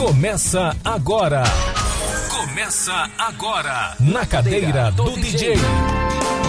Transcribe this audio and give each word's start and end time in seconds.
Começa 0.00 0.74
agora. 0.82 1.44
Começa 2.30 3.10
agora. 3.18 3.94
Na 4.00 4.24
cadeira 4.24 4.90
do 4.90 5.10
DJ. 5.10 5.52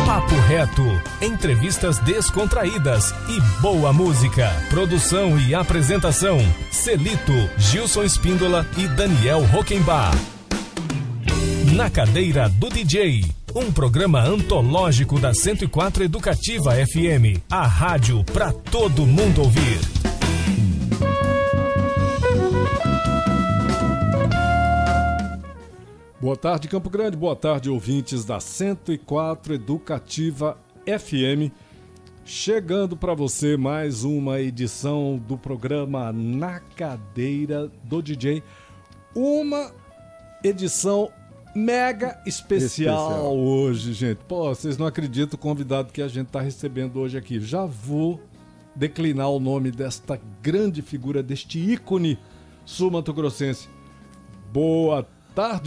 Papo 0.06 0.36
reto, 0.48 0.86
entrevistas 1.22 2.00
descontraídas 2.00 3.14
e 3.28 3.42
boa 3.62 3.92
música. 3.92 4.50
Produção 4.70 5.38
e 5.38 5.54
apresentação: 5.54 6.38
Celito, 6.72 7.34
Gilson 7.58 8.04
Espíndola 8.04 8.66
e 8.78 8.88
Daniel 8.88 9.44
Rockenbach. 9.44 10.18
Na 11.76 11.90
cadeira 11.90 12.48
do 12.48 12.70
DJ. 12.70 13.26
Um 13.54 13.70
programa 13.70 14.22
antológico 14.22 15.20
da 15.20 15.34
104 15.34 16.06
Educativa 16.06 16.72
FM. 16.72 17.44
A 17.52 17.68
rádio 17.68 18.24
para 18.24 18.54
todo 18.54 19.06
mundo 19.06 19.42
ouvir. 19.42 20.01
Boa 26.22 26.38
tarde, 26.38 26.68
Campo 26.68 26.88
Grande. 26.88 27.18
Boa 27.18 27.36
tarde, 27.36 27.68
ouvintes 27.68 28.24
da 28.24 28.40
104 28.40 29.56
Educativa 29.56 30.56
FM. 30.86 31.52
Chegando 32.24 32.96
para 32.96 33.16
você 33.16 33.58
mais 33.58 34.04
uma 34.04 34.40
edição 34.40 35.20
do 35.28 35.36
programa 35.36 36.14
Na 36.14 36.60
Cadeira 36.60 37.72
do 37.84 38.04
DJ. 38.04 38.44
Uma 39.16 39.72
edição 40.44 41.10
mega 41.56 42.22
especial, 42.28 43.10
especial, 43.10 43.36
hoje, 43.36 43.92
gente. 43.92 44.20
Pô, 44.28 44.48
vocês 44.50 44.78
não 44.78 44.86
acreditam 44.86 45.36
o 45.36 45.42
convidado 45.42 45.92
que 45.92 46.04
a 46.04 46.08
gente 46.08 46.28
está 46.28 46.40
recebendo 46.40 47.00
hoje 47.00 47.18
aqui. 47.18 47.40
Já 47.40 47.66
vou 47.66 48.22
declinar 48.76 49.32
o 49.32 49.40
nome 49.40 49.72
desta 49.72 50.22
grande 50.40 50.84
figura, 50.84 51.24
deste 51.24 51.58
ícone 51.58 52.20
sul-mato-grossense. 52.64 53.68
Boa 54.54 55.02
tarde, 55.02 55.21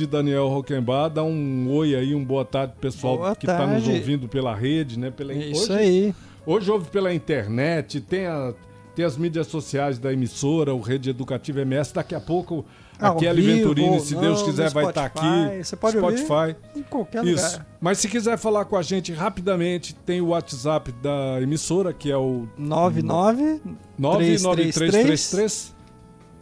Daniel 0.08 0.48
Roquembar. 0.48 1.10
Dá 1.10 1.22
um 1.22 1.70
oi 1.70 1.94
aí, 1.94 2.14
um 2.14 2.24
boa 2.24 2.44
tarde 2.44 2.74
pessoal 2.80 3.18
boa 3.18 3.36
que 3.36 3.46
está 3.46 3.66
nos 3.66 3.86
ouvindo 3.88 4.28
pela 4.28 4.54
rede, 4.54 4.98
né? 4.98 5.10
Pela... 5.10 5.32
É 5.32 5.36
isso 5.36 5.72
hoje, 5.72 5.72
aí. 5.72 6.14
Hoje 6.46 6.70
ouve 6.70 6.90
pela 6.90 7.12
internet, 7.14 8.00
tem, 8.00 8.26
a, 8.26 8.52
tem 8.94 9.04
as 9.04 9.16
mídias 9.16 9.46
sociais 9.46 9.98
da 9.98 10.12
emissora, 10.12 10.74
o 10.74 10.80
Rede 10.80 11.10
Educativa 11.10 11.62
MS. 11.62 11.94
Daqui 11.94 12.14
a 12.14 12.20
pouco 12.20 12.64
ah, 12.98 13.08
a 13.08 13.14
Kelly 13.14 13.42
Venturini, 13.42 14.00
se 14.00 14.14
não, 14.14 14.20
Deus 14.20 14.42
quiser, 14.42 14.70
vai 14.70 14.86
estar 14.86 15.08
tá 15.08 15.20
aqui. 15.20 15.64
Você 15.64 15.76
pode 15.76 15.96
Spotify. 15.98 16.56
em 16.76 16.82
qualquer 16.82 17.24
Isso. 17.24 17.44
lugar. 17.46 17.66
Mas 17.80 17.98
se 17.98 18.08
quiser 18.08 18.38
falar 18.38 18.66
com 18.66 18.76
a 18.76 18.82
gente 18.82 19.12
rapidamente, 19.12 19.94
tem 19.94 20.20
o 20.20 20.28
WhatsApp 20.28 20.92
da 21.02 21.40
emissora, 21.40 21.92
que 21.92 22.10
é 22.10 22.16
o 22.16 22.46
99 22.56 23.60
99333 23.98 25.74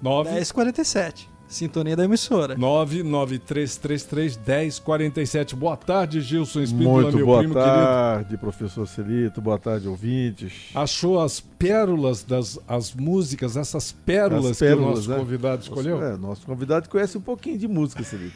1047. 0.03 1.32
Sintonia 1.53 1.95
da 1.95 2.05
emissora. 2.05 2.57
993331047. 2.57 5.55
Boa 5.55 5.77
tarde, 5.77 6.21
Gilson 6.21 6.63
Espíndola, 6.63 7.03
Muito 7.03 7.17
meu 7.17 7.27
boa 7.27 7.39
primo 7.41 7.55
tarde, 7.55 8.25
querido. 8.25 8.41
professor 8.41 8.89
Celito. 8.89 9.43
Boa 9.43 9.59
tarde, 9.59 9.87
ouvintes. 9.87 10.71
Achou 10.75 11.21
as 11.21 11.41
pérolas 11.41 12.25
das 12.25 12.59
as 12.67 12.95
músicas, 12.95 13.55
essas 13.57 13.93
pérolas, 13.93 14.59
pérolas 14.59 14.59
que 14.59 14.65
o 14.83 14.87
nosso 14.97 15.11
né? 15.11 15.19
convidado 15.19 15.63
escolheu? 15.63 16.03
É, 16.03 16.17
nosso 16.17 16.47
convidado 16.47 16.89
conhece 16.89 17.19
um 17.19 17.21
pouquinho 17.21 17.59
de 17.59 17.69
música, 17.69 18.03
Celito. 18.03 18.35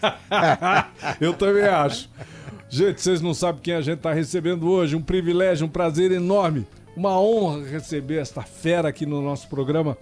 Eu 1.19 1.33
também 1.33 1.64
acho. 1.64 2.11
Gente, 2.69 3.01
vocês 3.01 3.23
não 3.23 3.33
sabem 3.33 3.62
quem 3.62 3.75
a 3.75 3.80
gente 3.80 3.98
está 3.98 4.12
recebendo 4.12 4.69
hoje. 4.69 4.95
Um 4.95 5.03
privilégio, 5.03 5.67
um 5.67 5.70
prazer 5.70 6.12
enorme. 6.12 6.67
Uma 6.97 7.20
honra 7.20 7.64
receber 7.64 8.19
esta 8.19 8.42
fera 8.42 8.89
aqui 8.89 9.06
no 9.06 9.23
nosso 9.23 9.48
programa. 9.48 9.97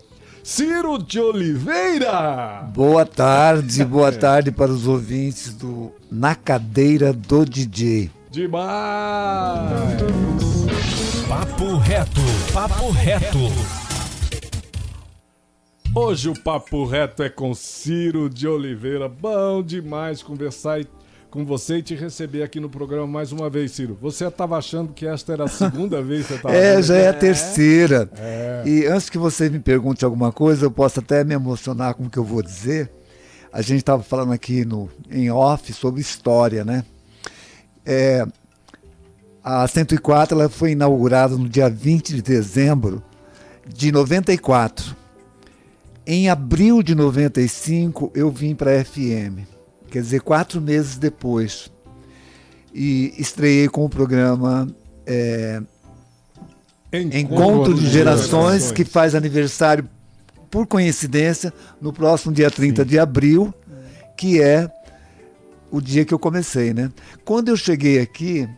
Ciro 0.44 0.98
de 0.98 1.18
Oliveira. 1.18 2.68
Boa 2.74 3.06
tarde, 3.06 3.82
boa 3.82 4.12
tarde 4.12 4.52
para 4.52 4.70
os 4.70 4.86
ouvintes 4.86 5.54
do 5.54 5.90
Na 6.10 6.34
Cadeira 6.34 7.14
do 7.14 7.46
DJ. 7.46 8.10
Demais! 8.30 8.68
Papo 11.26 11.78
reto, 11.78 12.20
papo 12.52 12.90
reto. 12.90 13.38
Hoje 15.96 16.28
o 16.28 16.38
papo 16.38 16.84
reto 16.84 17.22
é 17.22 17.30
com 17.30 17.54
Ciro 17.54 18.28
de 18.28 18.46
Oliveira. 18.46 19.08
Bom 19.08 19.62
demais 19.62 20.22
conversar 20.22 20.78
e 20.78 20.86
com 21.34 21.44
você 21.44 21.78
e 21.78 21.82
te 21.82 21.96
receber 21.96 22.44
aqui 22.44 22.60
no 22.60 22.70
programa 22.70 23.08
mais 23.08 23.32
uma 23.32 23.50
vez, 23.50 23.72
Ciro. 23.72 23.98
Você 24.00 24.24
estava 24.24 24.56
achando 24.56 24.92
que 24.92 25.04
esta 25.04 25.32
era 25.32 25.42
a 25.42 25.48
segunda 25.48 26.00
vez 26.00 26.22
que 26.22 26.28
você 26.28 26.34
estava 26.36 26.54
É, 26.54 26.80
já 26.80 26.94
é 26.94 27.08
a 27.08 27.12
terceira. 27.12 28.08
É. 28.16 28.62
E 28.64 28.86
antes 28.86 29.10
que 29.10 29.18
você 29.18 29.50
me 29.50 29.58
pergunte 29.58 30.04
alguma 30.04 30.30
coisa, 30.30 30.66
eu 30.66 30.70
posso 30.70 31.00
até 31.00 31.24
me 31.24 31.34
emocionar 31.34 31.94
com 31.94 32.04
o 32.04 32.10
que 32.10 32.18
eu 32.18 32.22
vou 32.22 32.40
dizer. 32.40 32.88
A 33.52 33.60
gente 33.62 33.78
estava 33.78 34.00
falando 34.00 34.32
aqui 34.32 34.64
no, 34.64 34.88
em 35.10 35.28
off 35.28 35.72
sobre 35.72 36.00
história, 36.00 36.64
né? 36.64 36.84
É, 37.84 38.24
a 39.42 39.66
104 39.66 40.38
ela 40.38 40.48
foi 40.48 40.70
inaugurada 40.70 41.36
no 41.36 41.48
dia 41.48 41.68
20 41.68 42.14
de 42.14 42.22
dezembro 42.22 43.02
de 43.66 43.90
94. 43.90 44.94
Em 46.06 46.30
abril 46.30 46.80
de 46.80 46.94
95, 46.94 48.12
eu 48.14 48.30
vim 48.30 48.54
para 48.54 48.80
a 48.80 48.84
FM 48.84 49.53
quer 49.94 50.02
dizer, 50.02 50.22
quatro 50.22 50.60
meses 50.60 50.96
depois. 50.96 51.70
E 52.74 53.14
estreiei 53.16 53.68
com 53.68 53.84
o 53.84 53.88
programa 53.88 54.66
é, 55.06 55.62
Encontro, 56.92 57.18
Encontro, 57.18 57.74
de, 57.74 57.88
gerações, 57.88 58.28
gerações, 58.28 58.72
que 58.72 58.84
faz 58.84 59.14
aniversário, 59.14 59.88
por 60.50 60.66
coincidência, 60.66 61.52
no 61.80 61.92
próximo 61.92 62.32
dia 62.32 62.50
30 62.50 62.82
Sim. 62.82 62.88
de 62.88 62.98
abril, 62.98 63.54
que 64.16 64.42
é 64.42 64.68
o 65.70 65.80
dia 65.80 66.04
que 66.04 66.12
eu 66.12 66.18
comecei, 66.18 66.74
né? 66.74 66.90
Quando 67.24 67.50
eu 67.50 67.56
cheguei 67.56 68.00
aqui, 68.00 68.48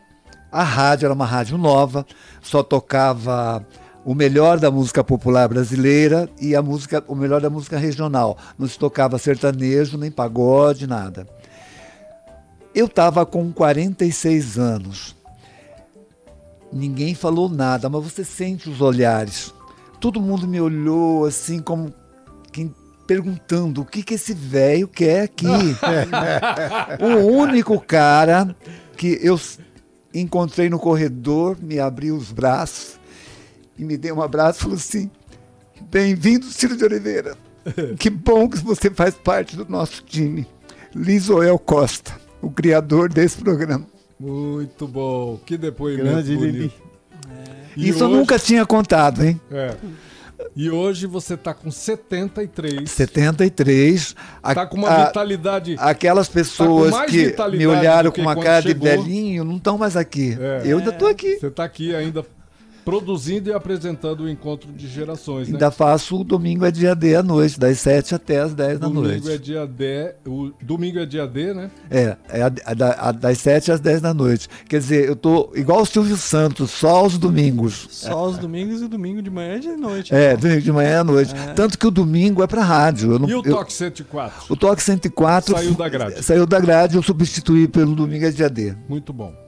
a 0.51 0.63
rádio 0.63 1.05
era 1.05 1.15
uma 1.15 1.27
rádio 1.27 1.59
nova, 1.59 2.07
só 2.41 2.63
tocava 2.63 3.67
o 4.07 4.15
melhor 4.15 4.61
da 4.61 4.71
música 4.71 5.03
popular 5.03 5.49
brasileira 5.49 6.31
e 6.41 6.55
a 6.55 6.63
música, 6.63 7.03
o 7.09 7.15
melhor 7.17 7.41
da 7.41 7.51
música 7.51 7.77
regional. 7.77 8.39
Não 8.57 8.69
se 8.69 8.79
tocava 8.79 9.19
sertanejo, 9.19 9.99
nem 9.99 10.13
pagode, 10.13 10.87
nada. 10.87 11.27
Eu 12.73 12.87
estava 12.87 13.27
com 13.27 13.53
46 13.53 14.61
anos. 14.61 15.17
Ninguém 16.73 17.17
falou 17.17 17.49
nada, 17.49 17.89
mas 17.89 18.05
você 18.05 18.23
sente 18.23 18.71
os 18.71 18.81
olhares. 18.81 19.53
Todo 19.99 20.21
mundo 20.21 20.47
me 20.47 20.61
olhou 20.61 21.25
assim 21.25 21.59
como 21.59 21.93
quem 22.53 22.73
perguntando 23.09 23.81
o 23.81 23.85
que 23.85 24.05
que 24.05 24.15
esse 24.15 24.33
velho 24.33 24.87
quer 24.87 25.23
aqui. 25.23 25.47
o 27.03 27.27
único 27.27 27.81
cara 27.81 28.55
que 28.97 29.19
eu 29.21 29.41
encontrei 30.15 30.71
no 30.71 30.79
corredor 30.79 31.57
me 31.61 31.81
abriu 31.81 32.15
os 32.15 32.31
braços 32.31 33.01
e 33.79 33.85
me 33.85 33.97
deu 33.97 34.17
um 34.17 34.23
abraço 34.23 34.59
e 34.59 34.63
falou 34.63 34.77
assim: 34.77 35.11
Bem-vindo, 35.91 36.47
Ciro 36.47 36.77
de 36.77 36.85
Oliveira. 36.85 37.37
Que 37.99 38.09
bom 38.09 38.49
que 38.49 38.59
você 38.59 38.89
faz 38.91 39.15
parte 39.17 39.57
do 39.57 39.69
nosso 39.69 40.05
time. 40.05 40.47
Lisoel 40.95 41.59
Costa, 41.59 42.15
o 42.41 42.49
criador 42.49 43.13
desse 43.13 43.39
programa. 43.39 43.85
Muito 44.21 44.87
bom. 44.87 45.39
Que 45.45 45.59
depoimento 45.59 46.05
Grande 46.05 46.37
bonito. 46.37 46.75
É. 47.29 47.57
Isso 47.77 48.05
hoje... 48.05 48.05
eu 48.05 48.09
nunca 48.09 48.39
tinha 48.39 48.65
contado, 48.65 49.25
hein? 49.25 49.41
É. 49.51 49.75
E 50.55 50.71
hoje 50.71 51.07
você 51.07 51.35
está 51.35 51.53
com 51.53 51.71
73. 51.71 52.91
73. 52.91 54.15
Está 54.49 54.67
com 54.67 54.77
uma 54.77 55.07
vitalidade. 55.07 55.77
aquelas 55.79 56.29
pessoas 56.29 56.93
tá 56.93 57.05
que 57.07 57.35
me 57.57 57.67
olharam 57.67 58.11
com 58.11 58.21
uma 58.21 58.37
cara 58.37 58.63
chegou. 58.63 58.89
de 58.89 58.97
velhinho 58.97 59.45
não 59.45 59.57
estão 59.57 59.77
mais 59.77 59.97
aqui. 59.97 60.37
É. 60.41 60.63
Eu 60.65 60.79
ainda 60.79 60.91
estou 60.91 61.09
aqui. 61.09 61.39
Você 61.39 61.49
está 61.49 61.65
aqui 61.65 61.95
ainda 61.95 62.25
produzindo 62.87 63.51
e 63.51 63.53
apresentando 63.53 64.21
o 64.21 64.31
encontro 64.31 64.73
de 64.73 64.87
gerações. 64.87 65.49
Né? 65.49 65.55
Ainda 65.55 65.73
faço 65.73 66.21
o 66.21 66.23
domingo 66.23 66.65
é 66.65 66.71
dia 66.71 66.95
D 66.95 67.17
à 67.17 67.23
noite, 67.23 67.59
das 67.59 67.81
7 67.81 68.15
até 68.15 68.39
as 68.39 68.55
10 68.55 68.79
da 68.79 68.89
noite. 68.89 69.23
Domingo 69.23 69.31
é 69.31 69.37
dia 69.37 69.67
D, 69.67 70.15
o 70.25 70.53
domingo 70.63 71.01
é 71.01 71.05
dia 71.05 71.27
D, 71.27 71.53
né? 71.53 71.69
É, 71.91 72.17
é 72.29 72.43
a, 72.43 72.47
a, 72.47 73.09
a, 73.09 73.13
das 73.13 73.39
7 73.39 73.73
às 73.73 73.81
10 73.81 74.01
da 74.01 74.15
noite. 74.15 74.49
Quer 74.69 74.79
dizer, 74.79 75.05
eu 75.05 75.17
tô 75.17 75.51
igual 75.57 75.83
o 75.83 75.85
Silvio 75.85 76.17
Santos, 76.17 76.71
só 76.71 76.99
aos 76.99 77.19
domingos. 77.19 77.89
Só 77.91 78.13
aos 78.13 78.39
domingos 78.39 78.81
e 78.81 78.87
domingo 78.87 79.21
de 79.21 79.31
manhã 79.31 79.57
e 79.57 79.61
de 79.61 79.77
noite. 79.77 80.15
É, 80.15 80.29
então. 80.29 80.43
domingo 80.43 80.63
de 80.63 80.73
manhã 80.73 81.01
à 81.01 81.05
noite. 81.05 81.35
É. 81.35 81.55
Tanto 81.55 81.77
que 81.77 81.87
o 81.89 81.91
domingo 81.91 82.41
é 82.41 82.47
para 82.47 82.63
rádio. 82.63 83.19
Não, 83.19 83.29
e 83.29 83.35
o 83.35 83.43
Toque 83.43 83.73
104? 83.73 84.45
O 84.49 84.55
Toque 84.55 84.81
104 84.81 85.57
saiu 85.57 85.75
da 85.75 85.89
grade. 85.89 86.23
Saiu 86.25 86.47
da 86.47 86.61
grade, 86.61 86.95
eu 86.95 87.03
substituí 87.03 87.67
pelo 87.67 87.97
domingo 87.97 88.27
é 88.27 88.31
dia 88.31 88.49
D. 88.49 88.77
Muito 88.89 89.13
bom. 89.13 89.46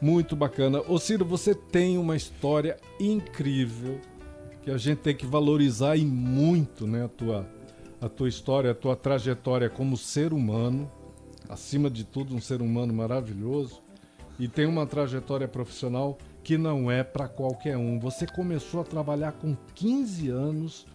Muito 0.00 0.36
bacana. 0.36 0.80
Ô 0.86 0.98
Ciro, 0.98 1.24
você 1.24 1.54
tem 1.54 1.98
uma 1.98 2.16
história 2.16 2.76
incrível 3.00 4.00
que 4.62 4.70
a 4.70 4.78
gente 4.78 4.98
tem 4.98 5.16
que 5.16 5.26
valorizar 5.26 5.96
e 5.96 6.04
muito, 6.04 6.86
né? 6.86 7.04
A 7.04 7.08
tua, 7.08 7.48
a 8.00 8.08
tua 8.08 8.28
história, 8.28 8.70
a 8.70 8.74
tua 8.74 8.94
trajetória 8.94 9.68
como 9.68 9.96
ser 9.96 10.32
humano. 10.32 10.90
Acima 11.48 11.90
de 11.90 12.04
tudo, 12.04 12.34
um 12.34 12.40
ser 12.40 12.60
humano 12.60 12.92
maravilhoso. 12.92 13.82
E 14.38 14.46
tem 14.46 14.66
uma 14.66 14.86
trajetória 14.86 15.48
profissional 15.48 16.16
que 16.44 16.56
não 16.56 16.90
é 16.90 17.02
para 17.02 17.26
qualquer 17.26 17.76
um. 17.76 17.98
Você 17.98 18.26
começou 18.26 18.80
a 18.80 18.84
trabalhar 18.84 19.32
com 19.32 19.56
15 19.74 20.28
anos 20.28 20.86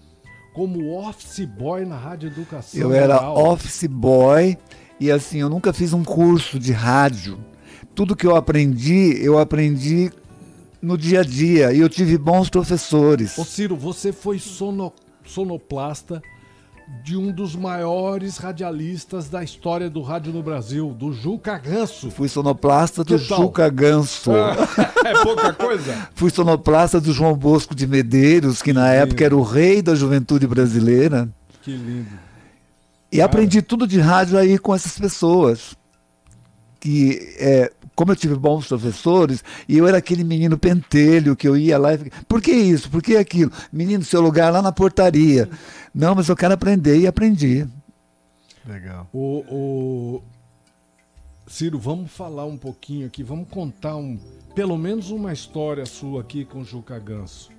como 0.54 0.96
office 0.96 1.46
boy 1.46 1.84
na 1.84 1.98
Rádio 1.98 2.28
Educação. 2.28 2.80
Eu 2.80 2.94
era 2.94 3.18
Rural. 3.18 3.52
office 3.52 3.88
boy 3.88 4.58
e 5.00 5.12
assim, 5.12 5.40
eu 5.40 5.50
nunca 5.50 5.74
fiz 5.74 5.92
um 5.92 6.04
curso 6.04 6.58
de 6.58 6.72
rádio. 6.72 7.38
Tudo 7.96 8.16
que 8.16 8.26
eu 8.26 8.36
aprendi, 8.36 9.18
eu 9.24 9.38
aprendi 9.38 10.12
no 10.82 10.98
dia 10.98 11.22
a 11.22 11.24
dia 11.24 11.72
e 11.72 11.80
eu 11.80 11.88
tive 11.88 12.18
bons 12.18 12.50
professores. 12.50 13.38
Ô 13.38 13.46
Ciro, 13.46 13.76
você 13.76 14.12
foi 14.12 14.40
sono, 14.40 14.92
sonoplasta 15.26 16.22
de 17.04 17.16
um 17.16 17.32
dos 17.32 17.56
maiores 17.56 18.38
radialistas 18.38 19.30
da 19.30 19.44
história 19.44 19.90
do 19.90 20.02
rádio 20.02 20.34
no 20.34 20.44
Brasil, 20.44 20.90
do 20.90 21.14
Juca 21.14 21.58
Ganso. 21.58 22.12
Fui 22.12 22.28
sonoplasta 22.28 23.04
do? 23.04 23.18
Juca 23.18 23.70
Ganso. 23.70 24.32
é 25.06 25.24
pouca 25.24 25.54
coisa? 25.54 26.10
Fui 26.14 26.30
sonoplasta 26.30 27.00
do 27.00 27.14
João 27.14 27.36
Bosco 27.36 27.74
de 27.74 27.88
Medeiros, 27.88 28.62
que 28.62 28.74
na 28.74 28.90
época 28.90 29.24
era 29.24 29.36
o 29.36 29.42
rei 29.42 29.82
da 29.82 29.96
juventude 29.96 30.46
brasileira. 30.46 31.30
Que 31.62 31.72
lindo. 31.72 32.20
E 33.12 33.22
aprendi 33.22 33.62
tudo 33.62 33.88
de 33.88 34.00
rádio 34.00 34.38
aí 34.38 34.58
com 34.58 34.74
essas 34.74 34.98
pessoas. 34.98 35.76
Que, 36.80 37.36
é, 37.40 37.72
como 37.96 38.12
eu 38.12 38.16
tive 38.16 38.36
bons 38.36 38.68
professores, 38.68 39.44
e 39.70 39.78
eu 39.78 39.88
era 39.88 39.98
aquele 39.98 40.24
menino 40.24 40.58
pentelho 40.58 41.36
que 41.36 41.48
eu 41.48 41.56
ia 41.56 41.78
lá 41.78 41.94
e 41.94 42.10
por 42.28 42.42
que 42.42 42.52
isso? 42.52 42.90
Por 42.90 43.02
que 43.02 43.16
aquilo? 43.18 43.52
Menino, 43.72 44.04
seu 44.04 44.20
lugar 44.22 44.52
lá 44.52 44.62
na 44.62 44.72
portaria. 44.72 45.50
Não, 45.94 46.16
mas 46.16 46.28
eu 46.28 46.36
quero 46.36 46.54
aprender 46.54 46.98
e 47.00 47.06
aprendi. 47.08 47.68
Legal. 48.66 49.08
O, 49.14 49.44
o- 49.50 50.24
Ciro, 51.46 51.78
vamos 51.78 52.10
falar 52.12 52.46
um 52.46 52.58
pouquinho 52.58 53.06
aqui, 53.06 53.22
vamos 53.22 53.48
contar 53.50 53.96
um, 53.96 54.18
pelo 54.56 54.78
menos 54.78 55.12
uma 55.12 55.32
história 55.34 55.86
sua 55.86 56.22
aqui 56.22 56.46
com 56.46 56.62
o 56.62 56.66
Juca 56.66 56.98
Ganso. 56.98 57.52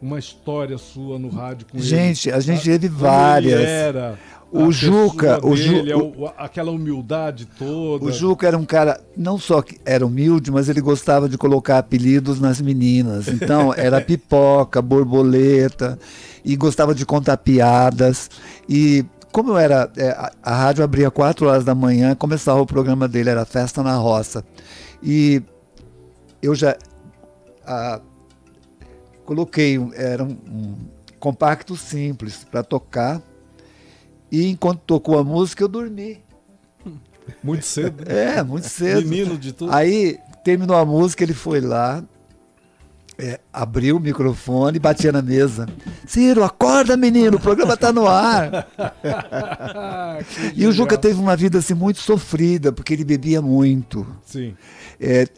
Uma 0.00 0.18
história 0.18 0.76
sua 0.76 1.18
no 1.18 1.28
rádio 1.30 1.66
com 1.70 1.78
ele. 1.78 1.86
Gente, 1.86 2.30
a 2.30 2.38
gente 2.40 2.62
teve 2.64 2.86
várias. 2.88 3.60
Ele 3.60 3.70
era, 3.70 4.18
O 4.52 4.64
a 4.66 4.70
Juca, 4.70 5.44
o 5.44 5.56
Ju- 5.56 5.72
dele, 5.72 5.94
o- 5.94 6.30
aquela 6.36 6.70
humildade 6.70 7.46
toda. 7.58 8.04
O 8.04 8.12
Juca 8.12 8.46
era 8.46 8.58
um 8.58 8.64
cara, 8.64 9.00
não 9.16 9.38
só 9.38 9.62
que 9.62 9.78
era 9.86 10.06
humilde, 10.06 10.50
mas 10.50 10.68
ele 10.68 10.80
gostava 10.82 11.28
de 11.28 11.38
colocar 11.38 11.78
apelidos 11.78 12.38
nas 12.38 12.60
meninas. 12.60 13.26
Então, 13.28 13.72
era 13.76 14.00
pipoca, 14.00 14.82
borboleta, 14.82 15.98
e 16.44 16.54
gostava 16.56 16.94
de 16.94 17.06
contar 17.06 17.38
piadas. 17.38 18.30
E 18.68 19.04
como 19.32 19.50
eu 19.52 19.58
era. 19.58 19.90
é, 19.96 20.10
a, 20.10 20.30
a 20.42 20.54
rádio 20.56 20.84
abria 20.84 21.10
4 21.10 21.46
horas 21.48 21.64
da 21.64 21.74
manhã, 21.74 22.14
começava 22.14 22.60
o 22.60 22.66
programa 22.66 23.08
dele, 23.08 23.30
era 23.30 23.44
Festa 23.46 23.82
na 23.82 23.96
Roça. 23.96 24.44
E 25.02 25.42
eu 26.42 26.54
já. 26.54 26.76
ah, 27.66 28.00
coloquei, 29.26 29.76
era 29.94 30.24
um, 30.24 30.30
um 30.48 30.76
compacto 31.18 31.76
simples 31.76 32.44
para 32.50 32.62
tocar. 32.62 33.20
E 34.30 34.46
enquanto 34.48 34.80
tocou 34.80 35.18
a 35.18 35.24
música, 35.24 35.62
eu 35.62 35.68
dormi. 35.68 36.24
Muito 37.42 37.66
cedo. 37.66 38.04
né? 38.04 38.36
É, 38.36 38.42
muito 38.42 38.68
cedo. 38.68 39.06
Menino 39.06 39.36
de 39.36 39.52
tudo. 39.52 39.72
Aí 39.72 40.18
terminou 40.44 40.76
a 40.76 40.84
música, 40.84 41.24
ele 41.24 41.34
foi 41.34 41.60
lá, 41.60 42.02
é, 43.18 43.40
abriu 43.52 43.96
o 43.96 44.00
microfone 44.00 44.76
e 44.76 44.80
batia 44.80 45.10
na 45.10 45.22
mesa. 45.22 45.66
Ciro, 46.06 46.44
acorda, 46.44 46.96
menino, 46.96 47.36
o 47.36 47.40
programa 47.40 47.76
tá 47.76 47.92
no 47.92 48.06
ar. 48.06 48.66
E 50.54 50.66
o 50.66 50.72
Juca 50.72 50.96
teve 50.96 51.20
uma 51.20 51.36
vida 51.36 51.58
assim 51.58 51.74
muito 51.74 52.00
sofrida, 52.00 52.72
porque 52.72 52.94
ele 52.94 53.04
bebia 53.04 53.42
muito. 53.42 54.06
Sim. 54.24 54.56
É, 54.98 55.28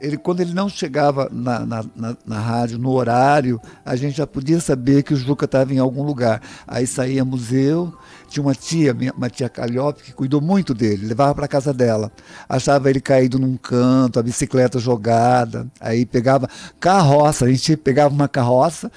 ele, 0.00 0.16
quando 0.16 0.40
ele 0.40 0.52
não 0.52 0.68
chegava 0.68 1.28
na, 1.32 1.60
na, 1.66 1.84
na, 1.94 2.16
na 2.26 2.38
rádio 2.40 2.78
no 2.78 2.90
horário, 2.90 3.60
a 3.84 3.96
gente 3.96 4.16
já 4.16 4.26
podia 4.26 4.60
saber 4.60 5.02
que 5.02 5.14
o 5.14 5.16
Juca 5.16 5.44
estava 5.46 5.72
em 5.72 5.78
algum 5.78 6.02
lugar. 6.02 6.40
Aí 6.66 6.86
saíamos 6.86 7.52
eu, 7.52 7.92
tinha 8.28 8.42
uma 8.42 8.54
tia, 8.54 8.92
minha- 8.92 9.12
uma 9.12 9.30
tia 9.30 9.48
Calhope, 9.48 10.02
que 10.02 10.12
cuidou 10.12 10.40
muito 10.40 10.74
dele, 10.74 11.06
levava 11.06 11.34
para 11.34 11.48
casa 11.48 11.72
dela. 11.72 12.10
Achava 12.48 12.90
ele 12.90 13.00
caído 13.00 13.38
num 13.38 13.56
canto, 13.56 14.18
a 14.18 14.22
bicicleta 14.22 14.78
jogada. 14.78 15.66
Aí 15.80 16.04
pegava 16.04 16.48
carroça, 16.78 17.44
a 17.46 17.48
gente 17.50 17.76
pegava 17.76 18.14
uma 18.14 18.28
carroça, 18.28 18.90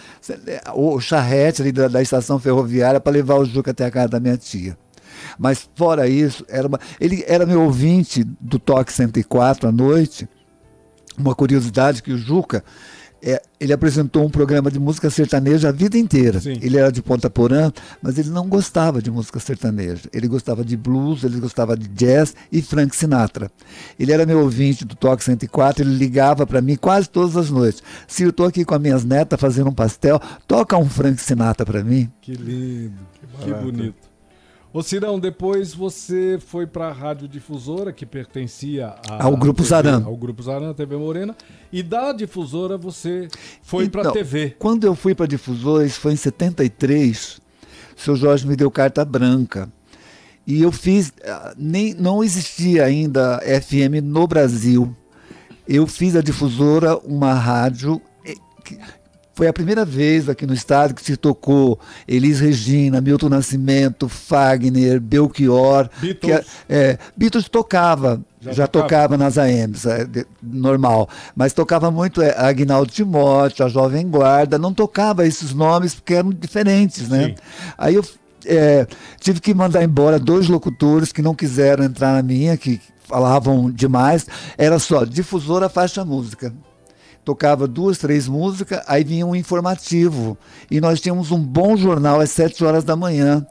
o 0.75 0.99
charrete 0.99 1.61
ali 1.61 1.71
da, 1.71 1.87
da 1.87 2.01
estação 2.01 2.39
ferroviária 2.39 2.99
para 2.99 3.13
levar 3.13 3.35
o 3.35 3.45
Juca 3.45 3.71
até 3.71 3.85
a 3.85 3.91
casa 3.91 4.09
da 4.09 4.19
minha 4.19 4.37
tia. 4.37 4.77
Mas 5.37 5.69
fora 5.75 6.07
isso, 6.07 6.45
era 6.49 6.67
uma- 6.67 6.79
ele 6.99 7.23
era 7.27 7.45
meu 7.45 7.61
ouvinte 7.63 8.23
do 8.39 8.59
Toque 8.59 8.91
104 8.91 9.67
à 9.69 9.71
noite. 9.71 10.27
Uma 11.19 11.35
curiosidade 11.35 12.01
que 12.01 12.11
o 12.11 12.17
Juca, 12.17 12.63
é, 13.21 13.41
ele 13.59 13.73
apresentou 13.73 14.25
um 14.25 14.29
programa 14.29 14.71
de 14.71 14.79
música 14.79 15.09
sertaneja 15.09 15.69
a 15.69 15.71
vida 15.71 15.97
inteira. 15.97 16.39
Sim. 16.39 16.57
Ele 16.61 16.77
era 16.77 16.91
de 16.91 17.01
Ponta 17.01 17.29
Porã, 17.29 17.71
mas 18.01 18.17
ele 18.17 18.29
não 18.29 18.47
gostava 18.47 19.01
de 19.01 19.11
música 19.11 19.39
sertaneja. 19.39 20.03
Ele 20.13 20.27
gostava 20.27 20.63
de 20.63 20.77
blues, 20.77 21.23
ele 21.23 21.39
gostava 21.39 21.75
de 21.75 21.87
jazz 21.89 22.33
e 22.51 22.61
Frank 22.61 22.95
Sinatra. 22.95 23.51
Ele 23.99 24.11
era 24.11 24.25
meu 24.25 24.39
ouvinte 24.39 24.85
do 24.85 24.95
Toque 24.95 25.23
104, 25.23 25.83
ele 25.83 25.95
ligava 25.95 26.47
para 26.47 26.61
mim 26.61 26.75
quase 26.75 27.09
todas 27.09 27.35
as 27.35 27.49
noites. 27.49 27.83
Se 28.07 28.23
eu 28.23 28.29
estou 28.29 28.45
aqui 28.45 28.63
com 28.63 28.75
as 28.75 28.81
minhas 28.81 29.03
netas 29.03 29.39
fazendo 29.39 29.69
um 29.69 29.73
pastel, 29.73 30.19
toca 30.47 30.77
um 30.77 30.89
Frank 30.89 31.21
Sinatra 31.21 31.65
para 31.65 31.83
mim. 31.83 32.09
Que 32.21 32.33
lindo, 32.33 32.99
que, 33.13 33.49
barato. 33.49 33.65
bonito. 33.65 34.08
Ô 34.71 34.83
Cirão, 34.83 35.19
depois 35.19 35.73
você 35.73 36.37
foi 36.39 36.67
para 36.67 36.89
a 36.89 36.91
Rádio 36.91 37.27
Difusora, 37.27 37.91
que 37.91 38.05
pertencia 38.05 38.93
a- 39.09 39.23
Ao 39.23 39.35
Grupo 39.35 39.63
TV 39.63 39.69
Zaran. 39.69 40.03
Ao 40.05 40.15
Grupo 40.15 40.43
Zaran, 40.43 40.73
TV 40.75 40.95
Morena. 40.95 41.35
E 41.71 41.81
da 41.81 42.11
Difusora 42.11 42.77
você 42.77 43.27
foi 43.63 43.89
para 43.89 44.01
a 44.01 44.03
Então, 44.03 44.13
TV. 44.13 44.55
Quando 44.59 44.83
eu 44.85 44.93
fui 44.93 45.15
para 45.15 45.25
Difusora, 45.25 45.83
isso 45.85 45.99
foi 45.99 46.13
em 46.13 46.15
73, 46.15 47.41
o 47.97 48.01
seu 48.01 48.15
Jorge 48.15 48.47
me 48.47 48.55
deu 48.55 48.69
carta 48.69 49.03
branca. 49.03 49.67
E 50.45 50.61
eu 50.61 50.71
fiz, 50.71 51.11
ah, 51.25 51.53
nem, 51.57 51.95
não 51.95 52.23
existia 52.23 52.85
ainda 52.85 53.39
FM 53.41 54.01
no 54.03 54.27
Brasil. 54.27 54.95
Eu 55.67 55.87
fiz 55.87 56.15
a 56.15 56.21
Difusora, 56.21 56.95
uma 56.99 57.33
rádio. 57.33 57.99
Foi 59.39 59.47
a 59.47 59.53
primeira 59.53 59.85
vez 59.85 60.27
aqui 60.27 60.45
no 60.45 60.53
estado 60.53 60.93
que 60.93 61.01
se 61.01 61.15
tocou 61.15 61.79
Elis 62.05 62.41
Regina, 62.41 62.99
Milton 62.99 63.29
Nascimento, 63.29 64.09
Fagner, 64.09 64.99
Belchior. 64.99 65.89
Beatles. 66.01 66.41
Que, 66.41 66.45
é, 66.67 66.97
Beatles 67.15 67.47
tocava, 67.47 68.21
Já 68.41 68.51
já, 68.51 68.67
tocava? 68.67 68.89
tocava 68.89 69.17
nas 69.17 69.37
AMs, 69.37 69.85
é, 69.85 70.03
de- 70.03 70.25
normal. 70.43 71.07
Mas 71.33 71.53
tocava 71.53 71.89
muito 71.89 72.21
é, 72.21 72.35
Agnaldo 72.37 72.91
Timóteo, 72.91 73.65
a 73.65 73.69
Jovem 73.69 74.09
Guarda, 74.09 74.57
não 74.57 74.73
tocava 74.73 75.25
esses 75.25 75.53
nomes 75.53 75.95
porque 75.95 76.15
eram 76.15 76.31
diferentes, 76.31 77.07
né? 77.07 77.27
Sim. 77.27 77.35
Aí 77.77 77.95
eu 77.95 78.03
é, 78.45 78.85
tive 79.21 79.39
que 79.39 79.53
mandar 79.53 79.81
embora 79.81 80.19
dois 80.19 80.49
locutores 80.49 81.13
que 81.13 81.21
não 81.21 81.33
quiseram 81.33 81.85
entrar 81.85 82.11
na 82.11 82.21
minha, 82.21 82.57
que 82.57 82.81
falavam 83.05 83.71
demais. 83.71 84.27
Era 84.57 84.77
só 84.79 85.05
difusora 85.05 85.69
faixa 85.69 86.03
música. 86.03 86.53
Tocava 87.23 87.67
duas, 87.67 87.97
três 87.97 88.27
músicas, 88.27 88.81
aí 88.87 89.03
vinha 89.03 89.25
um 89.25 89.35
informativo. 89.35 90.37
E 90.69 90.81
nós 90.81 90.99
tínhamos 90.99 91.31
um 91.31 91.39
bom 91.39 91.77
jornal 91.77 92.19
às 92.19 92.31
sete 92.31 92.63
horas 92.63 92.83
da 92.83 92.95
manhã. 92.95 93.45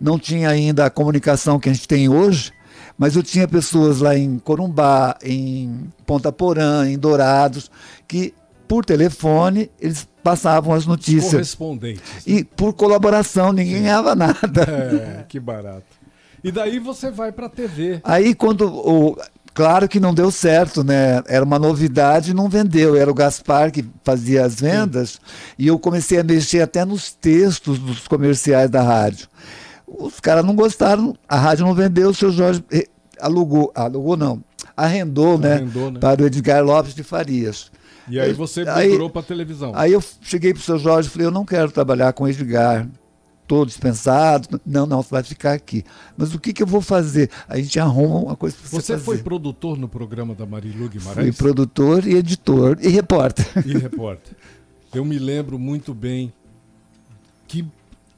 Não 0.00 0.18
tinha 0.18 0.48
ainda 0.48 0.86
a 0.86 0.90
comunicação 0.90 1.58
que 1.58 1.68
a 1.68 1.72
gente 1.72 1.88
tem 1.88 2.08
hoje, 2.08 2.52
mas 2.96 3.16
eu 3.16 3.22
tinha 3.22 3.48
pessoas 3.48 4.00
lá 4.00 4.16
em 4.16 4.38
Corumbá, 4.38 5.16
em 5.22 5.92
Ponta 6.06 6.30
Porã, 6.30 6.88
em 6.88 6.98
Dourados, 6.98 7.70
que 8.06 8.32
por 8.68 8.84
telefone 8.84 9.70
eles 9.80 10.06
passavam 10.22 10.74
as 10.74 10.86
notícias. 10.86 11.32
Correspondentes. 11.32 12.02
E 12.26 12.44
por 12.44 12.74
colaboração, 12.74 13.52
ninguém 13.52 13.82
ganhava 13.82 14.14
nada. 14.14 14.62
É, 14.62 15.24
que 15.26 15.40
barato. 15.40 15.98
E 16.42 16.52
daí 16.52 16.78
você 16.78 17.10
vai 17.10 17.32
para 17.32 17.46
a 17.46 17.48
TV. 17.48 18.00
Aí 18.04 18.34
quando 18.34 18.68
o 18.68 19.16
claro 19.58 19.88
que 19.88 19.98
não 19.98 20.14
deu 20.14 20.30
certo, 20.30 20.84
né? 20.84 21.20
Era 21.26 21.44
uma 21.44 21.58
novidade, 21.58 22.30
e 22.30 22.34
não 22.34 22.48
vendeu. 22.48 22.94
Era 22.94 23.10
o 23.10 23.14
Gaspar 23.14 23.72
que 23.72 23.84
fazia 24.04 24.44
as 24.44 24.60
vendas 24.60 25.20
e 25.58 25.66
eu 25.66 25.76
comecei 25.80 26.20
a 26.20 26.22
mexer 26.22 26.60
até 26.60 26.84
nos 26.84 27.10
textos 27.10 27.76
dos 27.80 28.06
comerciais 28.06 28.70
da 28.70 28.80
rádio. 28.80 29.26
Os 29.84 30.20
caras 30.20 30.44
não 30.44 30.54
gostaram, 30.54 31.12
a 31.28 31.36
rádio 31.36 31.66
não 31.66 31.74
vendeu, 31.74 32.10
o 32.10 32.14
seu 32.14 32.30
Jorge 32.30 32.62
eh, 32.70 32.86
alugou, 33.20 33.72
alugou 33.74 34.16
não, 34.16 34.40
arrendou, 34.76 35.36
né, 35.36 35.54
Arrendou, 35.54 35.90
né? 35.90 35.98
para 35.98 36.22
o 36.22 36.26
Edgar 36.26 36.62
Lopes 36.62 36.94
de 36.94 37.02
Farias. 37.02 37.68
E 38.08 38.20
aí 38.20 38.32
você 38.32 38.60
Aí- 38.68 38.90
migrou 38.90 39.10
para 39.10 39.22
televisão. 39.22 39.72
Aí 39.74 39.92
eu 39.92 40.02
cheguei 40.22 40.54
pro 40.54 40.62
seu 40.62 40.78
Jorge 40.78 41.08
e 41.08 41.10
falei, 41.10 41.26
eu 41.26 41.32
não 41.32 41.44
quero 41.44 41.72
trabalhar 41.72 42.12
com 42.12 42.24
o 42.24 42.28
Edgar. 42.28 42.86
Tô 43.48 43.64
dispensado. 43.64 44.60
Não, 44.64 44.86
não, 44.86 45.02
você 45.02 45.08
vai 45.10 45.22
ficar 45.22 45.54
aqui. 45.54 45.82
Mas 46.16 46.34
o 46.34 46.38
que, 46.38 46.52
que 46.52 46.62
eu 46.62 46.66
vou 46.66 46.82
fazer? 46.82 47.30
A 47.48 47.56
gente 47.56 47.80
arruma 47.80 48.16
uma 48.18 48.36
coisa 48.36 48.54
para 48.56 48.68
você, 48.68 48.76
Você 48.76 48.92
fazer. 48.92 49.04
foi 49.04 49.18
produtor 49.18 49.78
no 49.78 49.88
programa 49.88 50.34
da 50.34 50.44
Marilu 50.44 50.88
Fui 50.88 50.98
Guimarães? 50.98 51.36
produtor 51.36 52.06
e 52.06 52.14
editor 52.14 52.76
e 52.80 52.88
repórter. 52.88 53.46
e 53.66 53.72
repórter. 53.76 54.36
Eu 54.94 55.04
me 55.04 55.18
lembro 55.18 55.58
muito 55.58 55.94
bem 55.94 56.30
que, 57.46 57.66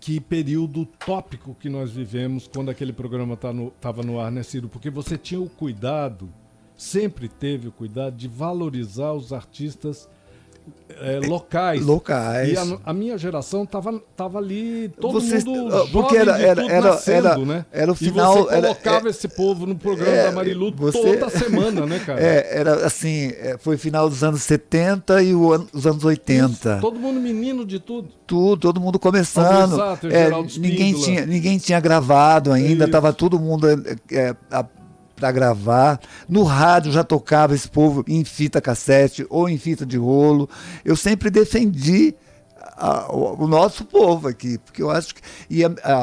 que 0.00 0.18
período 0.20 0.84
tópico 0.84 1.54
que 1.58 1.68
nós 1.68 1.92
vivemos 1.92 2.48
quando 2.52 2.68
aquele 2.68 2.92
programa 2.92 3.34
estava 3.34 3.54
no, 3.54 3.70
tava 3.80 4.02
no 4.02 4.18
ar, 4.18 4.32
né, 4.32 4.42
Ciro? 4.42 4.68
Porque 4.68 4.90
você 4.90 5.16
tinha 5.16 5.40
o 5.40 5.48
cuidado, 5.48 6.28
sempre 6.76 7.28
teve 7.28 7.68
o 7.68 7.72
cuidado 7.72 8.16
de 8.16 8.26
valorizar 8.26 9.12
os 9.12 9.32
artistas, 9.32 10.08
é, 11.00 11.18
locais. 11.26 11.80
Locais. 11.80 12.52
E 12.52 12.56
a, 12.58 12.78
a, 12.84 12.92
minha 12.92 13.16
geração 13.16 13.64
tava, 13.64 14.00
tava 14.14 14.38
ali, 14.38 14.90
todo 15.00 15.20
Vocês, 15.20 15.44
mundo 15.44 15.88
porque 15.90 16.16
era, 16.16 16.38
era, 16.38 16.62
era, 16.70 16.90
nascendo, 16.90 17.28
era, 17.28 17.38
né? 17.38 17.66
era 17.72 17.90
o 17.90 17.94
final. 17.94 18.38
E 18.38 18.42
você 18.42 18.60
colocava 18.60 18.96
era, 18.98 19.10
esse 19.10 19.28
povo 19.28 19.66
no 19.66 19.76
programa 19.76 20.12
é, 20.12 20.24
da 20.24 20.32
Marilu 20.32 20.72
você, 20.76 21.00
toda 21.00 21.30
semana, 21.30 21.86
né, 21.86 21.98
cara? 22.00 22.20
É, 22.20 22.58
era 22.58 22.86
assim, 22.86 23.32
foi 23.60 23.78
final 23.78 24.10
dos 24.10 24.22
anos 24.22 24.42
70 24.42 25.22
e 25.22 25.34
o, 25.34 25.66
os 25.72 25.86
anos 25.86 26.04
80. 26.04 26.52
Isso, 26.52 26.80
todo 26.80 27.00
mundo 27.00 27.18
menino 27.18 27.64
de 27.64 27.78
tudo. 27.78 28.08
Tudo, 28.26 28.60
todo 28.60 28.80
mundo 28.80 28.98
começando. 28.98 29.74
Exato, 29.74 30.06
é, 30.06 30.30
ninguém, 30.58 30.92
tinha, 30.92 31.24
ninguém 31.24 31.56
tinha 31.56 31.80
gravado 31.80 32.52
ainda, 32.52 32.84
estava 32.84 33.12
todo 33.12 33.38
mundo 33.38 33.66
é, 34.12 34.36
para 35.20 35.30
gravar. 35.30 36.00
No 36.28 36.42
rádio 36.42 36.90
já 36.90 37.04
tocava 37.04 37.54
esse 37.54 37.68
povo 37.68 38.02
em 38.08 38.24
fita 38.24 38.60
cassete 38.60 39.26
ou 39.28 39.48
em 39.48 39.58
fita 39.58 39.84
de 39.84 39.98
rolo. 39.98 40.48
Eu 40.82 40.96
sempre 40.96 41.30
defendi 41.30 42.14
a, 42.76 43.14
o, 43.14 43.44
o, 43.44 43.46
nosso 43.46 43.84
povo 43.84 44.26
aqui, 44.26 44.56
porque 44.56 44.82
eu 44.82 44.90
acho 44.90 45.14
que 45.14 45.20
e 45.50 45.60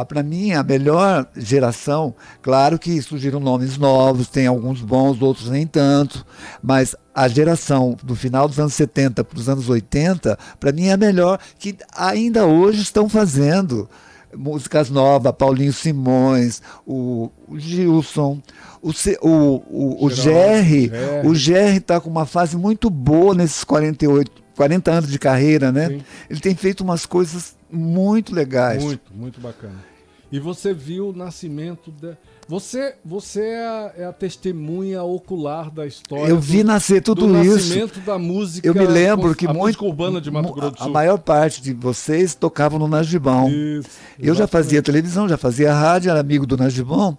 para 0.07 0.21
mim 0.21 0.51
a 0.51 0.61
melhor 0.63 1.27
geração, 1.35 2.13
claro 2.41 2.77
que 2.77 3.01
surgiram 3.01 3.39
nomes 3.39 3.77
novos, 3.77 4.27
tem 4.27 4.45
alguns 4.45 4.81
bons, 4.81 5.19
outros 5.21 5.49
nem 5.49 5.65
tanto, 5.65 6.23
mas 6.61 6.95
a 7.13 7.27
geração 7.27 7.97
do 8.03 8.15
final 8.15 8.47
dos 8.47 8.59
anos 8.59 8.75
70 8.75 9.23
para 9.23 9.39
os 9.39 9.49
anos 9.49 9.67
80, 9.67 10.37
para 10.59 10.71
mim 10.71 10.87
é 10.87 10.93
a 10.93 10.97
melhor 10.97 11.39
que 11.57 11.75
ainda 11.95 12.45
hoje 12.45 12.81
estão 12.81 13.09
fazendo 13.09 13.89
músicas 14.37 14.89
novas, 14.89 15.33
Paulinho 15.33 15.73
Simões, 15.73 16.61
o, 16.85 17.31
o 17.47 17.59
Gilson, 17.59 18.41
o, 18.81 18.91
o, 19.21 19.63
o, 19.69 20.05
o 20.05 20.09
Gerry, 20.09 20.91
o 21.25 21.33
Gerry 21.33 21.77
está 21.77 21.99
com 21.99 22.09
uma 22.09 22.25
fase 22.25 22.55
muito 22.55 22.89
boa 22.89 23.33
nesses 23.33 23.63
48, 23.63 24.31
40 24.55 24.91
anos 24.91 25.11
de 25.11 25.19
carreira, 25.19 25.71
né? 25.71 25.87
Sim. 25.89 26.01
Ele 26.29 26.39
tem 26.39 26.55
feito 26.55 26.81
umas 26.81 27.05
coisas 27.05 27.55
muito 27.71 28.33
legais. 28.33 28.83
Muito, 28.83 29.13
muito 29.13 29.41
bacana. 29.41 29.83
E 30.31 30.39
você 30.39 30.73
viu 30.73 31.09
o 31.09 31.13
nascimento 31.13 31.91
da. 31.91 32.17
Você, 32.47 32.95
você 33.03 33.41
é 33.41 33.65
a, 33.65 33.93
é, 33.97 34.05
a, 34.05 34.13
testemunha 34.13 35.03
ocular 35.03 35.69
da 35.69 35.85
história. 35.85 36.29
Eu 36.29 36.39
vi 36.39 36.63
do, 36.63 36.67
nascer 36.67 37.01
tudo 37.01 37.27
do 37.27 37.43
isso. 37.43 37.55
nascimento 37.55 37.99
da 37.99 38.17
música. 38.17 38.65
Eu 38.65 38.73
me 38.73 38.85
lembro 38.85 39.35
que 39.35 39.45
a 39.45 39.53
muito, 39.53 39.85
urbana 39.85 40.21
de 40.21 40.31
Mato 40.31 40.53
Grosso 40.53 40.71
do 40.71 40.77
Sul. 40.77 40.87
A 40.87 40.89
maior 40.89 41.17
parte 41.17 41.61
de 41.61 41.73
vocês 41.73 42.33
tocavam 42.33 42.79
no 42.79 42.87
Najibão. 42.87 43.49
Isso, 43.49 43.89
eu 44.17 44.33
já 44.33 44.47
fazia 44.47 44.81
televisão, 44.81 45.27
já 45.27 45.37
fazia 45.37 45.73
rádio, 45.73 46.09
era 46.09 46.21
amigo 46.21 46.45
do 46.45 46.55
Najibão. 46.55 47.17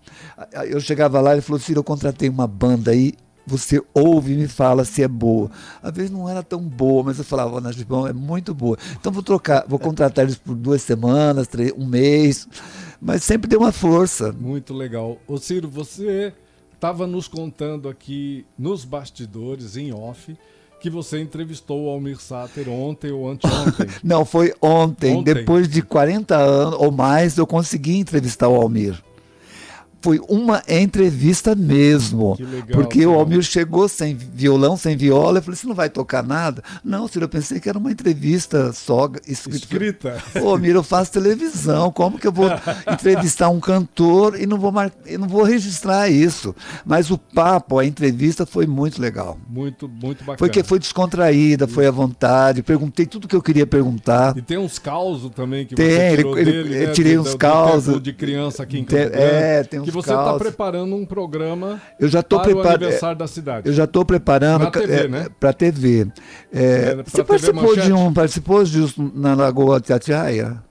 Eu 0.67 0.81
chegava 0.81 1.21
lá 1.21 1.31
e 1.31 1.35
ele 1.35 1.43
falou: 1.43 1.61
Ciro, 1.61 1.81
eu 1.81 1.85
contratei 1.85 2.29
uma 2.29 2.47
banda 2.47 2.91
aí 2.91 3.13
você 3.49 3.83
ouve 3.95 4.35
e 4.35 4.37
me 4.37 4.47
fala 4.47 4.85
se 4.85 5.03
é 5.03 5.09
boa. 5.09 5.51
Às 5.83 5.93
vezes 5.93 6.11
não 6.11 6.29
era 6.29 6.43
tão 6.43 6.61
boa, 6.61 7.03
mas 7.03 7.17
eu 7.17 7.25
falava, 7.25 7.57
oh, 7.57 7.61
Najibão 7.63 8.07
é 8.07 8.13
muito 8.13 8.53
boa. 8.55 8.77
Então 9.01 9.11
vou 9.11 9.23
trocar, 9.23 9.65
vou 9.67 9.79
contratar 9.79 10.27
eles 10.27 10.37
por 10.37 10.55
duas 10.55 10.83
semanas, 10.83 11.49
três, 11.49 11.73
um 11.73 11.87
mês 11.87 12.47
mas 13.01 13.25
sempre 13.25 13.49
deu 13.49 13.61
uma 13.61 13.73
força. 13.73 14.33
Muito 14.33 14.75
legal. 14.75 15.19
Ô 15.27 15.39
Ciro, 15.39 15.69
você 15.69 16.33
estava 16.75 17.07
nos 17.07 17.27
contando 17.29 17.89
aqui 17.89 18.45
nos 18.59 18.85
bastidores, 18.85 19.77
em 19.77 19.93
off, 19.93 20.37
que 20.81 20.89
você 20.89 21.21
entrevistou 21.21 21.87
o 21.87 21.89
Almir 21.89 22.21
Sater 22.21 22.69
ontem 22.69 23.11
ou 23.11 23.29
anteontem. 23.29 23.89
Não, 24.03 24.25
foi 24.25 24.55
ontem. 24.63 25.17
ontem. 25.17 25.35
Depois 25.35 25.69
de 25.69 25.83
40 25.83 26.37
anos 26.37 26.77
ou 26.79 26.93
mais, 26.93 27.37
eu 27.37 27.47
consegui 27.47 27.97
entrevistar 27.97 28.49
o 28.49 28.55
Almir 28.55 29.03
foi 30.01 30.21
uma 30.29 30.63
entrevista 30.69 31.55
mesmo. 31.55 32.37
Legal, 32.39 32.67
porque 32.73 33.05
o 33.05 33.15
Almir 33.15 33.43
chegou 33.43 33.89
sem 33.89 34.15
violão, 34.15 34.77
sem 34.77 34.97
viola. 34.97 35.39
Eu 35.39 35.43
falei: 35.43 35.57
você 35.57 35.67
não 35.67 35.75
vai 35.75 35.89
tocar 35.91 36.23
nada? 36.23 36.63
Não, 36.85 37.09
senhor, 37.09 37.25
eu 37.25 37.29
pensei 37.29 37.61
que 37.61 37.69
era 37.69 37.79
uma 37.79 37.91
entrevista 37.91 38.73
só 38.73 39.11
escrita. 39.27 39.57
escrita. 39.57 40.23
Ô, 40.41 40.51
Almir, 40.51 40.75
eu 40.75 40.83
faço 40.83 41.13
televisão. 41.13 41.91
Como 41.91 42.19
que 42.19 42.27
eu 42.27 42.33
vou 42.33 42.49
entrevistar 42.91 43.49
um 43.49 43.61
cantor 43.61 44.41
e 44.41 44.47
não 44.47 44.59
vou, 44.59 44.71
mar... 44.71 44.93
eu 45.07 45.19
não 45.19 45.29
vou 45.29 45.43
registrar 45.43 46.09
isso? 46.09 46.55
Mas 46.85 47.11
o 47.11 47.19
papo, 47.19 47.79
a 47.79 47.85
entrevista 47.85 48.47
foi 48.47 48.67
muito 48.67 49.01
legal. 49.01 49.39
Muito, 49.49 49.89
muito 49.89 50.21
bacana. 50.21 50.39
Foi 50.39 50.49
que 50.49 50.63
foi 50.63 50.79
descontraída, 50.79 51.67
foi 51.67 51.87
à 51.87 51.91
vontade. 51.91 52.63
Perguntei 52.63 53.07
tudo 53.07 53.27
que 53.27 53.37
eu 53.37 53.43
queria 53.43 53.67
perguntar. 53.67 54.37
E 54.37 54.43
tem 54.43 54.59
uns 54.59 54.79
causos 54.79 55.31
também 55.31 55.67
que 55.67 55.75
tem, 55.75 55.91
você 55.91 56.17
tirou 56.17 56.39
ele, 56.39 56.53
dele, 56.53 56.75
ele, 56.75 56.87
né? 56.87 56.93
Tirei 56.93 57.19
uns 57.19 57.35
causos. 57.35 58.03
de 58.03 58.13
criança 58.13 58.63
aqui 58.63 58.79
em 58.79 58.85
tem, 58.85 58.99
É, 58.99 59.65
tem 59.65 59.81
uns 59.81 59.88
que 59.91 59.97
você 59.97 60.13
está 60.13 60.35
preparando 60.35 60.95
um 60.95 61.05
programa 61.05 61.81
eu 61.99 62.09
já 62.09 62.23
tô 62.23 62.37
para 62.37 62.47
prepar... 62.47 62.65
o 62.65 62.69
aniversário 62.69 63.19
da 63.19 63.27
cidade. 63.27 63.69
Eu 63.69 63.73
já 63.73 63.85
estou 63.85 64.05
preparando 64.05 64.71
para 64.71 64.81
TV, 64.81 64.95
é, 64.95 65.09
né? 65.09 65.27
Para 65.39 65.53
TV. 65.53 66.09
É, 66.53 66.63
é, 66.63 67.03
você 67.03 67.25
participou 67.25 67.77
de 67.77 67.93
um, 67.93 68.13
participou 68.13 68.65
disso 68.65 69.13
na 69.15 69.35
Lagoa 69.35 69.81
Tatiaia? 69.81 70.63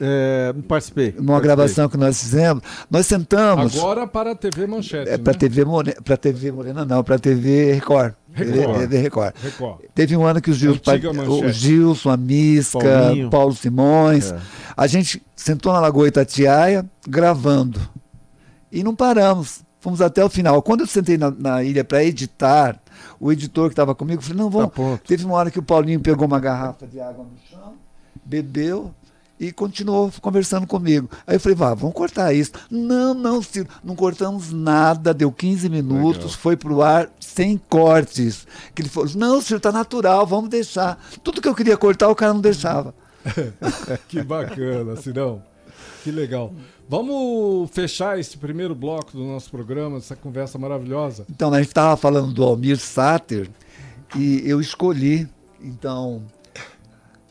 É, 0.00 0.54
participei. 0.68 1.14
Numa 1.16 1.34
participei. 1.34 1.40
gravação 1.40 1.88
que 1.88 1.96
nós 1.96 2.20
fizemos, 2.20 2.62
nós 2.90 3.06
sentamos. 3.06 3.78
Agora 3.78 4.06
para 4.06 4.32
a 4.32 4.34
TV 4.34 4.66
Manchete. 4.66 5.10
É, 5.10 5.16
para 5.16 5.32
né? 5.32 5.38
TV 5.38 5.64
Morena, 5.64 5.96
para 6.02 6.16
TV 6.16 6.52
Morena 6.52 6.84
não, 6.84 7.02
para 7.02 7.18
TV 7.18 7.72
Record. 7.72 8.12
Record. 8.32 8.78
TV 8.78 8.98
Record. 8.98 9.34
Record. 9.42 9.80
Teve 9.94 10.16
um 10.16 10.26
ano 10.26 10.42
que 10.42 10.50
o 10.50 10.54
Gilson, 10.54 10.80
o 11.28 11.48
Gilson 11.50 12.10
a 12.10 12.16
Misca, 12.16 12.78
Paulinho. 12.78 13.30
Paulo 13.30 13.54
Simões. 13.54 14.32
É. 14.32 14.38
A 14.76 14.86
gente 14.86 15.22
sentou 15.34 15.72
na 15.72 15.80
Lagoa 15.80 16.08
Itatiaia 16.08 16.84
gravando. 17.08 17.80
E 18.76 18.84
não 18.84 18.94
paramos. 18.94 19.62
Fomos 19.80 20.02
até 20.02 20.22
o 20.22 20.28
final. 20.28 20.60
Quando 20.60 20.80
eu 20.80 20.86
sentei 20.86 21.16
na, 21.16 21.30
na 21.30 21.62
ilha 21.62 21.82
para 21.82 22.04
editar, 22.04 22.78
o 23.18 23.32
editor 23.32 23.68
que 23.68 23.72
estava 23.72 23.94
comigo 23.94 24.20
falou: 24.20 24.42
não, 24.44 24.50
vamos. 24.50 24.74
Tá 24.74 25.00
Teve 25.06 25.24
uma 25.24 25.34
hora 25.34 25.50
que 25.50 25.58
o 25.58 25.62
Paulinho 25.62 25.98
pegou 25.98 26.26
uma 26.26 26.38
garrafa 26.38 26.86
de 26.86 27.00
água 27.00 27.24
no 27.24 27.38
chão, 27.48 27.72
bebeu 28.22 28.94
e 29.40 29.50
continuou 29.50 30.12
conversando 30.20 30.66
comigo. 30.66 31.08
Aí 31.26 31.36
eu 31.36 31.40
falei, 31.40 31.56
vá, 31.56 31.72
vamos 31.72 31.94
cortar 31.94 32.34
isso. 32.34 32.52
Não, 32.70 33.14
não, 33.14 33.42
Ciro, 33.42 33.68
não 33.82 33.94
cortamos 33.96 34.52
nada, 34.52 35.14
deu 35.14 35.32
15 35.32 35.70
minutos, 35.70 36.24
Legal. 36.24 36.38
foi 36.38 36.56
pro 36.56 36.82
ar 36.82 37.08
sem 37.18 37.56
cortes. 37.56 38.46
Que 38.74 38.82
ele 38.82 38.88
falou, 38.90 39.08
não, 39.14 39.40
Ciro, 39.40 39.60
tá 39.60 39.72
natural, 39.72 40.26
vamos 40.26 40.50
deixar. 40.50 40.98
Tudo 41.22 41.40
que 41.40 41.48
eu 41.48 41.54
queria 41.54 41.76
cortar, 41.76 42.08
o 42.08 42.14
cara 42.14 42.34
não 42.34 42.40
deixava. 42.40 42.94
que 44.08 44.22
bacana, 44.22 44.96
Cirão. 44.96 45.42
Que 46.02 46.10
legal. 46.10 46.52
Vamos 46.88 47.70
fechar 47.70 48.18
esse 48.18 48.38
primeiro 48.38 48.74
bloco 48.74 49.12
do 49.12 49.24
nosso 49.24 49.50
programa, 49.50 49.98
essa 49.98 50.14
conversa 50.14 50.58
maravilhosa. 50.58 51.26
Então, 51.28 51.52
a 51.52 51.58
gente 51.58 51.68
estava 51.68 51.96
falando 51.96 52.32
do 52.32 52.44
Almir 52.44 52.78
Sater 52.78 53.48
e 54.14 54.42
eu 54.44 54.60
escolhi, 54.60 55.28
então, 55.60 56.22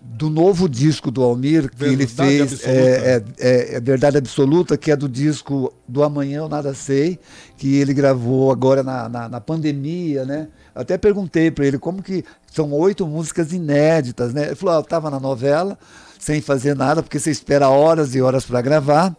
do 0.02 0.30
novo 0.30 0.68
disco 0.68 1.10
do 1.10 1.24
Almir 1.24 1.70
que 1.70 1.78
Verdade 1.78 1.94
ele 1.94 2.08
fez, 2.08 2.64
é, 2.66 2.70
é, 2.70 3.24
é, 3.40 3.76
é, 3.76 3.80
Verdade 3.80 4.18
Absoluta, 4.18 4.78
que 4.78 4.92
é 4.92 4.96
do 4.96 5.08
disco 5.08 5.74
do 5.88 6.04
Amanhã 6.04 6.40
Eu 6.40 6.50
Nada 6.50 6.74
Sei, 6.74 7.18
que 7.58 7.76
ele 7.78 7.94
gravou 7.94 8.52
agora 8.52 8.84
na, 8.84 9.08
na, 9.08 9.30
na 9.30 9.40
pandemia, 9.40 10.26
né? 10.26 10.50
até 10.76 10.98
perguntei 10.98 11.50
para 11.50 11.66
ele 11.66 11.80
como 11.80 12.04
que 12.04 12.26
são 12.52 12.74
oito 12.74 13.08
músicas 13.08 13.54
inéditas, 13.54 14.34
né? 14.34 14.48
Ele 14.48 14.56
falou, 14.56 14.76
ah, 14.76 14.78
eu 14.80 14.82
estava 14.82 15.10
na 15.10 15.20
novela, 15.20 15.80
sem 16.20 16.42
fazer 16.42 16.76
nada, 16.76 17.04
porque 17.04 17.20
você 17.20 17.32
espera 17.32 17.70
horas 17.70 18.16
e 18.16 18.22
horas 18.22 18.46
para 18.46 18.62
gravar. 18.62 19.16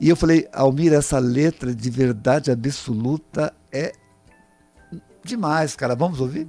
E 0.00 0.08
eu 0.08 0.16
falei, 0.16 0.48
Almir, 0.52 0.92
essa 0.92 1.18
letra 1.18 1.74
de 1.74 1.90
verdade 1.90 2.50
absoluta 2.50 3.54
é 3.72 3.92
demais, 5.24 5.74
cara. 5.76 5.94
Vamos 5.94 6.20
ouvir? 6.20 6.48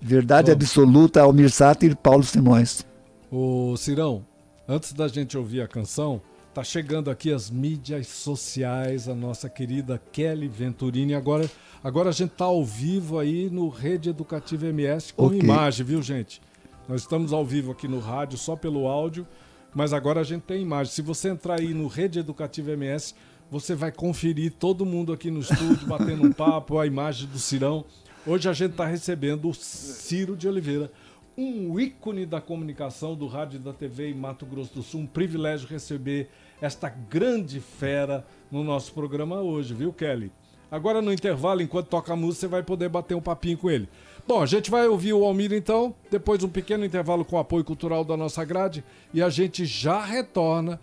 Verdade 0.00 0.50
Vamos. 0.50 0.64
absoluta, 0.64 1.22
Almir 1.22 1.50
Sater 1.50 1.92
e 1.92 1.94
Paulo 1.94 2.24
Simões. 2.24 2.84
Ô, 3.30 3.76
Cirão, 3.76 4.24
antes 4.68 4.92
da 4.92 5.06
gente 5.08 5.38
ouvir 5.38 5.60
a 5.62 5.68
canção, 5.68 6.20
tá 6.52 6.64
chegando 6.64 7.10
aqui 7.10 7.32
as 7.32 7.50
mídias 7.50 8.08
sociais, 8.08 9.08
a 9.08 9.14
nossa 9.14 9.48
querida 9.48 10.00
Kelly 10.12 10.48
Venturini. 10.48 11.14
Agora, 11.14 11.48
agora 11.82 12.08
a 12.08 12.12
gente 12.12 12.30
tá 12.30 12.44
ao 12.46 12.64
vivo 12.64 13.18
aí 13.18 13.48
no 13.48 13.68
Rede 13.68 14.10
Educativa 14.10 14.66
MS 14.66 15.14
com 15.14 15.26
okay. 15.26 15.38
imagem, 15.38 15.86
viu, 15.86 16.02
gente? 16.02 16.42
Nós 16.90 17.02
estamos 17.02 17.32
ao 17.32 17.44
vivo 17.44 17.70
aqui 17.70 17.86
no 17.86 18.00
rádio 18.00 18.36
só 18.36 18.56
pelo 18.56 18.88
áudio, 18.88 19.24
mas 19.72 19.92
agora 19.92 20.22
a 20.22 20.24
gente 20.24 20.42
tem 20.42 20.60
imagem. 20.60 20.92
Se 20.92 21.00
você 21.00 21.28
entrar 21.28 21.60
aí 21.60 21.72
no 21.72 21.86
Rede 21.86 22.18
Educativa 22.18 22.72
MS, 22.72 23.14
você 23.48 23.76
vai 23.76 23.92
conferir 23.92 24.54
todo 24.58 24.84
mundo 24.84 25.12
aqui 25.12 25.30
no 25.30 25.38
estúdio 25.38 25.86
batendo 25.86 26.26
um 26.26 26.32
papo, 26.32 26.80
a 26.80 26.86
imagem 26.88 27.28
do 27.28 27.38
Cirão. 27.38 27.84
Hoje 28.26 28.48
a 28.48 28.52
gente 28.52 28.72
está 28.72 28.86
recebendo 28.86 29.48
o 29.48 29.54
Ciro 29.54 30.36
de 30.36 30.48
Oliveira, 30.48 30.90
um 31.38 31.78
ícone 31.78 32.26
da 32.26 32.40
comunicação 32.40 33.14
do 33.14 33.28
rádio 33.28 33.60
e 33.60 33.62
da 33.62 33.72
TV 33.72 34.10
em 34.10 34.14
Mato 34.14 34.44
Grosso 34.44 34.74
do 34.74 34.82
Sul. 34.82 35.02
Um 35.02 35.06
privilégio 35.06 35.68
receber 35.68 36.28
esta 36.60 36.88
grande 36.88 37.60
fera 37.60 38.26
no 38.50 38.64
nosso 38.64 38.92
programa 38.92 39.40
hoje, 39.40 39.72
viu, 39.74 39.92
Kelly? 39.92 40.32
Agora 40.68 41.00
no 41.00 41.12
intervalo, 41.12 41.62
enquanto 41.62 41.86
toca 41.86 42.12
a 42.12 42.16
música, 42.16 42.40
você 42.40 42.48
vai 42.48 42.64
poder 42.64 42.88
bater 42.88 43.14
um 43.14 43.20
papinho 43.20 43.58
com 43.58 43.70
ele. 43.70 43.88
Bom, 44.30 44.40
a 44.40 44.46
gente 44.46 44.70
vai 44.70 44.86
ouvir 44.86 45.12
o 45.12 45.24
Almir 45.24 45.52
então, 45.52 45.92
depois 46.08 46.44
um 46.44 46.48
pequeno 46.48 46.84
intervalo 46.84 47.24
com 47.24 47.34
o 47.34 47.40
apoio 47.40 47.64
cultural 47.64 48.04
da 48.04 48.16
nossa 48.16 48.44
grade 48.44 48.84
e 49.12 49.20
a 49.20 49.28
gente 49.28 49.66
já 49.66 50.04
retorna 50.04 50.80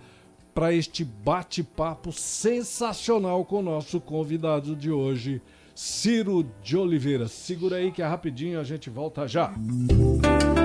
para 0.53 0.73
este 0.73 1.05
bate-papo 1.05 2.11
sensacional 2.11 3.45
com 3.45 3.59
o 3.59 3.63
nosso 3.63 4.01
convidado 4.01 4.75
de 4.75 4.91
hoje, 4.91 5.41
Ciro 5.73 6.45
de 6.61 6.75
Oliveira. 6.75 7.29
Segura 7.29 7.77
aí 7.77 7.89
que 7.89 8.01
é 8.01 8.05
rapidinho, 8.05 8.59
a 8.59 8.65
gente 8.65 8.89
volta 8.89 9.25
já. 9.25 9.53
Música 9.55 10.57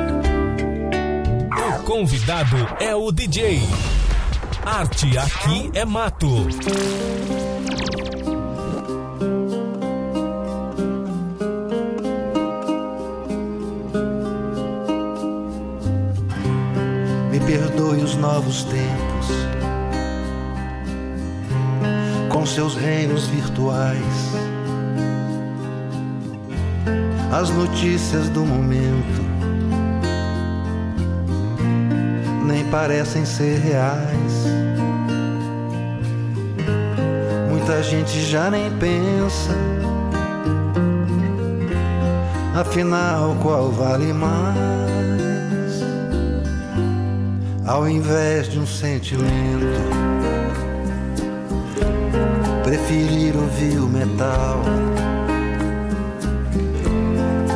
convidado 1.85 2.57
é 2.81 2.95
o 2.95 3.13
DJ. 3.13 3.61
Arte 4.65 5.19
aqui 5.19 5.71
é 5.75 5.85
mato. 5.85 6.27
Perdoe 17.53 18.03
os 18.03 18.15
novos 18.15 18.65
tempos, 18.65 19.29
com 22.31 22.47
seus 22.47 22.75
reinos 22.75 23.27
virtuais, 23.27 23.99
as 27.31 27.51
notícias 27.51 28.31
do 28.31 28.47
momento 28.47 29.21
nem 32.47 32.65
parecem 32.71 33.27
ser 33.27 33.59
reais. 33.59 34.47
Muita 37.51 37.83
gente 37.83 38.19
já 38.23 38.51
nem 38.51 38.71
pensa. 38.79 39.53
Afinal, 42.55 43.37
qual 43.43 43.71
vale 43.71 44.11
mais? 44.15 44.92
Ao 47.65 47.89
invés 47.89 48.49
de 48.49 48.59
um 48.59 48.67
sentimento, 48.67 49.23
preferir 52.65 53.37
ouvir 53.37 53.79
o 53.79 53.89
metal, 53.89 54.61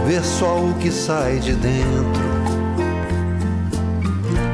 ver 0.06 0.22
só 0.22 0.58
o 0.58 0.74
que 0.74 0.92
sai 0.92 1.40
de 1.40 1.54
dentro 1.54 2.26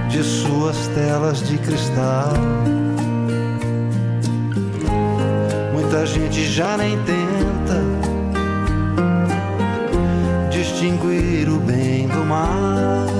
de 0.09 0.25
suas 0.25 0.89
telas 0.89 1.47
de 1.47 1.59
cristal. 1.59 2.33
Muita 5.75 6.07
gente 6.07 6.47
já 6.47 6.79
nem 6.79 6.97
tenta 7.05 7.83
distinguir 10.51 11.51
o 11.51 11.59
bem 11.59 12.09
do 12.09 12.25
mal. 12.25 13.12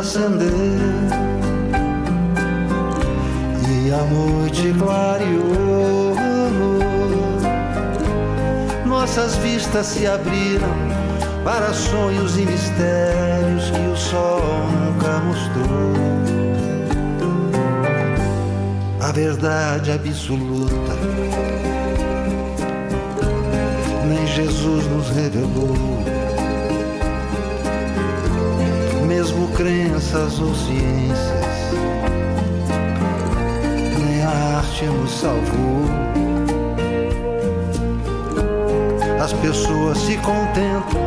Acender 0.00 0.50
e 3.68 3.92
a 3.92 4.02
noite 4.04 4.74
clareou, 4.78 6.14
nossas 8.86 9.36
vistas 9.36 9.86
se 9.86 10.06
abriram 10.06 10.74
para 11.44 11.72
sonhos 11.74 12.38
e 12.38 12.46
mistérios 12.46 13.70
que 13.70 13.88
o 13.92 13.96
sol 13.96 14.40
nunca 14.72 15.18
mostrou. 15.18 15.92
A 19.02 19.12
verdade 19.12 19.92
absoluta, 19.92 20.94
nem 24.06 24.26
Jesus 24.26 24.86
nos 24.86 25.10
revelou. 25.10 26.19
Crenças 29.60 30.40
ou 30.40 30.54
ciências, 30.54 31.74
nem 33.98 34.22
a 34.22 34.56
arte 34.56 34.86
nos 34.86 35.10
salvou. 35.10 35.84
As 39.22 39.34
pessoas 39.34 39.98
se 39.98 40.16
contentam 40.16 41.02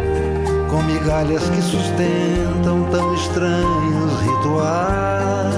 com 0.70 0.84
migalhas 0.84 1.50
que 1.50 1.62
sustentam 1.64 2.88
tão 2.92 3.16
estranhos 3.16 4.22
rituais. 4.22 5.56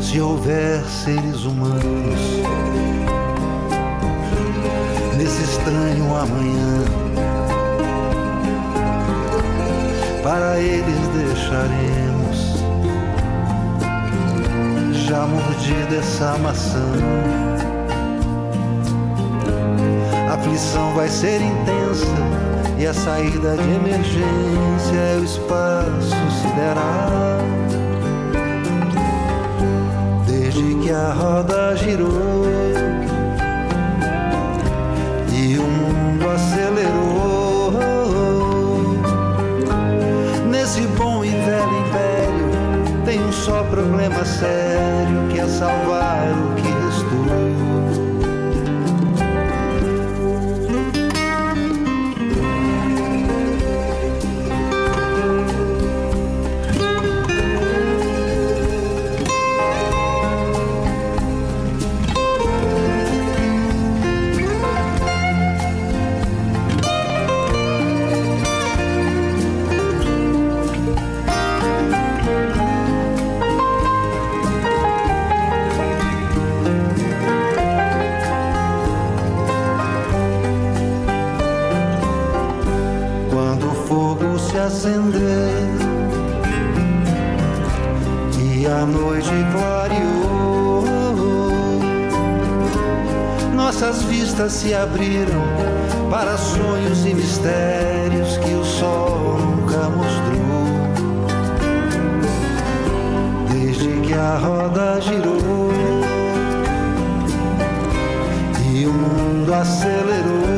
Se 0.00 0.22
houver 0.22 0.82
seres 0.84 1.44
humanos 1.44 2.40
nesse 5.18 5.42
estranho 5.42 6.16
amanhã, 6.16 7.09
para 10.22 10.58
eles 10.58 11.08
deixaremos 11.14 12.60
já 15.06 15.26
mordida 15.26 15.96
essa 15.96 16.38
maçã. 16.38 16.92
A 20.28 20.34
aflição 20.34 20.94
vai 20.94 21.08
ser 21.08 21.40
intensa 21.42 22.06
e 22.78 22.86
a 22.86 22.94
saída 22.94 23.56
de 23.56 23.70
emergência 23.70 24.96
é 24.96 25.18
o 25.20 25.24
espaço 25.24 26.16
sideral. 26.40 27.40
Desde 30.26 30.74
que 30.76 30.90
a 30.90 31.12
roda 31.12 31.76
girou 31.76 32.69
sério 44.40 45.28
que 45.30 45.38
é 45.38 45.46
salvar 45.46 46.19
se 94.50 94.74
abriram 94.74 95.42
para 96.10 96.36
sonhos 96.36 97.06
e 97.06 97.14
mistérios 97.14 98.36
que 98.38 98.52
o 98.52 98.64
sol 98.64 99.38
nunca 99.38 99.88
mostrou. 99.88 100.90
Desde 103.50 103.88
que 104.00 104.12
a 104.12 104.36
roda 104.38 105.00
girou 105.00 105.70
e 108.74 108.86
o 108.86 108.92
mundo 108.92 109.54
acelerou. 109.54 110.49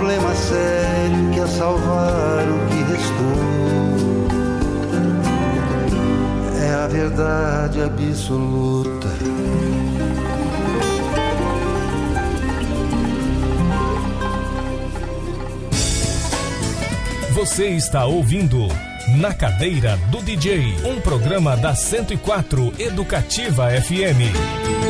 Problema 0.00 0.34
sério 0.34 1.30
que 1.30 1.40
é 1.40 1.46
salvar 1.46 2.48
o 2.48 2.66
que 2.68 2.90
restou. 2.90 3.60
verdade 6.88 7.82
absoluta. 7.82 9.08
Você 17.34 17.68
está 17.68 18.06
ouvindo 18.06 18.66
Na 19.18 19.34
Cadeira 19.34 19.98
do 20.10 20.22
DJ, 20.22 20.76
um 20.84 20.98
programa 21.00 21.56
da 21.58 21.74
104 21.74 22.72
Educativa 22.78 23.68
FM. 23.70 24.89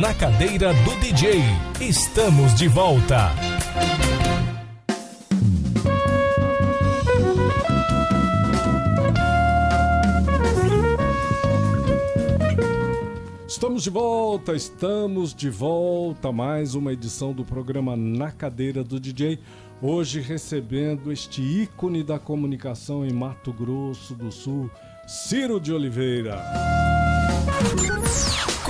Na 0.00 0.14
Cadeira 0.14 0.72
do 0.72 0.96
DJ, 0.98 1.42
estamos 1.78 2.54
de 2.54 2.68
volta. 2.68 3.32
Estamos 13.46 13.82
de 13.82 13.90
volta, 13.90 14.54
estamos 14.54 15.34
de 15.34 15.50
volta. 15.50 16.32
Mais 16.32 16.74
uma 16.74 16.94
edição 16.94 17.34
do 17.34 17.44
programa 17.44 17.94
Na 17.94 18.32
Cadeira 18.32 18.82
do 18.82 18.98
DJ. 18.98 19.38
Hoje 19.82 20.22
recebendo 20.22 21.12
este 21.12 21.42
ícone 21.42 22.02
da 22.02 22.18
comunicação 22.18 23.04
em 23.04 23.12
Mato 23.12 23.52
Grosso 23.52 24.14
do 24.14 24.32
Sul, 24.32 24.70
Ciro 25.06 25.60
de 25.60 25.74
Oliveira. 25.74 26.42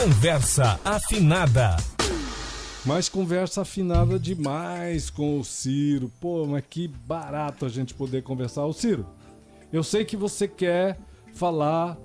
Conversa 0.02 0.80
afinada. 0.82 1.76
Mais 2.86 3.06
conversa 3.06 3.60
afinada 3.60 4.18
demais 4.18 5.10
com 5.10 5.38
o 5.38 5.44
Ciro. 5.44 6.10
Pô, 6.18 6.46
mas 6.46 6.64
que 6.70 6.88
barato 6.88 7.66
a 7.66 7.68
gente 7.68 7.92
poder 7.92 8.22
conversar. 8.22 8.64
Ô 8.64 8.72
Ciro, 8.72 9.06
eu 9.70 9.82
sei 9.82 10.06
que 10.06 10.16
você 10.16 10.48
quer 10.48 10.98
falar 11.34 11.98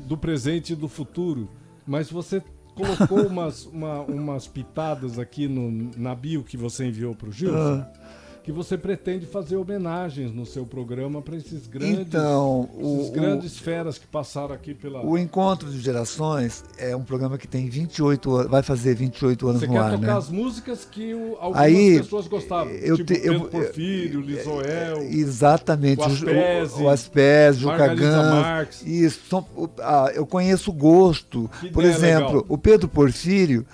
do 0.00 0.16
presente 0.16 0.72
e 0.72 0.76
do 0.76 0.88
futuro, 0.88 1.46
mas 1.86 2.10
você 2.10 2.42
colocou 2.74 3.20
umas, 3.28 3.66
uma, 3.66 4.00
umas 4.00 4.48
pitadas 4.48 5.18
aqui 5.18 5.46
no, 5.46 5.90
na 5.94 6.14
bio 6.14 6.42
que 6.42 6.56
você 6.56 6.86
enviou 6.86 7.14
para 7.14 7.28
o 7.28 7.32
Gilson. 7.32 7.84
Ah 7.86 8.21
que 8.42 8.50
você 8.50 8.76
pretende 8.76 9.24
fazer 9.24 9.56
homenagens 9.56 10.32
no 10.32 10.44
seu 10.44 10.66
programa 10.66 11.22
para 11.22 11.36
esses 11.36 11.66
grandes, 11.66 12.00
então, 12.00 12.68
o, 12.74 13.10
grandes 13.12 13.58
o, 13.58 13.62
feras 13.62 13.98
que 13.98 14.06
passaram 14.06 14.52
aqui 14.52 14.74
pela. 14.74 15.04
O 15.04 15.16
Encontro 15.16 15.70
de 15.70 15.80
Gerações 15.80 16.64
é 16.76 16.94
um 16.96 17.04
programa 17.04 17.38
que 17.38 17.46
tem 17.46 17.68
28 17.68 18.34
anos, 18.34 18.50
vai 18.50 18.62
fazer 18.62 18.94
28 18.94 19.48
anos 19.48 19.60
você 19.60 19.66
no 19.68 19.76
ar. 19.76 19.84
Você 19.84 19.90
quer 19.90 20.00
tocar 20.00 20.12
né? 20.12 20.18
as 20.18 20.28
músicas 20.28 20.84
que 20.84 21.14
o, 21.14 21.36
algumas 21.38 21.62
Aí, 21.62 21.98
pessoas 21.98 22.26
gostavam. 22.26 22.72
Eu 22.72 22.96
tipo 22.96 23.14
te, 23.14 23.20
Pedro 23.20 23.34
eu, 23.34 23.48
Porfírio, 23.48 24.20
Lisoel. 24.20 24.98
É, 24.98 25.04
exatamente. 25.04 26.00
O 26.00 26.88
Aspese, 26.88 27.64
o, 27.64 27.68
o 27.68 27.72
o 27.72 27.76
Cagan. 27.76 28.66
Isso. 28.84 29.20
São, 29.28 29.46
ah, 29.78 30.10
eu 30.14 30.26
conheço 30.26 30.70
o 30.70 30.74
gosto. 30.74 31.48
Que 31.60 31.70
Por 31.70 31.84
exemplo, 31.84 32.26
legal. 32.26 32.46
o 32.48 32.58
Pedro 32.58 32.88
Porfírio 32.88 33.64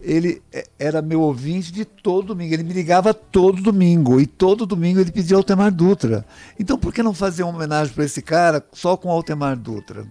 ele 0.00 0.42
é, 0.52 0.66
era 0.78 1.02
meu 1.02 1.20
ouvinte 1.20 1.72
de 1.72 1.84
todo 1.84 2.28
domingo. 2.28 2.54
Ele 2.54 2.62
me 2.62 2.72
ligava 2.72 3.12
todo 3.12 3.62
domingo. 3.62 4.20
E 4.20 4.26
todo 4.26 4.66
domingo 4.66 5.00
ele 5.00 5.12
pedia 5.12 5.36
Altemar 5.36 5.72
Dutra. 5.72 6.24
Então 6.58 6.78
por 6.78 6.92
que 6.92 7.02
não 7.02 7.14
fazer 7.14 7.42
uma 7.42 7.54
homenagem 7.54 7.92
para 7.92 8.04
esse 8.04 8.22
cara 8.22 8.64
só 8.72 8.96
com 8.96 9.10
Altemar 9.10 9.56
Dutra? 9.56 10.06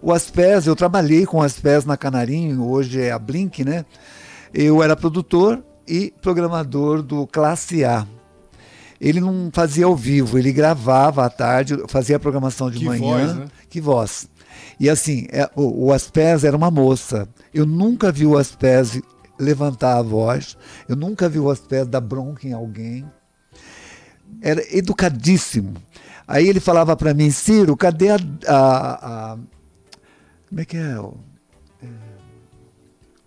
O 0.00 0.12
Aspes, 0.12 0.66
eu 0.66 0.76
trabalhei 0.76 1.26
com 1.26 1.38
o 1.38 1.42
Aspes 1.42 1.84
na 1.84 1.96
Canarinho, 1.96 2.64
hoje 2.64 3.00
é 3.00 3.10
a 3.10 3.18
Blink, 3.18 3.64
né? 3.64 3.84
Eu 4.54 4.82
era 4.82 4.94
produtor 4.94 5.62
e 5.86 6.12
programador 6.22 7.02
do 7.02 7.26
Classe 7.26 7.84
A. 7.84 8.06
Ele 9.00 9.20
não 9.20 9.50
fazia 9.52 9.86
ao 9.86 9.96
vivo, 9.96 10.38
ele 10.38 10.52
gravava 10.52 11.24
à 11.24 11.30
tarde, 11.30 11.76
fazia 11.88 12.16
a 12.16 12.20
programação 12.20 12.70
de 12.70 12.78
que 12.78 12.84
manhã. 12.84 13.26
Voz, 13.26 13.36
né? 13.36 13.46
Que 13.68 13.80
voz. 13.80 14.28
E 14.78 14.88
assim, 14.88 15.26
é, 15.30 15.48
o, 15.54 15.86
o 15.86 15.92
Aspes 15.92 16.44
era 16.44 16.56
uma 16.56 16.70
moça. 16.70 17.28
Eu 17.52 17.66
nunca 17.66 18.12
vi 18.12 18.26
o 18.26 18.36
Aspes 18.36 19.00
levantar 19.38 19.98
a 19.98 20.02
voz. 20.02 20.56
Eu 20.88 20.96
nunca 20.96 21.28
vi 21.28 21.38
o 21.38 21.50
Aspés 21.50 21.86
dar 21.86 22.00
bronca 22.00 22.46
em 22.46 22.52
alguém. 22.52 23.04
Era 24.40 24.62
educadíssimo. 24.76 25.74
Aí 26.26 26.48
ele 26.48 26.60
falava 26.60 26.94
para 26.94 27.14
mim, 27.14 27.30
Ciro, 27.30 27.76
cadê 27.76 28.10
a, 28.10 28.18
a, 28.46 29.32
a, 29.32 29.38
Como 30.48 30.60
é 30.60 30.64
que 30.64 30.76
é? 30.76 30.98
é? 31.82 31.86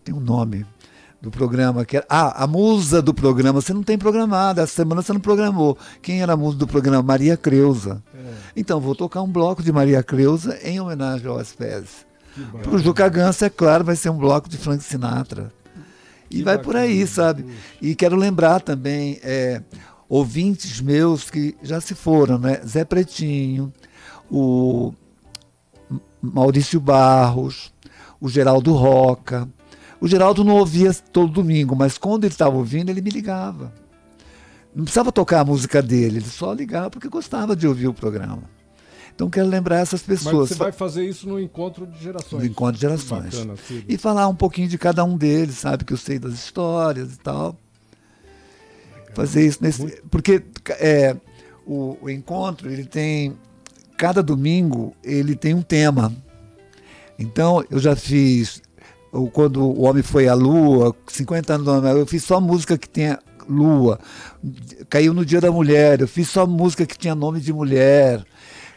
Tem 0.03 0.13
um 0.13 0.19
nome 0.19 0.65
do 1.21 1.31
programa 1.31 1.85
que 1.85 1.97
era. 1.97 2.05
Ah, 2.09 2.43
a 2.43 2.47
musa 2.47 3.01
do 3.01 3.13
programa. 3.13 3.61
Você 3.61 3.73
não 3.73 3.83
tem 3.83 3.97
programado, 3.97 4.61
essa 4.61 4.73
semana 4.73 5.01
você 5.01 5.13
não 5.13 5.19
programou. 5.19 5.77
Quem 6.01 6.21
era 6.21 6.33
a 6.33 6.37
musa 6.37 6.57
do 6.57 6.67
programa? 6.67 7.01
Maria 7.01 7.37
Creuza. 7.37 8.03
É. 8.13 8.33
Então, 8.55 8.79
vou 8.79 8.95
tocar 8.95 9.21
um 9.21 9.31
bloco 9.31 9.63
de 9.63 9.71
Maria 9.71 10.03
Creuza 10.03 10.59
em 10.63 10.79
homenagem 10.79 11.27
ao 11.27 11.37
Aspés. 11.37 12.05
Para 12.63 12.75
o 12.75 12.79
Juca 12.79 13.09
Ganso, 13.09 13.43
é 13.43 13.49
claro, 13.49 13.83
vai 13.83 13.95
ser 13.95 14.09
um 14.09 14.17
bloco 14.17 14.47
de 14.47 14.57
Frank 14.57 14.83
Sinatra. 14.83 15.51
E 16.31 16.43
vai 16.43 16.57
por 16.57 16.75
aí, 16.75 17.05
sabe? 17.05 17.45
E 17.81 17.95
quero 17.95 18.15
lembrar 18.15 18.61
também 18.61 19.19
é, 19.23 19.61
ouvintes 20.07 20.81
meus 20.81 21.29
que 21.29 21.55
já 21.61 21.79
se 21.81 21.95
foram, 21.95 22.37
né? 22.37 22.61
Zé 22.65 22.85
Pretinho, 22.85 23.71
o 24.29 24.93
Maurício 26.21 26.79
Barros, 26.79 27.73
o 28.19 28.29
Geraldo 28.29 28.73
Roca. 28.73 29.47
O 29.99 30.07
Geraldo 30.07 30.43
não 30.43 30.55
ouvia 30.55 30.93
todo 30.93 31.31
domingo, 31.31 31.75
mas 31.75 31.97
quando 31.97 32.23
ele 32.23 32.33
estava 32.33 32.55
ouvindo, 32.55 32.89
ele 32.89 33.01
me 33.01 33.09
ligava. 33.09 33.73
Não 34.73 34.83
precisava 34.83 35.11
tocar 35.11 35.41
a 35.41 35.45
música 35.45 35.81
dele, 35.81 36.17
ele 36.17 36.25
só 36.25 36.53
ligava 36.53 36.89
porque 36.89 37.09
gostava 37.09 37.55
de 37.55 37.67
ouvir 37.67 37.87
o 37.87 37.93
programa. 37.93 38.43
Então 39.21 39.29
quero 39.29 39.47
lembrar 39.47 39.77
essas 39.77 40.01
pessoas. 40.01 40.49
Mas 40.49 40.49
você 40.49 40.55
vai 40.55 40.71
fazer 40.71 41.05
isso 41.05 41.29
no 41.29 41.39
encontro 41.39 41.85
de 41.85 42.01
gerações. 42.01 42.41
No 42.41 42.49
encontro 42.49 42.73
de 42.73 42.81
gerações. 42.81 43.35
Bacana, 43.35 43.53
e 43.87 43.95
falar 43.95 44.27
um 44.27 44.33
pouquinho 44.33 44.67
de 44.67 44.79
cada 44.79 45.03
um 45.03 45.15
deles, 45.15 45.59
sabe? 45.59 45.85
Que 45.85 45.93
eu 45.93 45.97
sei 45.97 46.17
das 46.17 46.33
histórias 46.33 47.13
e 47.13 47.19
tal. 47.19 47.55
Legal. 48.95 49.13
Fazer 49.13 49.45
isso 49.45 49.59
nesse. 49.61 49.79
Muito... 49.79 50.01
Porque 50.09 50.43
é, 50.71 51.15
o, 51.67 51.99
o 52.01 52.09
encontro, 52.09 52.67
ele 52.67 52.83
tem. 52.83 53.37
Cada 53.95 54.23
domingo 54.23 54.91
ele 55.03 55.35
tem 55.35 55.53
um 55.53 55.61
tema. 55.61 56.11
Então 57.19 57.63
eu 57.69 57.77
já 57.77 57.95
fiz. 57.95 58.59
Quando 59.33 59.61
o 59.61 59.83
homem 59.83 60.01
foi 60.01 60.27
à 60.27 60.33
lua, 60.33 60.95
50 61.05 61.53
anos, 61.53 61.67
eu 61.95 62.07
fiz 62.07 62.23
só 62.23 62.41
música 62.41 62.75
que 62.75 62.89
tenha 62.89 63.19
lua. 63.47 63.99
Caiu 64.89 65.13
no 65.13 65.23
dia 65.23 65.39
da 65.39 65.51
mulher, 65.51 66.01
eu 66.01 66.07
fiz 66.07 66.27
só 66.27 66.47
música 66.47 66.87
que 66.87 66.97
tinha 66.97 67.13
nome 67.13 67.39
de 67.39 67.53
mulher 67.53 68.25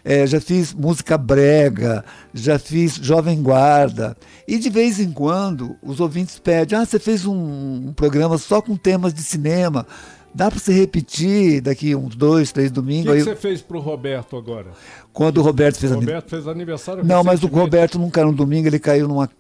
é, 0.05 0.27
já 0.27 0.41
fiz 0.41 0.75
música 0.75 1.17
brega, 1.17 2.05
já 2.33 2.59
fiz 2.59 2.97
jovem 2.97 3.43
guarda. 3.43 4.17
E 4.47 4.59
de 4.59 4.69
vez 4.69 5.01
em 5.01 5.11
quando 5.11 5.77
os 5.83 5.99
ouvintes 5.99 6.39
pedem: 6.39 6.79
ah, 6.79 6.85
você 6.85 6.99
fez 6.99 7.25
um, 7.25 7.89
um 7.89 7.93
programa 7.95 8.37
só 8.37 8.61
com 8.61 8.77
temas 8.77 9.15
de 9.15 9.23
cinema. 9.23 9.87
Dá 10.35 10.51
para 10.51 10.59
você 10.59 10.73
repetir 10.73 11.61
daqui 11.61 11.95
uns 11.95 12.17
dois, 12.17 12.51
três 12.51 12.71
domingos? 12.71 13.13
O 13.13 13.15
que, 13.15 13.19
que, 13.19 13.25
você 13.25 13.37
fez 13.37 13.63
para 13.63 13.77
o 13.77 13.81
Roberto 13.81 14.37
agora? 14.37 14.73
Quando 15.13 15.39
o 15.39 15.43
Roberto 15.43 15.79
fez 15.79 15.93
o 15.93 15.95
Roberto 15.95 16.29
fez 16.29 16.49
aniversário 16.49 17.05
Não, 17.05 17.23
mas 17.23 17.45
o 17.45 17.47
Roberto 17.47 18.01
não 18.01 18.11
caiu 18.11 18.27
no 18.27 18.33
domingo, 18.33 18.67
ele 18.67 18.81
caiu 18.81 19.07
numa 19.07 19.31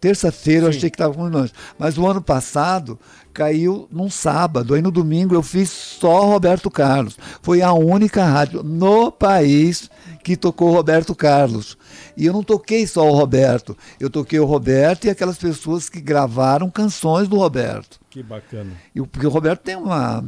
terça-feira, 0.00 0.66
eu 0.66 0.70
achei 0.70 0.90
que 0.90 0.94
estava 0.94 1.14
com 1.14 1.28
longe. 1.28 1.52
Mas 1.78 1.98
o 1.98 2.06
ano 2.06 2.22
passado 2.22 2.98
caiu 3.32 3.88
num 3.90 4.10
sábado. 4.10 4.74
Aí 4.74 4.82
no 4.82 4.90
domingo 4.90 5.34
eu 5.34 5.42
fiz 5.42 5.70
só 5.70 6.26
Roberto 6.26 6.70
Carlos. 6.70 7.16
Foi 7.42 7.62
a 7.62 7.72
única 7.72 8.24
rádio 8.24 8.62
no 8.62 9.10
país 9.10 9.90
que 10.22 10.36
tocou 10.36 10.72
Roberto 10.72 11.14
Carlos. 11.14 11.76
E 12.16 12.26
eu 12.26 12.32
não 12.32 12.42
toquei 12.42 12.86
só 12.86 13.08
o 13.08 13.14
Roberto. 13.14 13.76
Eu 13.98 14.10
toquei 14.10 14.38
o 14.38 14.44
Roberto 14.44 15.06
e 15.06 15.10
aquelas 15.10 15.38
pessoas 15.38 15.88
que 15.88 16.00
gravaram 16.00 16.70
canções 16.70 17.28
do 17.28 17.36
Roberto. 17.36 18.00
Que 18.10 18.22
bacana. 18.22 18.72
E, 18.94 19.00
porque 19.02 19.26
o 19.26 19.30
Roberto 19.30 19.62
tem 19.62 19.76
uma. 19.76 20.24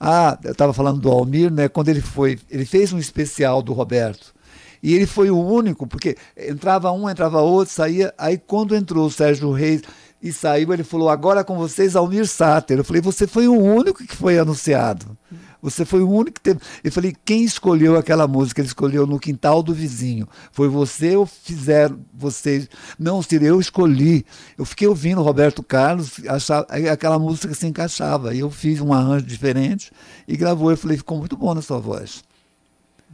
Ah, 0.00 0.38
eu 0.44 0.52
estava 0.52 0.72
falando 0.72 1.00
do 1.00 1.10
Almir, 1.10 1.52
né? 1.52 1.68
Quando 1.68 1.88
ele 1.88 2.00
foi. 2.00 2.38
Ele 2.50 2.64
fez 2.64 2.92
um 2.92 2.98
especial 2.98 3.62
do 3.62 3.72
Roberto. 3.72 4.34
E 4.82 4.94
ele 4.94 5.06
foi 5.06 5.30
o 5.30 5.38
único, 5.38 5.86
porque 5.86 6.16
entrava 6.36 6.92
um, 6.92 7.08
entrava 7.08 7.40
outro, 7.40 7.72
saía. 7.74 8.12
Aí 8.16 8.38
quando 8.38 8.74
entrou 8.74 9.06
o 9.06 9.10
Sérgio 9.10 9.50
Reis 9.52 9.82
e 10.22 10.32
saiu, 10.32 10.72
ele 10.72 10.84
falou: 10.84 11.08
agora 11.08 11.44
com 11.44 11.56
vocês, 11.56 11.94
Almir 11.94 12.26
Sater. 12.26 12.78
Eu 12.78 12.84
falei: 12.84 13.00
você 13.00 13.26
foi 13.26 13.48
o 13.48 13.54
único 13.54 14.04
que 14.04 14.16
foi 14.16 14.38
anunciado. 14.38 15.16
Você 15.60 15.84
foi 15.84 16.02
o 16.02 16.08
único 16.08 16.34
que 16.34 16.40
teve. 16.40 16.60
Eu 16.82 16.92
falei: 16.92 17.14
quem 17.24 17.44
escolheu 17.44 17.96
aquela 17.96 18.26
música? 18.28 18.60
Ele 18.60 18.68
escolheu 18.68 19.06
no 19.06 19.18
quintal 19.18 19.62
do 19.62 19.74
vizinho. 19.74 20.28
Foi 20.52 20.68
você 20.68 21.16
ou 21.16 21.26
fizeram 21.26 22.00
vocês? 22.12 22.68
Não, 22.98 23.22
Ciro, 23.22 23.44
eu 23.44 23.60
escolhi. 23.60 24.24
Eu 24.56 24.64
fiquei 24.64 24.86
ouvindo 24.86 25.22
Roberto 25.22 25.62
Carlos, 25.62 26.20
achava, 26.28 26.66
aquela 26.92 27.18
música 27.18 27.54
se 27.54 27.66
encaixava. 27.66 28.34
E 28.34 28.40
eu 28.40 28.50
fiz 28.50 28.80
um 28.80 28.92
arranjo 28.92 29.26
diferente 29.26 29.90
e 30.26 30.36
gravou. 30.36 30.70
Eu 30.70 30.76
falei: 30.76 30.96
ficou 30.96 31.18
muito 31.18 31.36
bom 31.36 31.54
na 31.54 31.62
sua 31.62 31.78
voz. 31.78 32.22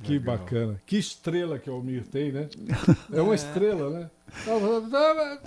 Que 0.03 0.19
Legal. 0.19 0.37
bacana. 0.37 0.83
Que 0.85 0.99
estrela 0.99 1.59
que 1.59 1.71
o 1.71 1.75
Almir 1.75 2.07
tem, 2.07 2.33
né? 2.33 2.49
É 3.13 3.23
uma 3.23 3.35
estrela, 3.35 3.91
né? 3.91 4.11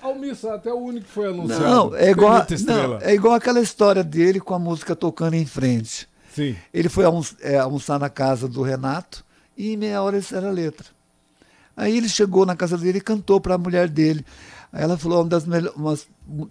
Almir 0.02 0.38
até 0.52 0.72
o 0.72 0.78
único 0.78 1.06
que 1.06 1.12
foi 1.12 1.28
anunciado. 1.28 1.64
Não, 1.64 1.96
é 1.96 2.10
igual, 2.10 2.46
não, 2.66 2.98
é 3.02 3.14
igual 3.14 3.34
aquela 3.34 3.60
história 3.60 4.04
dele 4.04 4.40
com 4.40 4.54
a 4.54 4.60
música 4.60 4.96
tocando 4.96 5.34
em 5.34 5.46
frente. 5.46 6.08
Sim. 6.34 6.56
Ele 6.74 6.88
foi 6.88 7.04
é, 7.42 7.58
almoçar 7.58 8.00
na 8.00 8.10
casa 8.10 8.48
do 8.48 8.62
Renato 8.62 9.26
e 9.58 9.74
em 9.74 9.78
meia 9.78 10.02
hora 10.02 10.18
isso 10.18 10.36
era 10.36 10.48
a 10.48 10.52
letra. 10.52 10.88
Aí 11.76 11.98
ele 11.98 12.10
chegou 12.10 12.46
na 12.46 12.56
casa 12.56 12.78
dele 12.78 13.00
e 13.00 13.02
cantou 13.02 13.42
para 13.42 13.56
a 13.56 13.58
mulher 13.58 13.90
dele. 13.90 14.26
Aí 14.72 14.84
ela 14.84 14.98
falou 14.98 15.22
uma 15.22 15.30
das, 15.30 15.46
uma 15.76 15.98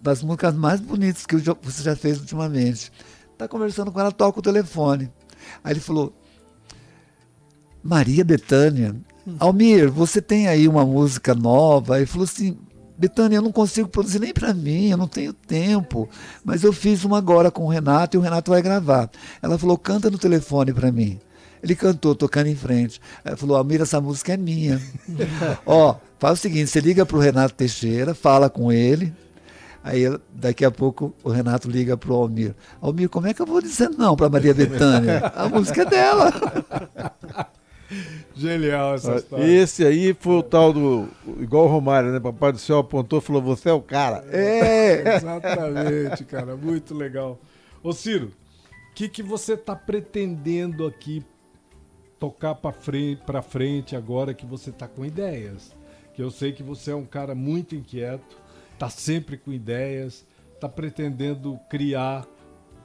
das 0.01 0.23
músicas 0.23 0.55
mais 0.55 0.81
bonitas 0.81 1.27
que 1.27 1.37
você 1.37 1.83
já 1.83 1.97
fez 1.97 2.21
ultimamente. 2.21 2.93
Está 3.33 3.49
conversando 3.49 3.91
com 3.91 4.01
ela, 4.01 4.13
toca 4.13 4.39
o 4.39 4.43
telefone. 4.43 5.11
Aí 5.63 5.73
ele 5.73 5.81
falou, 5.81 6.15
Maria 7.87 8.25
Bethânia, 8.25 8.95
Almir, 9.39 9.91
você 9.91 10.23
tem 10.23 10.47
aí 10.47 10.69
uma 10.69 10.85
música 10.85 11.35
nova? 11.35 11.97
Ele 11.97 12.07
falou 12.07 12.25
assim, 12.25 12.57
Betânia, 12.97 13.37
eu 13.37 13.43
não 13.43 13.53
consigo 13.53 13.89
produzir 13.89 14.21
nem 14.21 14.33
para 14.33 14.55
mim, 14.55 14.91
eu 14.91 14.97
não 14.97 15.09
tenho 15.09 15.33
tempo. 15.33 16.09
Mas 16.45 16.63
eu 16.63 16.73
fiz 16.73 17.05
uma 17.05 17.19
agora 17.19 17.51
com 17.51 17.65
o 17.65 17.69
Renato 17.69 18.17
e 18.17 18.19
o 18.19 18.21
Renato 18.21 18.51
vai 18.51 18.63
gravar. 18.63 19.11
Ela 19.43 19.59
falou, 19.59 19.77
canta 19.77 20.11
no 20.11 20.19
telefone 20.19 20.73
para 20.73 20.93
mim. 20.93 21.19
Ele 21.63 21.75
cantou, 21.75 22.15
tocando 22.15 22.47
em 22.47 22.55
frente. 22.55 23.01
Ela 23.25 23.37
falou, 23.37 23.57
Almir, 23.57 23.81
essa 23.81 24.01
música 24.01 24.35
é 24.35 24.37
minha. 24.37 24.81
Ó, 25.67 25.97
faz 26.19 26.39
o 26.39 26.43
seguinte, 26.43 26.71
você 26.71 26.81
liga 26.81 27.05
pro 27.05 27.19
Renato 27.19 27.55
Teixeira, 27.55 28.15
fala 28.15 28.49
com 28.49 28.71
ele. 28.71 29.13
Aí 29.83 30.03
daqui 30.33 30.65
a 30.65 30.71
pouco 30.71 31.15
o 31.23 31.31
Renato 31.31 31.69
liga 31.69 31.97
pro 31.97 32.15
Almir. 32.15 32.55
Almir, 32.81 33.09
como 33.09 33.27
é 33.27 33.35
que 33.35 33.43
eu 33.43 33.47
vou 33.47 33.61
dizer 33.61 33.91
não 33.91 34.17
para 34.17 34.29
Maria 34.29 34.55
Bethânia? 34.55 35.33
A 35.35 35.49
música 35.49 35.83
é 35.83 35.87
dela. 35.87 36.33
Genial 38.35 38.95
essa 38.95 39.17
história. 39.17 39.45
Esse 39.45 39.85
aí 39.85 40.15
foi 40.15 40.37
o 40.37 40.43
tal 40.43 40.73
do. 40.73 41.09
Igual 41.41 41.65
o 41.65 41.69
Romário, 41.69 42.13
né? 42.13 42.21
Papai 42.21 42.53
do 42.53 42.59
céu 42.59 42.79
apontou 42.79 43.19
e 43.19 43.23
falou: 43.23 43.43
Você 43.43 43.69
é 43.69 43.73
o 43.73 43.81
cara. 43.81 44.25
É, 44.31 45.17
exatamente, 45.17 46.25
cara. 46.25 46.57
Muito 46.57 46.95
legal. 46.95 47.39
Ô, 47.83 47.93
Ciro, 47.93 48.33
o 48.91 48.95
que, 48.95 49.09
que 49.09 49.23
você 49.23 49.55
está 49.55 49.77
pretendendo 49.77 50.87
aqui 50.87 51.25
tocar 52.19 52.55
para 52.55 52.73
frente, 52.73 53.23
pra 53.25 53.43
frente 53.43 53.95
agora 53.95 54.35
que 54.35 54.47
você 54.47 54.71
está 54.71 54.89
com 54.89 55.05
ideias? 55.05 55.75
Que 56.15 56.23
eu 56.23 56.31
sei 56.31 56.53
que 56.53 56.63
você 56.63 56.91
é 56.91 56.97
um 56.97 57.05
cara 57.05 57.35
muito 57.35 57.75
inquieto, 57.75 58.37
tá 58.79 58.89
sempre 58.89 59.37
com 59.37 59.53
ideias, 59.53 60.25
tá 60.59 60.69
pretendendo 60.69 61.61
criar 61.69 62.27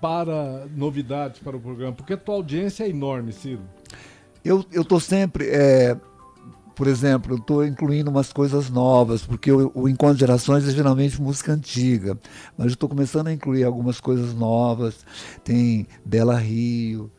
para 0.01 0.65
novidades 0.75 1.39
para 1.39 1.55
o 1.55 1.59
programa, 1.59 1.93
porque 1.93 2.13
a 2.13 2.17
tua 2.17 2.35
audiência 2.35 2.83
é 2.83 2.89
enorme, 2.89 3.31
Ciro. 3.31 3.61
Eu 4.43 4.65
estou 4.71 4.99
sempre, 4.99 5.47
é, 5.49 5.95
por 6.75 6.87
exemplo, 6.87 7.33
eu 7.33 7.37
estou 7.37 7.65
incluindo 7.65 8.09
umas 8.09 8.33
coisas 8.33 8.69
novas, 8.69 9.25
porque 9.25 9.51
o, 9.51 9.71
o 9.73 9.87
Encontro 9.87 10.15
de 10.15 10.21
Gerações 10.21 10.67
é 10.67 10.71
geralmente 10.71 11.21
música 11.21 11.53
antiga, 11.53 12.17
mas 12.57 12.67
eu 12.67 12.73
estou 12.73 12.89
começando 12.89 13.27
a 13.27 13.33
incluir 13.33 13.63
algumas 13.63 13.99
coisas 13.99 14.33
novas. 14.33 15.05
Tem 15.43 15.87
Bela 16.03 16.37
Rio, 16.37 17.11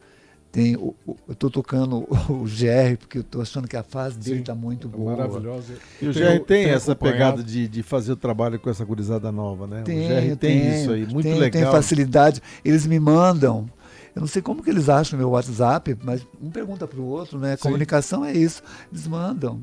tem 0.53 0.77
o, 0.77 0.95
o, 1.07 1.17
eu 1.27 1.33
estou 1.33 1.51
tocando 1.51 2.07
o 2.29 2.45
GR, 2.45 2.99
porque 2.99 3.17
eu 3.19 3.23
estou 3.23 3.41
achando 3.41 3.67
que 3.67 3.77
a 3.77 3.83
fase 3.83 4.19
dele 4.19 4.41
está 4.41 4.55
muito 4.55 4.87
é 4.87 4.91
boa. 4.91 5.17
Maravilhosa. 5.17 5.73
E 6.01 6.07
o 6.07 6.13
GR 6.13 6.45
tem 6.47 6.67
essa 6.67 6.95
pegada 6.95 7.43
de, 7.43 7.67
de 7.67 7.83
fazer 7.83 8.13
o 8.13 8.17
trabalho 8.17 8.61
com 8.61 8.69
essa 8.69 8.85
gurizada 8.85 9.33
nova, 9.33 9.67
né? 9.67 9.83
Tem, 9.83 10.05
o 10.05 10.09
GR 10.09 10.15
tem, 10.15 10.37
tem 10.37 10.81
isso 10.81 10.91
aí, 10.93 11.07
muito 11.07 11.23
tem, 11.23 11.39
legal. 11.39 11.63
Tem 11.63 11.73
facilidade. 11.73 12.43
Eles 12.63 12.87
me 12.87 13.01
mandam. 13.01 13.67
Eu 14.15 14.21
não 14.21 14.27
sei 14.27 14.43
como 14.43 14.63
que 14.63 14.71
eles 14.71 14.89
acham 14.89 15.19
meu 15.19 15.31
WhatsApp, 15.31 15.97
mas 16.03 16.27
um 16.41 16.51
pergunta 16.51 16.87
para 16.87 17.01
o 17.01 17.07
outro, 17.07 17.39
né? 17.39 17.57
Sim. 17.57 17.63
Comunicação 17.63 18.25
é 18.25 18.33
isso. 18.33 18.63
Eles 18.91 19.07
mandam. 19.07 19.63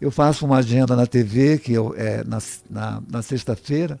Eu 0.00 0.10
faço 0.10 0.44
uma 0.44 0.58
agenda 0.58 0.94
na 0.94 1.06
TV, 1.06 1.58
que 1.58 1.72
eu, 1.72 1.94
é 1.96 2.22
na, 2.24 2.38
na, 2.68 3.02
na 3.08 3.22
sexta-feira. 3.22 3.98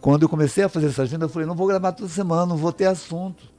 Quando 0.00 0.22
eu 0.22 0.28
comecei 0.28 0.64
a 0.64 0.68
fazer 0.68 0.86
essa 0.86 1.02
agenda, 1.02 1.24
eu 1.24 1.28
falei, 1.28 1.46
não 1.46 1.54
vou 1.54 1.66
gravar 1.66 1.92
toda 1.92 2.08
semana, 2.08 2.46
não 2.46 2.56
vou 2.56 2.72
ter 2.72 2.86
assunto 2.86 3.52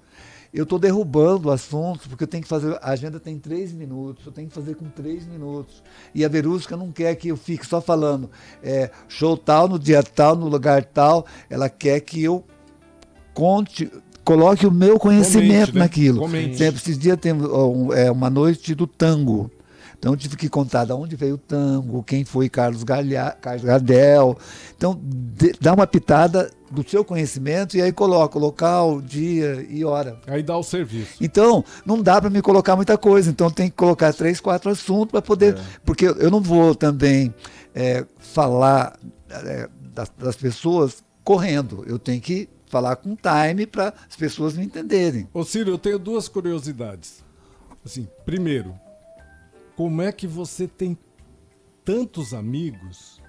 eu 0.54 0.64
estou 0.64 0.78
derrubando 0.78 1.50
assuntos, 1.50 2.06
porque 2.06 2.26
eu 2.26 2.28
tenho 2.28 2.44
que 2.44 2.50
fazer. 2.50 2.78
A 2.80 2.92
agenda 2.92 3.20
tem 3.20 3.40
três 3.40 3.74
minutos, 3.74 4.24
eu 4.28 4.32
tenho 4.32 4.48
que 4.48 4.54
fazer 4.54 4.76
com 4.76 4.88
três 4.88 5.26
minutos. 5.26 5.82
E 6.14 6.24
a 6.24 6.30
Verusca 6.30 6.78
não 6.78 6.92
quer 6.92 7.16
que 7.16 7.30
eu 7.30 7.36
fique 7.36 7.66
só 7.66 7.82
falando 7.82 8.30
é, 8.62 8.92
show 9.08 9.36
tal, 9.36 9.68
no 9.68 9.80
dia 9.80 10.04
tal, 10.04 10.36
no 10.36 10.48
lugar 10.48 10.86
tal. 10.86 11.26
Ela 11.50 11.70
quer 11.70 12.00
que 12.02 12.24
eu 12.24 12.46
conte, 13.34 13.92
coloque 14.24 14.66
o 14.66 14.72
meu 14.72 15.00
conhecimento 15.00 15.48
Comente, 15.48 15.74
né? 15.74 15.80
naquilo. 15.80 16.20
Comente. 16.20 16.58
Sempre, 16.58 16.82
esses 16.82 16.98
dias 16.98 17.18
tem 17.20 17.34
um, 17.34 17.94
é, 17.94 18.10
uma 18.12 18.30
noite 18.30 18.74
do 18.74 18.88
tango. 18.88 19.52
Então 20.04 20.12
eu 20.12 20.18
tive 20.18 20.36
que 20.36 20.50
contar 20.50 20.84
de 20.84 20.92
onde 20.92 21.16
veio 21.16 21.36
o 21.36 21.38
tango, 21.38 22.04
quem 22.04 22.26
foi 22.26 22.50
Carlos, 22.50 22.84
Galha, 22.84 23.38
Carlos 23.40 23.64
Gardel. 23.64 24.38
Então, 24.76 25.00
de, 25.02 25.54
dá 25.62 25.74
uma 25.74 25.88
pitada 25.88 26.52
do 26.70 26.84
seu 26.86 27.06
conhecimento 27.06 27.78
e 27.78 27.82
aí 27.82 27.94
coloca 27.94 28.38
o 28.38 28.42
local, 28.42 29.00
dia 29.00 29.66
e 29.70 29.86
hora. 29.86 30.20
Aí 30.28 30.44
dá 30.44 30.58
o 30.58 30.64
serviço. 30.64 31.14
Então, 31.22 31.64
não 31.86 32.02
dá 32.02 32.20
para 32.20 32.30
me 32.30 32.42
colocar 32.42 32.76
muita 32.76 32.98
coisa. 32.98 33.30
Então 33.30 33.50
tem 33.50 33.70
que 33.70 33.78
colocar 33.78 34.12
três, 34.12 34.42
quatro 34.42 34.70
assuntos 34.70 35.12
para 35.12 35.22
poder. 35.22 35.56
É. 35.56 35.62
Porque 35.86 36.06
eu 36.06 36.30
não 36.30 36.42
vou 36.42 36.76
também 36.76 37.34
é, 37.74 38.06
falar 38.20 39.00
é, 39.30 39.70
das, 39.94 40.12
das 40.18 40.36
pessoas 40.36 41.02
correndo. 41.24 41.86
Eu 41.88 41.98
tenho 41.98 42.20
que 42.20 42.50
falar 42.74 42.96
com 42.96 43.16
time 43.16 43.68
para 43.68 43.94
as 44.10 44.16
pessoas 44.16 44.58
me 44.58 44.66
entenderem. 44.66 45.30
Ô 45.32 45.44
Ciro, 45.44 45.70
eu 45.70 45.78
tenho 45.78 46.00
duas 46.00 46.28
curiosidades. 46.28 47.24
Assim, 47.86 48.08
primeiro, 48.26 48.74
como 49.76 50.02
é 50.02 50.12
que 50.12 50.26
você 50.26 50.68
tem 50.68 50.98
tantos 51.86 52.34
amigos 52.34 53.22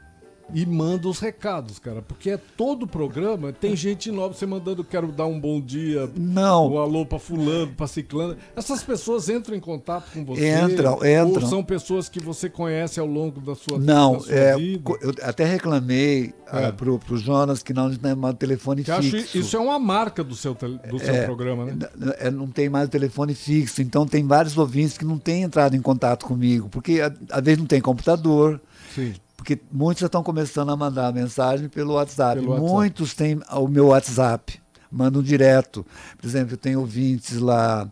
e 0.52 0.66
manda 0.66 1.08
os 1.08 1.18
recados, 1.18 1.78
cara. 1.78 2.02
Porque 2.02 2.30
é 2.30 2.36
todo 2.36 2.84
o 2.84 2.86
programa, 2.86 3.52
tem 3.52 3.74
gente 3.74 4.10
nova, 4.10 4.34
você 4.34 4.46
mandando 4.46 4.84
quero 4.84 5.08
dar 5.08 5.26
um 5.26 5.38
bom 5.38 5.60
dia, 5.60 6.10
não. 6.16 6.72
um 6.72 6.78
alô 6.78 7.06
pra 7.06 7.18
fulano, 7.18 7.72
pra 7.72 7.86
ciclano. 7.86 8.36
Essas 8.54 8.82
pessoas 8.82 9.28
entram 9.28 9.56
em 9.56 9.60
contato 9.60 10.12
com 10.12 10.24
você? 10.24 10.50
Entram, 10.50 10.96
entram. 10.96 11.26
Ou 11.26 11.40
são 11.40 11.64
pessoas 11.64 12.08
que 12.08 12.20
você 12.20 12.48
conhece 12.48 13.00
ao 13.00 13.06
longo 13.06 13.40
da 13.40 13.54
sua, 13.54 13.78
não, 13.78 14.14
da 14.14 14.20
sua 14.20 14.34
é, 14.34 14.56
vida? 14.56 14.92
Eu 15.00 15.14
até 15.22 15.44
reclamei 15.44 16.34
ah, 16.46 16.62
é. 16.62 16.68
uh, 16.68 16.72
pro, 16.72 16.98
pro 16.98 17.16
Jonas 17.16 17.62
que 17.62 17.72
não 17.72 17.94
tem 17.94 18.14
mais 18.14 18.34
telefone 18.36 18.84
eu 18.86 19.02
fixo. 19.02 19.16
Acho 19.16 19.38
isso 19.38 19.56
é 19.56 19.60
uma 19.60 19.78
marca 19.78 20.22
do 20.22 20.34
seu, 20.34 20.54
do 20.54 20.98
seu 20.98 21.14
é, 21.14 21.24
programa, 21.24 21.66
né? 21.66 21.78
É, 22.18 22.30
não 22.30 22.48
tem 22.48 22.68
mais 22.68 22.88
telefone 22.88 23.34
fixo, 23.34 23.82
então 23.82 24.06
tem 24.06 24.26
vários 24.26 24.56
ouvintes 24.56 24.98
que 24.98 25.04
não 25.04 25.18
têm 25.18 25.42
entrado 25.42 25.74
em 25.74 25.80
contato 25.80 26.26
comigo, 26.26 26.68
porque 26.68 27.00
às 27.00 27.42
vezes 27.42 27.58
não 27.58 27.66
tem 27.66 27.80
computador. 27.80 28.60
Sim. 28.94 29.14
Porque 29.44 29.60
muitos 29.70 30.00
já 30.00 30.06
estão 30.06 30.22
começando 30.22 30.70
a 30.70 30.76
mandar 30.76 31.12
mensagem 31.12 31.68
pelo 31.68 31.92
WhatsApp. 31.92 32.40
Pelo 32.40 32.52
WhatsApp. 32.52 32.72
Muitos 32.72 33.12
têm 33.12 33.38
o 33.52 33.68
meu 33.68 33.88
WhatsApp, 33.88 34.58
mandam 34.90 35.22
direto. 35.22 35.84
Por 36.16 36.26
exemplo, 36.26 36.54
eu 36.54 36.56
tenho 36.56 36.80
ouvintes 36.80 37.38
lá 37.38 37.86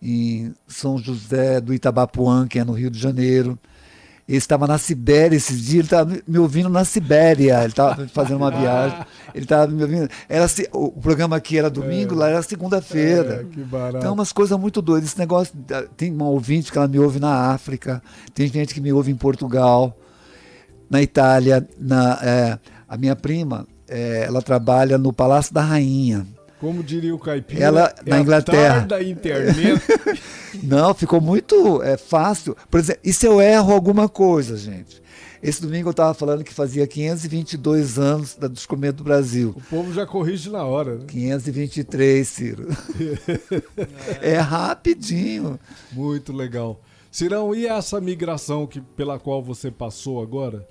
em 0.00 0.54
São 0.66 0.96
José 0.96 1.60
do 1.60 1.74
Itabapuã, 1.74 2.48
que 2.48 2.58
é 2.58 2.64
no 2.64 2.72
Rio 2.72 2.88
de 2.88 2.98
Janeiro. 2.98 3.58
Ele 4.26 4.38
estava 4.38 4.66
na 4.66 4.78
Sibéria 4.78 5.36
esses 5.36 5.60
dias, 5.60 5.74
ele 5.74 5.82
estava 5.82 6.16
me 6.26 6.38
ouvindo 6.38 6.70
na 6.70 6.82
Sibéria, 6.82 7.58
ele 7.58 7.66
estava 7.66 8.08
fazendo 8.08 8.38
uma 8.38 8.50
viagem, 8.50 8.98
ele 9.34 9.44
estava 9.44 9.70
me 9.70 9.82
ouvindo. 9.82 10.08
Era, 10.26 10.46
o 10.72 10.92
programa 10.92 11.36
aqui 11.36 11.58
era 11.58 11.68
domingo, 11.68 12.14
é. 12.14 12.16
lá 12.16 12.28
era 12.30 12.42
segunda-feira. 12.42 13.42
É, 13.42 13.54
que 13.54 13.60
barato. 13.60 13.98
Então, 13.98 14.14
umas 14.14 14.32
coisas 14.32 14.58
muito 14.58 14.80
doidas. 14.80 15.10
Esse 15.10 15.18
negócio, 15.18 15.54
tem 15.94 16.10
uma 16.10 16.30
ouvinte 16.30 16.72
que 16.72 16.78
ela 16.78 16.88
me 16.88 16.98
ouve 16.98 17.20
na 17.20 17.50
África, 17.52 18.02
tem 18.32 18.48
gente 18.48 18.72
que 18.72 18.80
me 18.80 18.94
ouve 18.94 19.12
em 19.12 19.16
Portugal 19.16 19.94
na 20.88 21.02
Itália. 21.02 21.66
Na, 21.78 22.18
é, 22.22 22.58
a 22.88 22.96
minha 22.96 23.16
prima, 23.16 23.66
é, 23.88 24.24
ela 24.26 24.42
trabalha 24.42 24.98
no 24.98 25.12
Palácio 25.12 25.52
da 25.52 25.62
Rainha. 25.62 26.26
Como 26.60 26.82
diria 26.82 27.14
o 27.14 27.18
Caipira, 27.18 27.62
ela 27.62 27.94
é 28.04 28.10
na 28.10 28.20
Inglaterra. 28.20 28.80
da 28.80 29.02
internet. 29.02 29.82
Não, 30.62 30.94
ficou 30.94 31.20
muito 31.20 31.82
é, 31.82 31.96
fácil. 31.98 32.56
Por 32.70 32.80
exemplo, 32.80 33.02
e 33.04 33.12
se 33.12 33.26
eu 33.26 33.40
erro 33.40 33.72
alguma 33.72 34.08
coisa, 34.08 34.56
gente? 34.56 35.02
Esse 35.42 35.60
domingo 35.60 35.88
eu 35.88 35.90
estava 35.90 36.14
falando 36.14 36.42
que 36.42 36.52
fazia 36.52 36.86
522 36.86 37.98
anos 37.98 38.36
da 38.36 38.48
descobrimento 38.48 38.96
do 38.96 39.04
Brasil. 39.04 39.54
O 39.54 39.60
povo 39.60 39.92
já 39.92 40.06
corrige 40.06 40.50
na 40.50 40.64
hora, 40.64 40.96
né? 40.96 41.04
523, 41.06 42.26
Ciro. 42.26 42.68
é 44.22 44.38
rapidinho. 44.38 45.60
Muito 45.92 46.32
legal. 46.32 46.80
Cirão, 47.12 47.54
e 47.54 47.66
essa 47.66 48.00
migração 48.00 48.66
que, 48.66 48.80
pela 48.80 49.18
qual 49.18 49.42
você 49.42 49.70
passou 49.70 50.22
agora? 50.22 50.66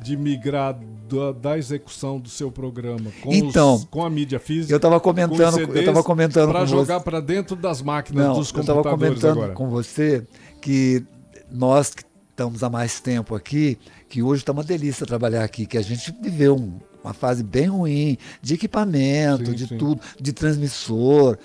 De 0.00 0.16
migrar 0.16 0.78
da, 1.08 1.32
da, 1.32 1.58
execução 1.58 2.18
do 2.18 2.28
seu 2.28 2.50
programa 2.50 3.10
com, 3.22 3.32
então, 3.32 3.76
os, 3.76 3.84
com 3.84 4.04
a 4.04 4.10
mídia 4.10 4.38
física. 4.38 4.72
Eu 4.72 4.76
estava 4.76 4.98
comentando, 4.98 5.58
eu 5.58 5.80
estava 5.80 6.02
comentando 6.02 6.50
para 6.50 6.66
jogar 6.66 7.00
para 7.00 7.20
dentro 7.20 7.54
das 7.54 7.80
máquinas 7.80 8.26
Não, 8.26 8.34
dos 8.34 8.50
computadores 8.50 8.84
Eu 8.84 8.90
estava 8.90 8.96
comentando 8.96 9.38
agora. 9.38 9.52
com 9.52 9.68
você 9.68 10.26
que 10.60 11.04
nós 11.50 11.94
que 11.94 12.02
estamos 12.30 12.64
há 12.64 12.68
mais 12.68 12.98
tempo 12.98 13.34
aqui, 13.34 13.78
que 14.08 14.22
hoje 14.22 14.42
está 14.42 14.52
uma 14.52 14.64
delícia 14.64 15.06
trabalhar 15.06 15.44
aqui, 15.44 15.66
que 15.66 15.78
a 15.78 15.82
gente 15.82 16.12
viveu 16.20 16.56
um, 16.56 16.78
uma 17.02 17.14
fase 17.14 17.44
bem 17.44 17.66
ruim 17.66 18.18
de 18.42 18.54
equipamento, 18.54 19.46
sim, 19.46 19.52
de 19.52 19.68
sim. 19.68 19.78
tudo, 19.78 20.00
de 20.20 20.32
transmissor. 20.32 21.38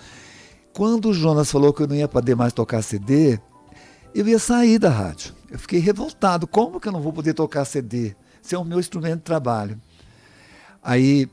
Quando 0.74 1.10
o 1.10 1.14
Jonas 1.14 1.52
falou 1.52 1.72
que 1.72 1.84
eu 1.84 1.88
não 1.88 1.96
ia 1.96 2.08
poder 2.08 2.36
mais 2.36 2.52
tocar 2.52 2.82
CD, 2.82 3.40
eu 4.16 4.28
ia 4.28 4.40
sair 4.40 4.80
da 4.80 4.90
rádio. 4.90 5.34
Eu 5.52 5.60
fiquei 5.60 5.80
revoltado. 5.80 6.48
Como 6.48 6.80
que 6.80 6.88
eu 6.88 6.92
não 6.92 7.02
vou 7.02 7.14
poder 7.14 7.34
tocar 7.34 7.66
CD? 7.66 8.16
Esse 8.50 8.56
é 8.56 8.58
o 8.58 8.66
meu 8.66 8.80
instrumento 8.80 9.18
de 9.18 9.26
trabalho. 9.26 9.80
Aí, 10.82 11.30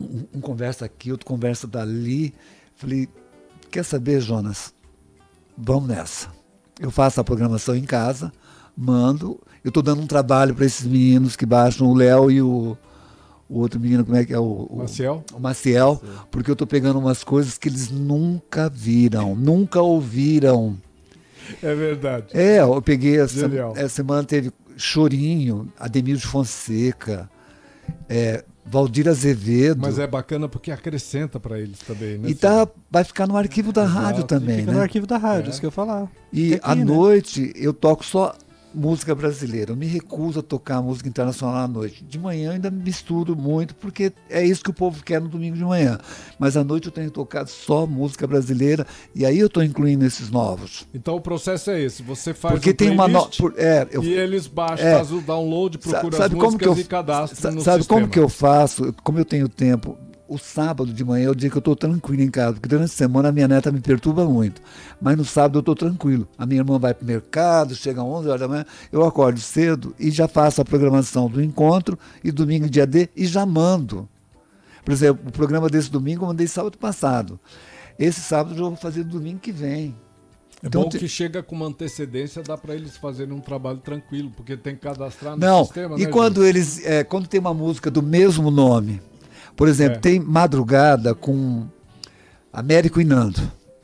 um, 0.00 0.26
um 0.36 0.40
conversa 0.40 0.84
aqui, 0.84 1.10
outro 1.10 1.26
conversa 1.26 1.66
dali. 1.66 2.32
Falei, 2.76 3.08
quer 3.68 3.84
saber, 3.84 4.20
Jonas? 4.20 4.72
Vamos 5.58 5.88
nessa. 5.88 6.28
Eu 6.78 6.88
faço 6.88 7.20
a 7.20 7.24
programação 7.24 7.74
em 7.74 7.82
casa, 7.82 8.32
mando. 8.76 9.40
Eu 9.64 9.70
estou 9.70 9.82
dando 9.82 10.02
um 10.02 10.06
trabalho 10.06 10.54
para 10.54 10.64
esses 10.64 10.86
meninos 10.86 11.34
que 11.34 11.44
baixam, 11.44 11.88
o 11.88 11.94
Léo 11.94 12.30
e 12.30 12.40
o, 12.40 12.78
o 13.48 13.58
outro 13.58 13.80
menino, 13.80 14.04
como 14.04 14.16
é 14.16 14.24
que 14.24 14.32
é? 14.32 14.38
O, 14.38 14.68
o 14.70 14.76
Maciel. 14.76 15.24
O 15.34 15.40
Maciel, 15.40 16.00
porque 16.30 16.48
eu 16.48 16.52
estou 16.52 16.66
pegando 16.66 17.00
umas 17.00 17.24
coisas 17.24 17.58
que 17.58 17.68
eles 17.68 17.90
nunca 17.90 18.68
viram, 18.68 19.34
nunca 19.34 19.82
ouviram. 19.82 20.78
É 21.60 21.74
verdade. 21.74 22.26
É, 22.34 22.60
eu 22.60 22.80
peguei 22.80 23.18
essa, 23.18 23.50
essa 23.74 23.88
semana 23.88 24.22
teve 24.22 24.52
Chorinho, 24.80 25.72
Ademir 25.78 26.16
de 26.16 26.26
Fonseca, 26.26 27.30
é, 28.08 28.44
Valdir 28.64 29.08
Azevedo. 29.08 29.80
Mas 29.80 29.98
é 29.98 30.06
bacana 30.06 30.48
porque 30.48 30.70
acrescenta 30.70 31.40
para 31.40 31.58
eles 31.58 31.78
também, 31.80 32.18
né? 32.18 32.30
E 32.30 32.34
tá, 32.34 32.68
vai 32.90 33.04
ficar 33.04 33.26
no 33.26 33.36
arquivo 33.36 33.72
da 33.72 33.84
Exato. 33.84 33.98
rádio 33.98 34.24
também, 34.24 34.58
fica 34.60 34.70
né? 34.70 34.76
no 34.76 34.82
arquivo 34.82 35.06
da 35.06 35.16
rádio, 35.16 35.48
é. 35.48 35.50
isso 35.50 35.60
que 35.60 35.66
eu 35.66 35.70
falar. 35.70 36.10
E 36.32 36.58
à 36.62 36.74
né? 36.74 36.84
noite 36.84 37.52
eu 37.56 37.72
toco 37.72 38.04
só 38.04 38.34
música 38.74 39.14
brasileira. 39.14 39.72
Eu 39.72 39.76
me 39.76 39.86
recuso 39.86 40.40
a 40.40 40.42
tocar 40.42 40.80
música 40.82 41.08
internacional 41.08 41.56
à 41.56 41.68
noite. 41.68 42.04
De 42.04 42.18
manhã 42.18 42.52
ainda 42.52 42.70
misturo 42.70 43.36
muito, 43.36 43.74
porque 43.74 44.12
é 44.28 44.44
isso 44.44 44.62
que 44.62 44.70
o 44.70 44.74
povo 44.74 45.02
quer 45.02 45.20
no 45.20 45.28
domingo 45.28 45.56
de 45.56 45.64
manhã. 45.64 45.98
Mas 46.38 46.56
à 46.56 46.64
noite 46.64 46.86
eu 46.86 46.92
tenho 46.92 47.10
tocado 47.10 47.50
só 47.50 47.86
música 47.86 48.26
brasileira 48.26 48.86
e 49.14 49.24
aí 49.24 49.38
eu 49.38 49.46
estou 49.46 49.62
incluindo 49.62 50.04
esses 50.04 50.30
novos. 50.30 50.86
Então 50.94 51.16
o 51.16 51.20
processo 51.20 51.70
é 51.70 51.80
esse: 51.80 52.02
você 52.02 52.32
faz 52.32 52.54
porque 52.54 52.70
um 52.70 52.74
tem 52.74 52.90
uma 52.90 53.08
no... 53.08 53.26
Por, 53.26 53.54
é, 53.56 53.86
eu... 53.90 54.02
e 54.02 54.12
eles 54.12 54.46
baixam, 54.46 54.86
é, 54.86 54.98
fazem 54.98 55.18
o 55.18 55.20
download, 55.20 55.78
procuram 55.78 56.18
sabe 56.18 56.24
as 56.24 56.30
músicas 56.32 56.44
como 56.44 56.58
que 56.58 56.68
eu, 56.68 56.78
e 56.78 56.84
cadastram 56.84 57.52
no 57.52 57.60
Sabe 57.60 57.82
sistema. 57.82 58.00
como 58.00 58.12
que 58.12 58.18
eu 58.18 58.28
faço? 58.28 58.94
Como 59.02 59.18
eu 59.18 59.24
tenho 59.24 59.48
tempo? 59.48 59.98
O 60.30 60.38
sábado 60.38 60.92
de 60.92 61.04
manhã 61.04 61.26
é 61.26 61.30
o 61.30 61.34
dia 61.34 61.50
que 61.50 61.56
eu 61.56 61.60
estou 61.60 61.74
tranquilo 61.74 62.22
em 62.22 62.30
casa, 62.30 62.52
porque 62.52 62.68
durante 62.68 62.84
a 62.84 62.94
semana 62.94 63.30
a 63.30 63.32
minha 63.32 63.48
neta 63.48 63.72
me 63.72 63.80
perturba 63.80 64.24
muito. 64.24 64.62
Mas 65.00 65.16
no 65.16 65.24
sábado 65.24 65.58
eu 65.58 65.60
estou 65.60 65.74
tranquilo. 65.74 66.28
A 66.38 66.46
minha 66.46 66.60
irmã 66.60 66.78
vai 66.78 66.94
para 66.94 67.02
o 67.02 67.06
mercado, 67.06 67.74
chega 67.74 68.00
às 68.00 68.06
11 68.06 68.28
horas 68.28 68.40
da 68.40 68.46
manhã, 68.46 68.64
eu 68.92 69.04
acordo 69.04 69.40
cedo 69.40 69.92
e 69.98 70.08
já 70.08 70.28
faço 70.28 70.60
a 70.60 70.64
programação 70.64 71.28
do 71.28 71.42
encontro 71.42 71.98
e 72.22 72.30
domingo 72.30 72.70
dia 72.70 72.86
D 72.86 73.08
e 73.16 73.26
já 73.26 73.44
mando. 73.44 74.08
Por 74.84 74.92
exemplo, 74.92 75.28
o 75.28 75.32
programa 75.32 75.68
desse 75.68 75.90
domingo 75.90 76.22
eu 76.22 76.28
mandei 76.28 76.46
sábado 76.46 76.78
passado. 76.78 77.38
Esse 77.98 78.20
sábado 78.20 78.54
eu 78.54 78.68
vou 78.68 78.76
fazer 78.76 79.02
domingo 79.02 79.40
que 79.40 79.50
vem. 79.50 79.96
É 80.62 80.68
então, 80.68 80.82
bom 80.82 80.88
que 80.90 81.08
chega 81.08 81.42
com 81.42 81.56
uma 81.56 81.66
antecedência, 81.66 82.40
dá 82.40 82.56
para 82.56 82.76
eles 82.76 82.96
fazerem 82.96 83.34
um 83.34 83.40
trabalho 83.40 83.78
tranquilo, 83.78 84.30
porque 84.36 84.56
tem 84.56 84.76
que 84.76 84.82
cadastrar 84.82 85.32
no 85.32 85.40
Não, 85.40 85.64
sistema. 85.64 85.96
E 85.98 86.04
né, 86.04 86.06
quando 86.06 86.44
gente? 86.44 86.48
eles, 86.48 86.86
é, 86.86 87.02
quando 87.02 87.26
tem 87.26 87.40
uma 87.40 87.54
música 87.54 87.90
do 87.90 88.02
mesmo 88.02 88.50
nome, 88.50 89.00
por 89.56 89.68
exemplo, 89.68 89.96
é. 89.96 90.00
tem 90.00 90.20
Madrugada 90.20 91.14
com 91.14 91.66
Américo 92.52 93.00
e 93.00 93.04
Nando. 93.04 93.40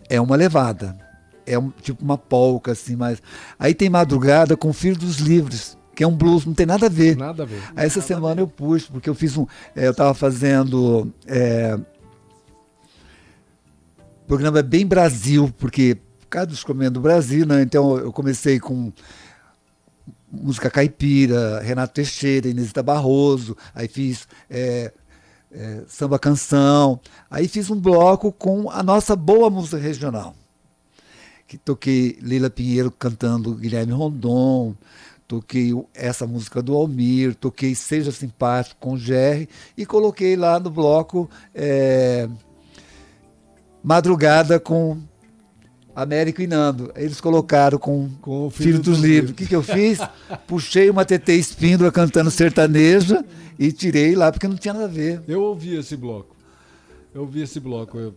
É 0.08 0.20
uma 0.20 0.36
levada. 0.36 0.96
É 1.46 1.58
um, 1.58 1.70
tipo 1.70 2.04
uma 2.04 2.18
polca, 2.18 2.72
assim, 2.72 2.96
mas. 2.96 3.22
Aí 3.58 3.74
tem 3.74 3.88
Madrugada 3.88 4.56
com 4.56 4.72
Filho 4.72 4.96
dos 4.96 5.18
Livres, 5.18 5.76
que 5.94 6.02
é 6.02 6.06
um 6.06 6.16
blues, 6.16 6.44
não 6.44 6.54
tem 6.54 6.66
nada 6.66 6.86
a 6.86 6.88
ver. 6.88 7.16
Nada 7.16 7.44
a 7.44 7.46
ver. 7.46 7.62
Aí 7.76 7.86
essa 7.86 8.00
nada 8.00 8.06
semana 8.06 8.40
eu 8.40 8.48
pus, 8.48 8.86
porque 8.86 9.08
eu 9.08 9.14
fiz 9.14 9.36
um. 9.36 9.46
É, 9.74 9.86
eu 9.86 9.92
estava 9.92 10.12
fazendo. 10.12 11.12
É, 11.26 11.78
programa 14.26 14.60
bem 14.62 14.84
Brasil, 14.84 15.52
porque 15.56 15.96
por 16.20 16.28
causa 16.28 16.48
dos 16.48 16.64
comendo 16.64 16.94
do 16.94 17.00
Brasil, 17.00 17.46
né? 17.46 17.62
Então 17.62 17.96
eu 17.96 18.12
comecei 18.12 18.58
com 18.58 18.92
música 20.30 20.68
caipira, 20.68 21.60
Renato 21.60 21.94
Teixeira, 21.94 22.48
Inesita 22.48 22.82
Barroso, 22.82 23.56
aí 23.74 23.88
fiz 23.88 24.26
é, 24.50 24.92
é, 25.56 25.82
samba 25.88 26.18
canção. 26.18 27.00
Aí 27.30 27.48
fiz 27.48 27.70
um 27.70 27.80
bloco 27.80 28.30
com 28.30 28.70
a 28.70 28.82
nossa 28.82 29.16
boa 29.16 29.48
música 29.48 29.78
regional. 29.78 30.34
Que 31.48 31.56
toquei 31.56 32.18
Lila 32.20 32.50
Pinheiro 32.50 32.90
cantando 32.90 33.54
Guilherme 33.54 33.92
Rondon, 33.92 34.74
toquei 35.26 35.72
essa 35.94 36.26
música 36.26 36.60
do 36.60 36.74
Almir, 36.74 37.34
toquei 37.34 37.74
Seja 37.74 38.12
Simpático 38.12 38.76
com 38.80 38.98
Jerry 38.98 39.48
e 39.76 39.86
coloquei 39.86 40.36
lá 40.36 40.60
no 40.60 40.70
bloco 40.70 41.30
é, 41.54 42.28
Madrugada 43.82 44.58
com 44.60 45.00
Américo 45.96 46.42
e 46.42 46.46
Nando. 46.46 46.92
Eles 46.94 47.22
colocaram 47.22 47.78
com, 47.78 48.10
com 48.20 48.46
o 48.46 48.50
Filho, 48.50 48.72
filho 48.72 48.82
dos, 48.82 48.98
dos 48.98 49.08
Livros. 49.08 49.30
O 49.30 49.34
que, 49.34 49.46
que 49.46 49.56
eu 49.56 49.62
fiz? 49.62 49.98
Puxei 50.46 50.90
uma 50.90 51.06
TT 51.06 51.32
Espíndola 51.32 51.90
cantando 51.90 52.30
sertaneja 52.30 53.24
e 53.58 53.72
tirei 53.72 54.14
lá 54.14 54.30
porque 54.30 54.46
não 54.46 54.56
tinha 54.56 54.74
nada 54.74 54.84
a 54.84 54.88
ver. 54.88 55.22
Eu 55.26 55.40
ouvi 55.40 55.74
esse 55.74 55.96
bloco. 55.96 56.36
Eu 57.14 57.22
ouvi 57.22 57.40
esse 57.40 57.58
bloco. 57.58 57.98
Eu 57.98 58.14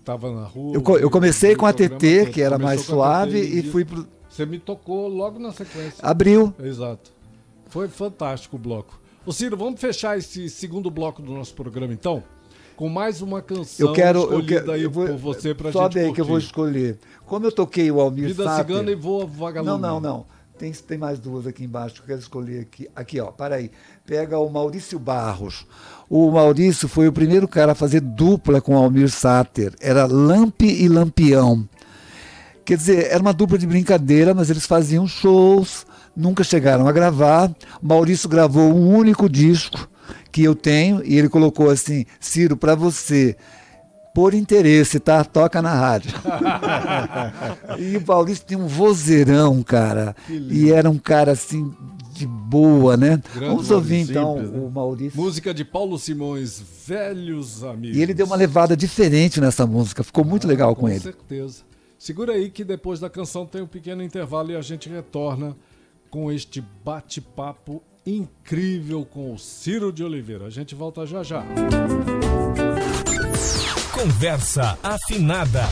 estava 0.00 0.32
na 0.32 0.44
rua. 0.44 0.74
Eu, 0.74 0.98
eu 0.98 1.10
comecei 1.10 1.54
com 1.54 1.66
a 1.66 1.72
TT, 1.72 2.30
que 2.32 2.40
era 2.40 2.58
mais 2.58 2.80
suave, 2.80 3.38
e, 3.38 3.58
e 3.58 3.62
fui 3.62 3.84
pro. 3.84 4.06
Você 4.30 4.46
me 4.46 4.58
tocou 4.58 5.06
logo 5.06 5.38
na 5.38 5.52
sequência. 5.52 5.98
Abriu. 6.00 6.54
Exato. 6.62 7.12
Foi 7.66 7.88
fantástico 7.88 8.56
o 8.56 8.58
bloco. 8.58 8.98
Ô 9.26 9.32
Ciro, 9.32 9.54
vamos 9.54 9.78
fechar 9.78 10.16
esse 10.16 10.48
segundo 10.48 10.90
bloco 10.90 11.20
do 11.20 11.32
nosso 11.32 11.54
programa 11.54 11.92
então? 11.92 12.22
Com 12.78 12.88
mais 12.88 13.20
uma 13.20 13.42
canção 13.42 13.88
eu 13.88 13.92
quero, 13.92 14.20
escolhida 14.20 14.54
eu 14.54 14.60
quero, 14.60 14.70
aí 14.70 14.82
eu 14.84 14.90
vou, 14.90 15.04
por 15.04 15.16
você 15.16 15.52
pra 15.52 15.72
sobe 15.72 15.94
gente 15.94 16.06
aí 16.06 16.14
que 16.14 16.20
eu 16.20 16.24
vou 16.24 16.38
escolher. 16.38 16.96
Como 17.26 17.44
eu 17.44 17.50
toquei 17.50 17.90
o 17.90 18.00
Almir 18.00 18.28
Vida 18.28 18.44
Sater, 18.44 18.66
Cigana 18.66 18.92
e 18.92 18.94
Voa 18.94 19.26
Vagalume. 19.26 19.68
Não, 19.68 19.76
não, 19.76 20.00
não. 20.00 20.26
Tem, 20.56 20.70
tem 20.70 20.96
mais 20.96 21.18
duas 21.18 21.44
aqui 21.44 21.64
embaixo 21.64 21.96
que 21.96 22.02
eu 22.02 22.06
quero 22.06 22.20
escolher 22.20 22.60
aqui. 22.60 22.88
Aqui, 22.94 23.18
ó, 23.18 23.32
para 23.32 23.56
aí. 23.56 23.72
Pega 24.06 24.38
o 24.38 24.48
Maurício 24.48 24.96
Barros. 24.96 25.66
O 26.08 26.30
Maurício 26.30 26.86
foi 26.86 27.08
o 27.08 27.12
primeiro 27.12 27.48
cara 27.48 27.72
a 27.72 27.74
fazer 27.74 27.98
dupla 28.00 28.60
com 28.60 28.76
o 28.76 28.78
Almir 28.78 29.10
Sater. 29.10 29.74
Era 29.80 30.06
Lamp 30.06 30.62
e 30.62 30.88
Lampião. 30.88 31.68
Quer 32.64 32.76
dizer, 32.76 33.08
era 33.10 33.20
uma 33.20 33.32
dupla 33.32 33.58
de 33.58 33.66
brincadeira, 33.66 34.32
mas 34.34 34.50
eles 34.50 34.66
faziam 34.66 35.04
shows, 35.04 35.84
nunca 36.14 36.44
chegaram 36.44 36.86
a 36.86 36.92
gravar. 36.92 37.50
O 37.82 37.88
Maurício 37.88 38.28
gravou 38.28 38.72
um 38.72 38.94
único 38.94 39.28
disco 39.28 39.90
que 40.30 40.42
eu 40.42 40.54
tenho 40.54 41.02
e 41.04 41.18
ele 41.18 41.28
colocou 41.28 41.70
assim: 41.70 42.04
Ciro, 42.20 42.56
para 42.56 42.74
você 42.74 43.36
por 44.14 44.34
interesse, 44.34 44.98
tá? 44.98 45.22
Toca 45.22 45.62
na 45.62 45.72
rádio. 45.72 46.10
e 47.78 47.96
o 47.96 48.04
Maurício 48.04 48.44
tem 48.44 48.58
um 48.58 48.66
vozeirão, 48.66 49.62
cara. 49.62 50.16
E 50.28 50.72
era 50.72 50.90
um 50.90 50.98
cara 50.98 51.32
assim 51.32 51.72
de 52.18 52.26
boa, 52.26 52.96
né? 52.96 53.22
Grande 53.32 53.46
Vamos 53.46 53.70
ouvir 53.70 54.00
então 54.00 54.34
simples, 54.34 54.50
né? 54.50 54.58
o 54.58 54.70
Maurício. 54.70 55.20
Música 55.20 55.54
de 55.54 55.64
Paulo 55.64 55.96
Simões, 55.98 56.60
Velhos 56.84 57.62
Amigos. 57.62 57.96
E 57.96 58.02
ele 58.02 58.12
deu 58.12 58.26
uma 58.26 58.34
levada 58.34 58.76
diferente 58.76 59.40
nessa 59.40 59.64
música, 59.64 60.02
ficou 60.02 60.24
muito 60.24 60.48
ah, 60.48 60.50
legal 60.50 60.74
com, 60.74 60.82
com 60.82 60.88
ele. 60.88 60.98
Com 60.98 61.04
certeza. 61.04 61.62
Segura 61.96 62.32
aí 62.32 62.50
que 62.50 62.64
depois 62.64 62.98
da 62.98 63.08
canção 63.08 63.46
tem 63.46 63.62
um 63.62 63.66
pequeno 63.68 64.02
intervalo 64.02 64.50
e 64.50 64.56
a 64.56 64.60
gente 64.60 64.88
retorna 64.88 65.56
com 66.10 66.32
este 66.32 66.60
bate-papo 66.84 67.82
incrível 68.16 69.04
com 69.04 69.34
o 69.34 69.38
Ciro 69.38 69.92
de 69.92 70.02
Oliveira. 70.02 70.46
A 70.46 70.50
gente 70.50 70.74
volta 70.74 71.06
já 71.06 71.22
já. 71.22 71.44
Conversa 73.92 74.78
afinada. 74.82 75.64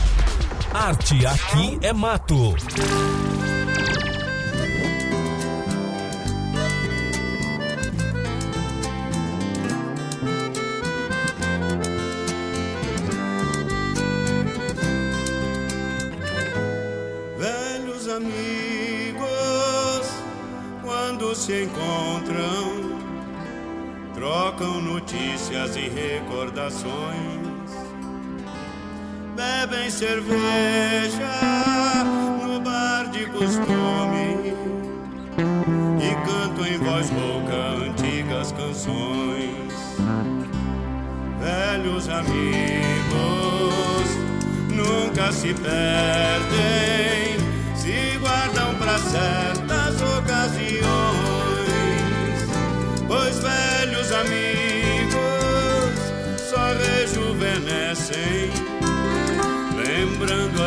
Arte 0.73 1.25
aqui 1.25 1.79
é 1.81 1.93
mato. 1.93 2.55
Se 21.47 21.63
encontram, 21.63 22.99
trocam 24.13 24.81
notícias 24.81 25.77
e 25.77 25.87
recordações, 25.87 26.91
bebem 29.33 29.89
cerveja 29.89 31.23
no 32.45 32.59
bar 32.59 33.09
de 33.11 33.27
costume 33.27 34.53
e 36.01 36.15
cantam 36.27 36.67
em 36.67 36.77
voz 36.79 37.09
rouca 37.11 37.55
antigas 37.91 38.51
canções. 38.51 39.73
Velhos 41.39 42.09
amigos 42.09 43.07
nunca 44.69 45.31
se 45.31 45.53
perdem, 45.53 46.96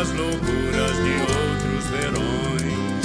as 0.01 0.11
loucuras 0.13 0.97
de 1.05 1.13
outros 1.21 1.85
verões 1.91 3.05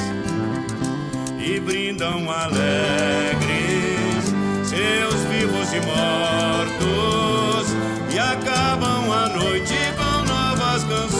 e 1.37 1.59
brindam 1.59 2.31
alegres 2.31 3.73
seus 4.63 5.15
vivos 5.25 5.73
e 5.73 5.81
mortos 5.81 7.67
e 8.13 8.17
acabam 8.17 9.11
a 9.11 9.27
noite 9.27 9.75
com 9.97 10.23
novas 10.23 10.85
canções. 10.85 11.11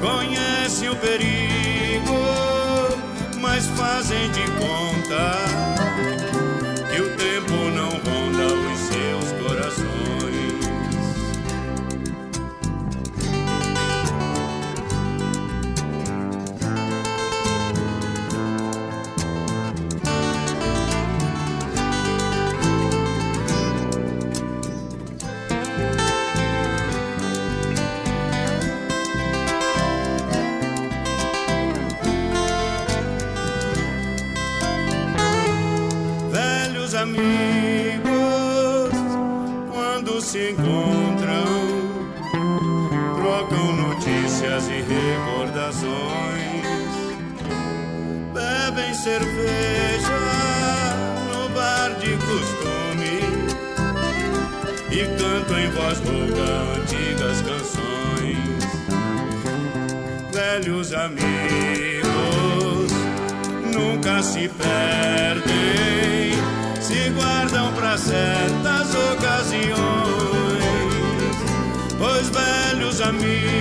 Conhecem 0.00 0.88
o 0.88 0.96
perigo, 0.96 2.16
mas 3.42 3.66
fazem 3.66 4.30
de 4.30 4.44
conta 4.52 5.59
cerveja 49.02 50.18
no 51.32 51.48
bar 51.54 51.94
de 51.98 52.18
costume 52.18 53.20
e 54.90 55.06
cantam 55.16 55.58
em 55.58 55.70
voz 55.70 55.98
rouca 56.00 56.48
antigas 56.76 57.40
canções. 57.40 58.60
Velhos 60.30 60.92
amigos 60.92 61.22
nunca 63.74 64.22
se 64.22 64.50
perdem, 64.50 66.34
se 66.82 67.08
guardam 67.10 67.72
para 67.72 67.96
certas 67.96 68.94
ocasiões 69.14 70.30
pois 71.98 72.30
velhos 72.30 73.00
amigos 73.02 73.59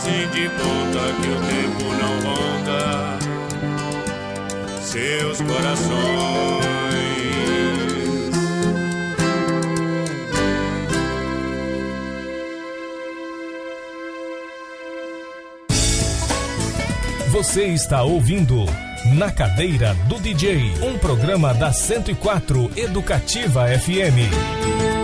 fazem 0.00 0.28
de 0.30 0.48
conta 0.48 1.12
que 1.20 1.28
o 1.28 1.36
tempo 1.46 1.84
não 1.94 2.14
ronda 2.30 3.18
seus 4.82 5.40
corações. 5.42 5.90
Você 17.30 17.66
está 17.66 18.02
ouvindo 18.02 18.66
na 19.14 19.30
Cadeira 19.30 19.94
do 20.08 20.18
DJ, 20.18 20.74
um 20.82 20.98
programa 20.98 21.54
da 21.54 21.72
104 21.72 22.70
Educativa 22.76 23.66
FM. 23.66 24.99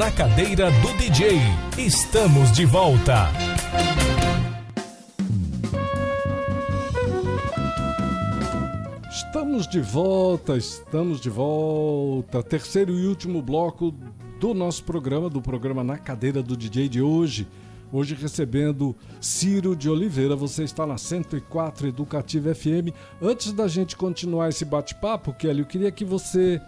Na 0.00 0.10
Cadeira 0.10 0.70
do 0.70 0.94
DJ, 0.94 1.38
estamos 1.76 2.50
de 2.52 2.64
volta. 2.64 3.28
Estamos 9.10 9.66
de 9.66 9.82
volta, 9.82 10.56
estamos 10.56 11.20
de 11.20 11.28
volta. 11.28 12.42
Terceiro 12.42 12.98
e 12.98 13.06
último 13.06 13.42
bloco 13.42 13.94
do 14.40 14.54
nosso 14.54 14.84
programa, 14.84 15.28
do 15.28 15.42
programa 15.42 15.84
Na 15.84 15.98
Cadeira 15.98 16.42
do 16.42 16.56
DJ 16.56 16.88
de 16.88 17.02
hoje. 17.02 17.46
Hoje 17.92 18.14
recebendo 18.14 18.96
Ciro 19.20 19.76
de 19.76 19.90
Oliveira, 19.90 20.34
você 20.34 20.64
está 20.64 20.86
na 20.86 20.96
104 20.96 21.88
Educativa 21.88 22.54
FM. 22.54 22.88
Antes 23.20 23.52
da 23.52 23.68
gente 23.68 23.98
continuar 23.98 24.48
esse 24.48 24.64
bate-papo, 24.64 25.34
Kelly, 25.34 25.60
eu 25.60 25.66
queria 25.66 25.92
que 25.92 26.06
você 26.06 26.58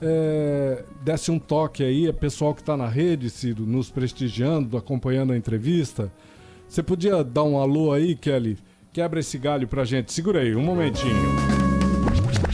é, 0.00 0.84
desse 1.02 1.30
um 1.30 1.38
toque 1.38 1.82
aí, 1.82 2.06
é 2.06 2.12
pessoal 2.12 2.54
que 2.54 2.60
está 2.60 2.76
na 2.76 2.88
rede, 2.88 3.30
Ciro, 3.30 3.66
nos 3.66 3.90
prestigiando, 3.90 4.76
acompanhando 4.76 5.32
a 5.32 5.36
entrevista. 5.36 6.12
Você 6.68 6.82
podia 6.82 7.22
dar 7.22 7.44
um 7.44 7.58
alô 7.58 7.92
aí, 7.92 8.14
Kelly? 8.14 8.58
Quebra 8.92 9.20
esse 9.20 9.38
galho 9.38 9.68
pra 9.68 9.84
gente. 9.84 10.12
Segura 10.12 10.40
aí, 10.40 10.54
um 10.54 10.62
momentinho. 10.62 11.14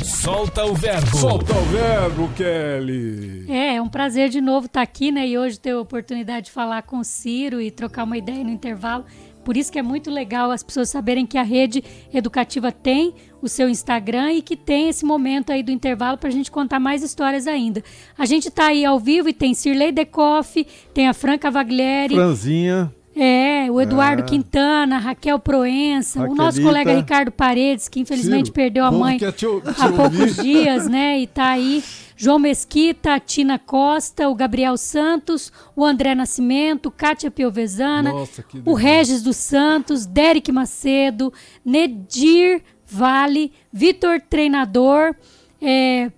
Solta 0.05 0.65
o 0.65 0.75
verbo. 0.75 1.17
Solta 1.17 1.53
o 1.53 1.65
verbo, 1.65 2.29
Kelly. 2.37 3.47
É, 3.49 3.77
é 3.77 3.83
um 3.83 3.89
prazer 3.89 4.29
de 4.29 4.41
novo 4.41 4.67
estar 4.67 4.83
aqui, 4.83 5.11
né? 5.11 5.27
E 5.27 5.39
hoje 5.39 5.59
ter 5.59 5.71
a 5.71 5.81
oportunidade 5.81 6.47
de 6.47 6.53
falar 6.53 6.83
com 6.83 6.99
o 6.99 7.05
Ciro 7.05 7.61
e 7.61 7.71
trocar 7.71 8.05
uma 8.05 8.17
ideia 8.17 8.45
no 8.45 8.51
intervalo. 8.51 9.05
Por 9.45 9.57
isso 9.57 9.71
que 9.71 9.79
é 9.79 9.83
muito 9.83 10.11
legal 10.11 10.51
as 10.51 10.63
pessoas 10.63 10.89
saberem 10.89 11.27
que 11.27 11.39
a 11.39 11.43
rede 11.43 11.83
educativa 12.13 12.71
tem 12.71 13.15
o 13.41 13.49
seu 13.49 13.69
Instagram 13.69 14.33
e 14.33 14.43
que 14.43 14.57
tem 14.57 14.89
esse 14.89 15.05
momento 15.05 15.51
aí 15.51 15.63
do 15.63 15.73
intervalo 15.73 16.17
para 16.17 16.29
a 16.29 16.33
gente 16.33 16.51
contar 16.51 16.79
mais 16.79 17.03
histórias 17.03 17.47
ainda. 17.47 17.83
A 18.17 18.25
gente 18.25 18.49
está 18.49 18.69
aí 18.69 18.85
ao 18.85 18.99
vivo 18.99 19.29
e 19.29 19.33
tem 19.33 19.55
Cirlei 19.55 19.91
Decoff, 19.91 20.67
tem 20.95 21.09
a 21.09 21.15
Franca 21.15 21.51
Vaglieri. 21.51 22.15
Franzinha. 22.15 22.93
É, 23.15 23.71
o 23.71 23.81
Eduardo 23.81 24.23
é. 24.23 24.27
Quintana, 24.27 24.99
Raquel 24.99 25.39
Proença, 25.39 26.21
Raquelita. 26.21 26.43
o 26.43 26.45
nosso 26.45 26.63
colega 26.63 26.95
Ricardo 26.95 27.31
Paredes, 27.31 27.89
que 27.89 28.01
infelizmente 28.01 28.47
Ciro, 28.47 28.55
perdeu 28.55 28.85
a 28.85 28.91
mãe 28.91 29.19
te 29.19 29.27
há 29.27 29.93
poucos 29.93 30.37
dias, 30.43 30.89
né? 30.89 31.21
E 31.21 31.27
tá 31.27 31.51
aí. 31.51 31.85
João 32.17 32.39
Mesquita, 32.39 33.19
Tina 33.19 33.59
Costa, 33.59 34.29
o 34.29 34.35
Gabriel 34.35 34.77
Santos, 34.77 35.53
o 35.75 35.85
André 35.85 36.15
Nascimento, 36.15 36.91
Kátia 36.91 37.31
Piovesana, 37.31 38.13
Nossa, 38.13 38.45
o 38.65 38.75
Regis 38.75 39.23
dos 39.23 39.37
Santos, 39.37 40.07
Derek 40.07 40.53
Macedo, 40.53 41.33
Nedir 41.65 42.63
Vale, 42.87 43.53
Vitor 43.73 44.21
Treinador, 44.21 45.17
é, 45.61 46.13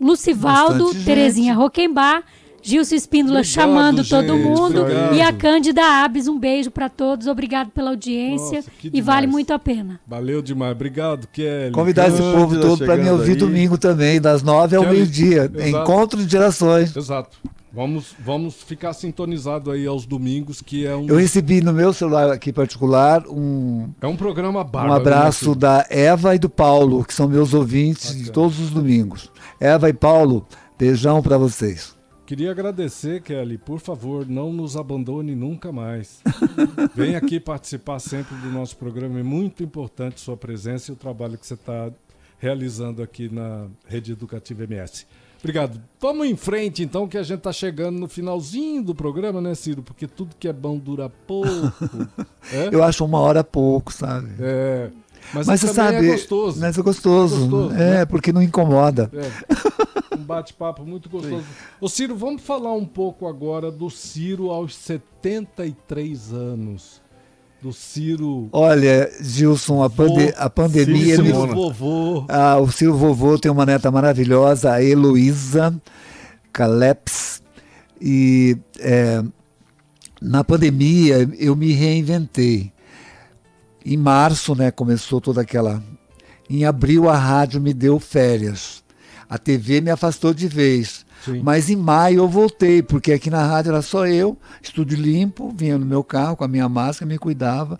Lucivaldo, 0.00 0.92
Terezinha 1.04 1.54
Roquembar 1.54 2.22
Gilson 2.68 2.94
Espíndola 2.96 3.40
obrigado, 3.40 3.54
chamando 3.54 4.02
gente, 4.02 4.10
todo 4.10 4.36
mundo. 4.36 4.82
Obrigado. 4.82 5.14
E 5.14 5.22
a 5.22 5.32
Cândida 5.32 6.04
Abes, 6.04 6.28
um 6.28 6.38
beijo 6.38 6.70
para 6.70 6.90
todos. 6.90 7.26
Obrigado 7.26 7.70
pela 7.70 7.90
audiência. 7.90 8.58
Nossa, 8.58 8.70
e 8.92 9.00
vale 9.00 9.26
muito 9.26 9.52
a 9.54 9.58
pena. 9.58 9.98
Valeu 10.06 10.42
demais. 10.42 10.72
Obrigado, 10.72 11.26
Kelly. 11.28 11.72
Convidar 11.72 12.08
esse 12.08 12.20
povo 12.20 12.60
todo 12.60 12.84
para 12.84 12.96
me 12.96 13.08
ouvir 13.08 13.32
aí. 13.32 13.36
domingo 13.36 13.78
também, 13.78 14.20
das 14.20 14.42
nove 14.42 14.76
ao 14.76 14.86
meio-dia. 14.86 15.50
Encontro 15.66 16.22
de 16.22 16.30
gerações. 16.30 16.94
Exato. 16.94 17.38
Vamos, 17.72 18.14
vamos 18.18 18.62
ficar 18.62 18.92
sintonizado 18.92 19.70
aí 19.70 19.86
aos 19.86 20.06
domingos, 20.06 20.60
que 20.60 20.86
é 20.86 20.96
um. 20.96 21.06
Eu 21.06 21.16
recebi 21.16 21.60
no 21.60 21.72
meu 21.72 21.92
celular 21.92 22.30
aqui 22.30 22.52
particular 22.52 23.26
um. 23.28 23.90
É 24.00 24.06
um 24.06 24.16
programa 24.16 24.64
bárbaro. 24.64 24.94
Um 24.94 24.96
abraço 24.96 25.50
né, 25.50 25.56
da 25.56 25.86
Eva 25.88 26.34
e 26.34 26.38
do 26.38 26.48
Paulo, 26.48 27.04
que 27.04 27.14
são 27.14 27.28
meus 27.28 27.54
ouvintes 27.54 28.06
Bacana. 28.06 28.24
de 28.24 28.32
todos 28.32 28.58
os 28.58 28.70
domingos. 28.70 29.30
Eva 29.60 29.88
e 29.88 29.92
Paulo, 29.92 30.46
beijão 30.78 31.22
para 31.22 31.36
vocês. 31.36 31.97
Queria 32.28 32.50
agradecer, 32.50 33.22
Kelly. 33.22 33.56
Por 33.56 33.80
favor, 33.80 34.28
não 34.28 34.52
nos 34.52 34.76
abandone 34.76 35.34
nunca 35.34 35.72
mais. 35.72 36.20
Vem 36.94 37.16
aqui 37.16 37.40
participar 37.40 37.98
sempre 38.00 38.36
do 38.36 38.50
nosso 38.50 38.76
programa. 38.76 39.18
É 39.18 39.22
muito 39.22 39.62
importante 39.62 40.20
sua 40.20 40.36
presença 40.36 40.90
e 40.90 40.92
o 40.92 40.96
trabalho 40.96 41.38
que 41.38 41.46
você 41.46 41.54
está 41.54 41.90
realizando 42.38 43.02
aqui 43.02 43.30
na 43.30 43.68
Rede 43.86 44.12
Educativa 44.12 44.64
MS. 44.64 45.06
Obrigado. 45.38 45.80
Vamos 45.98 46.26
em 46.26 46.36
frente, 46.36 46.82
então, 46.82 47.08
que 47.08 47.16
a 47.16 47.22
gente 47.22 47.38
está 47.38 47.50
chegando 47.50 47.98
no 47.98 48.06
finalzinho 48.06 48.82
do 48.82 48.94
programa, 48.94 49.40
né, 49.40 49.54
Ciro? 49.54 49.82
Porque 49.82 50.06
tudo 50.06 50.36
que 50.38 50.48
é 50.48 50.52
bom 50.52 50.76
dura 50.76 51.08
pouco. 51.08 51.48
é? 52.52 52.68
Eu 52.70 52.84
acho 52.84 53.06
uma 53.06 53.20
hora 53.20 53.42
pouco, 53.42 53.90
sabe? 53.90 54.28
É. 54.38 54.90
Mas, 55.32 55.46
mas 55.46 55.60
você 55.62 55.68
sabe, 55.68 55.96
é 55.96 56.10
gostoso. 56.10 56.60
Mas 56.60 56.76
é 56.76 56.82
gostoso. 56.82 57.36
É, 57.36 57.38
gostoso, 57.38 57.74
é 57.74 57.90
né? 57.90 58.04
porque 58.04 58.34
não 58.34 58.42
incomoda. 58.42 59.10
É. 59.14 59.98
Um 60.18 60.24
bate-papo 60.24 60.84
muito 60.84 61.08
gostoso. 61.08 61.42
Sim. 61.42 61.66
Ô 61.80 61.88
Ciro, 61.88 62.16
vamos 62.16 62.42
falar 62.42 62.72
um 62.72 62.84
pouco 62.84 63.28
agora 63.28 63.70
do 63.70 63.88
Ciro 63.88 64.50
aos 64.50 64.74
73 64.74 66.32
anos. 66.32 67.00
Do 67.62 67.72
Ciro. 67.72 68.48
Olha, 68.52 69.10
Gilson, 69.20 69.82
a, 69.82 69.88
pande 69.88 70.34
a 70.36 70.50
pandemia. 70.50 71.16
Ciro, 71.16 71.24
Ciro 71.24 71.54
vovô. 71.54 72.24
Ah, 72.28 72.58
o 72.58 72.70
Ciro 72.70 72.96
vovô 72.96 73.38
tem 73.38 73.50
uma 73.50 73.64
neta 73.64 73.90
maravilhosa, 73.90 74.72
a 74.72 74.82
Heloísa 74.82 75.80
Caleps. 76.52 77.42
E 78.00 78.56
é, 78.80 79.22
na 80.20 80.42
pandemia 80.42 81.28
eu 81.38 81.54
me 81.54 81.72
reinventei. 81.72 82.72
Em 83.84 83.96
março, 83.96 84.54
né, 84.54 84.70
começou 84.70 85.20
toda 85.20 85.40
aquela. 85.40 85.82
Em 86.50 86.64
abril, 86.64 87.08
a 87.08 87.16
rádio 87.16 87.60
me 87.60 87.72
deu 87.72 88.00
férias. 88.00 88.82
A 89.28 89.38
TV 89.38 89.80
me 89.80 89.90
afastou 89.90 90.32
de 90.32 90.48
vez. 90.48 91.04
Sim. 91.24 91.40
Mas 91.42 91.68
em 91.68 91.76
maio 91.76 92.20
eu 92.20 92.28
voltei, 92.28 92.82
porque 92.82 93.12
aqui 93.12 93.28
na 93.28 93.44
rádio 93.44 93.70
era 93.72 93.82
só 93.82 94.06
eu, 94.06 94.38
estúdio 94.62 94.96
limpo, 94.96 95.52
vinha 95.56 95.76
no 95.76 95.84
meu 95.84 96.02
carro 96.02 96.36
com 96.36 96.44
a 96.44 96.48
minha 96.48 96.68
máscara, 96.68 97.08
me 97.08 97.18
cuidava. 97.18 97.78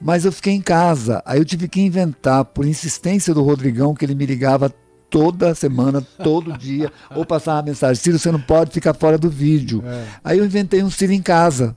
Mas 0.00 0.24
eu 0.24 0.32
fiquei 0.32 0.52
em 0.52 0.60
casa. 0.60 1.22
Aí 1.24 1.38
eu 1.38 1.44
tive 1.44 1.68
que 1.68 1.80
inventar, 1.80 2.44
por 2.44 2.66
insistência 2.66 3.32
do 3.32 3.42
Rodrigão, 3.42 3.94
que 3.94 4.04
ele 4.04 4.14
me 4.14 4.26
ligava 4.26 4.72
toda 5.08 5.54
semana, 5.54 6.00
todo 6.00 6.52
dia, 6.58 6.90
ou 7.14 7.24
passava 7.24 7.58
uma 7.58 7.66
mensagem: 7.66 8.02
Ciro, 8.02 8.18
você 8.18 8.32
não 8.32 8.40
pode 8.40 8.72
ficar 8.72 8.94
fora 8.94 9.16
do 9.16 9.30
vídeo. 9.30 9.82
É. 9.86 10.04
Aí 10.24 10.38
eu 10.38 10.44
inventei 10.44 10.82
um 10.82 10.90
Ciro 10.90 11.12
em 11.12 11.22
casa. 11.22 11.76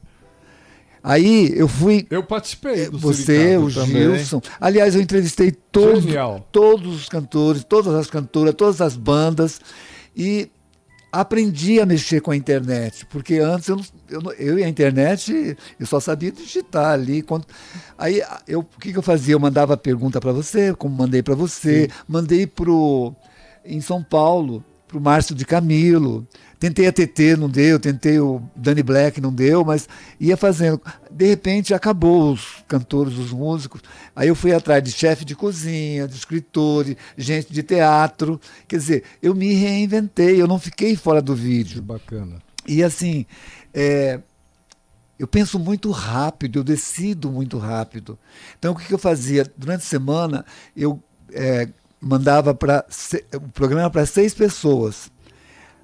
Aí 1.08 1.53
eu 1.56 1.68
fui. 1.68 2.08
Eu 2.10 2.24
participei 2.24 2.89
do 2.89 2.97
Você, 2.97 3.56
o 3.58 3.72
também. 3.72 4.18
Gilson. 4.18 4.41
Aliás, 4.60 4.95
eu 4.95 5.01
entrevistei 5.01 5.49
o 5.49 5.56
todos, 5.72 6.03
todos 6.51 6.95
os 6.95 7.08
cantores, 7.08 7.64
todas 7.64 7.93
as 7.93 8.08
cantoras, 8.08 8.56
todas 8.56 8.82
as 8.82 8.97
bandas. 8.97 9.62
E 10.18 10.49
aprendi 11.12 11.80
a 11.80 11.86
mexer 11.86 12.22
com 12.22 12.32
a 12.32 12.36
internet, 12.36 13.06
porque 13.06 13.36
antes 13.36 13.70
eu, 13.70 13.80
eu, 14.10 14.22
eu 14.34 14.60
e 14.60 14.64
a 14.64 14.68
internet 14.68 15.56
eu 15.80 15.86
só 15.86 15.99
sabia 15.99 16.32
digitar 16.32 16.93
ali. 16.93 17.22
Quando, 17.22 17.45
aí 17.95 18.24
eu, 18.47 18.62
o 18.62 18.80
que, 18.80 18.91
que 18.91 18.97
eu 18.97 19.03
fazia? 19.03 19.36
Eu 19.36 19.39
mandava 19.39 19.78
pergunta 19.78 20.20
para 20.20 20.32
você, 20.32 20.74
como 20.74 20.95
mandei 20.95 21.22
para 21.22 21.36
você, 21.36 21.84
Sim. 21.84 21.88
mandei 22.08 22.47
pro 22.47 23.14
em 23.64 23.80
São 23.80 24.01
Paulo 24.01 24.64
pro 24.88 24.99
Márcio 24.99 25.36
de 25.36 25.45
Camilo. 25.45 26.28
Tentei 26.66 26.88
a 26.88 26.91
TT, 26.91 27.38
não 27.38 27.47
deu, 27.47 27.80
tentei 27.80 28.20
o 28.20 28.41
Danny 28.55 28.82
Black, 28.82 29.22
não 29.22 29.32
deu, 29.32 29.63
mas 29.63 29.88
ia 30.20 30.36
fazendo. 30.36 30.82
De 31.11 31.28
repente 31.28 31.76
acabou 31.76 32.34
os 32.34 32.63
cantores, 32.68 33.20
os 33.20 33.32
músicos. 33.32 33.82
Aí 34.16 34.30
eu 34.30 34.36
fui 34.36 34.51
atrás 34.51 34.82
de 34.82 34.91
chefe 34.91 35.24
de 35.24 35.36
cozinha, 35.36 36.07
de 36.07 36.16
escritores, 36.16 36.95
gente 37.16 37.53
de 37.53 37.61
teatro. 37.61 38.41
Quer 38.68 38.78
dizer, 38.78 39.03
eu 39.22 39.36
me 39.36 39.53
reinventei, 39.53 40.41
eu 40.41 40.47
não 40.47 40.57
fiquei 40.57 40.95
fora 40.95 41.22
do 41.22 41.36
vídeo. 41.36 41.76
Que 41.76 41.82
bacana. 41.82 42.39
E 42.68 42.84
assim, 42.84 43.28
é, 43.72 44.20
eu 45.20 45.28
penso 45.28 45.59
muito 45.59 45.91
rápido, 45.91 46.57
eu 46.57 46.63
decido 46.63 47.30
muito 47.30 47.59
rápido. 47.59 48.18
Então 48.57 48.74
o 48.74 48.76
que, 48.76 48.91
eu 48.91 48.97
fazia? 48.97 49.45
Durante 49.55 49.82
a 49.82 49.86
semana, 49.86 50.43
eu 50.76 50.99
é, 51.32 51.70
mandava 52.01 52.55
para 52.55 52.84
o 53.36 53.49
programa 53.49 53.91
para 53.91 54.03
seis 54.07 54.34
pessoas. 54.34 55.13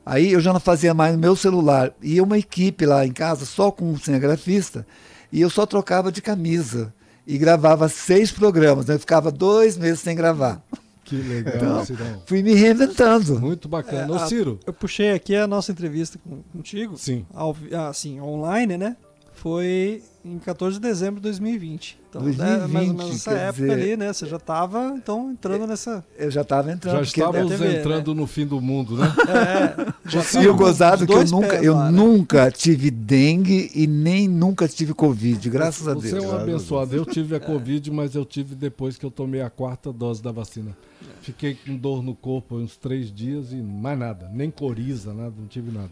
Aí 0.06 0.32
eu 0.32 0.40
já 0.40 0.52
não 0.52 0.60
fazia 0.60 0.94
mais 0.94 1.14
no 1.14 1.20
meu 1.20 1.36
celular. 1.36 1.94
Ia 2.02 2.24
uma 2.24 2.38
equipe 2.38 2.86
lá 2.86 3.06
em 3.06 3.12
casa, 3.12 3.46
só 3.46 3.72
com 3.72 3.92
um 3.92 3.98
cinegrafista, 3.98 4.86
e 5.32 5.42
eu 5.42 5.50
só 5.50 5.66
trocava 5.66 6.12
de 6.12 6.22
camisa. 6.22 6.94
E 7.26 7.38
gravava 7.38 7.88
seis 7.88 8.32
programas. 8.32 8.88
Né? 8.88 8.96
Eu 8.96 9.00
ficava 9.00 9.32
dois 9.32 9.78
meses 9.78 10.00
sem 10.00 10.16
gravar. 10.16 10.62
Que 11.06 11.16
legal, 11.18 11.84
então, 11.84 12.22
Fui 12.26 12.42
me 12.42 12.54
reinventando. 12.54 13.40
Muito 13.40 13.68
bacana. 13.68 14.14
É, 14.14 14.16
Ô, 14.16 14.28
Ciro. 14.28 14.60
A, 14.66 14.70
eu 14.70 14.74
puxei 14.74 15.12
aqui 15.12 15.36
a 15.36 15.46
nossa 15.46 15.72
entrevista 15.72 16.18
com, 16.18 16.42
contigo. 16.54 16.98
Sim. 16.98 17.26
Ao, 17.34 17.56
assim, 17.90 18.20
online, 18.22 18.78
né? 18.78 18.96
Foi 19.42 20.04
em 20.24 20.38
14 20.38 20.76
de 20.76 20.82
dezembro 20.82 21.16
de 21.16 21.24
2020. 21.24 22.00
Então, 22.08 22.22
2020, 22.22 22.48
né, 22.48 22.68
mais 22.68 22.88
ou 22.90 22.94
menos 22.94 23.12
nessa 23.12 23.32
época 23.32 23.62
dizer, 23.64 23.72
ali, 23.72 23.98
né? 23.98 24.14
Você 24.14 24.28
já 24.28 24.38
estava 24.38 24.94
então 24.96 25.32
entrando 25.32 25.66
nessa. 25.66 26.06
Eu 26.16 26.30
já 26.30 26.42
estava 26.42 26.72
entrando. 26.72 26.98
Já 26.98 27.02
estávamos 27.02 27.52
TV, 27.52 27.80
entrando 27.80 28.14
né? 28.14 28.22
no 28.22 28.28
fim 28.28 28.46
do 28.46 28.62
mundo, 28.62 28.98
né? 28.98 29.12
É. 30.06 30.10
Já 30.12 30.42
e 30.44 30.48
o 30.48 30.56
gozado 30.56 31.08
que 31.08 31.14
eu 31.14 31.26
nunca, 31.26 31.56
eu 31.56 31.74
lá, 31.74 31.90
né? 31.90 31.98
nunca 31.98 32.52
tive 32.52 32.92
dengue 32.92 33.72
e 33.74 33.88
nem 33.88 34.28
nunca 34.28 34.68
tive 34.68 34.94
covid, 34.94 35.50
graças 35.50 35.86
Você 35.86 35.90
a 35.90 35.94
Deus. 35.94 36.10
Você 36.10 36.18
é 36.18 36.22
um 36.22 36.40
abençoado. 36.40 36.96
Eu 36.96 37.04
tive 37.04 37.36
a 37.36 37.40
covid, 37.40 37.90
mas 37.90 38.14
eu 38.14 38.24
tive 38.24 38.54
depois 38.54 38.96
que 38.96 39.06
eu 39.06 39.10
tomei 39.10 39.42
a 39.42 39.50
quarta 39.50 39.92
dose 39.92 40.22
da 40.22 40.32
vacina. 40.32 40.78
Fiquei 41.24 41.56
com 41.56 41.76
dor 41.76 42.04
no 42.04 42.14
corpo 42.14 42.58
uns 42.58 42.78
três 42.78 43.12
dias 43.12 43.52
e 43.52 43.56
mais 43.56 43.98
nada, 43.98 44.30
nem 44.32 44.52
coriza, 44.52 45.16
nada, 45.16 45.34
não 45.36 45.48
tive 45.48 45.72
nada. 45.72 45.92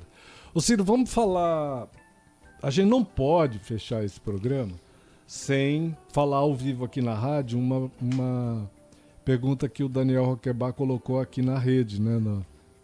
Ô 0.54 0.62
Ciro, 0.62 0.84
vamos 0.84 1.12
falar 1.12 1.88
a 2.62 2.70
gente 2.70 2.88
não 2.88 3.04
pode 3.04 3.60
fechar 3.60 4.04
esse 4.04 4.20
programa 4.20 4.74
sem 5.26 5.96
falar 6.12 6.38
ao 6.38 6.56
vivo 6.56 6.84
aqui 6.84 7.02
na 7.02 7.14
rádio 7.14 7.60
uma, 7.60 7.92
uma 8.02 8.70
pergunta 9.24 9.70
que 9.70 9.84
o 9.84 9.90
Daniel 9.90 10.26
Roquebar 10.26 10.74
colocou 10.74 11.20
aqui 11.20 11.42
na 11.42 11.58
rede, 11.58 12.02
né, 12.02 12.20
na, 12.20 12.40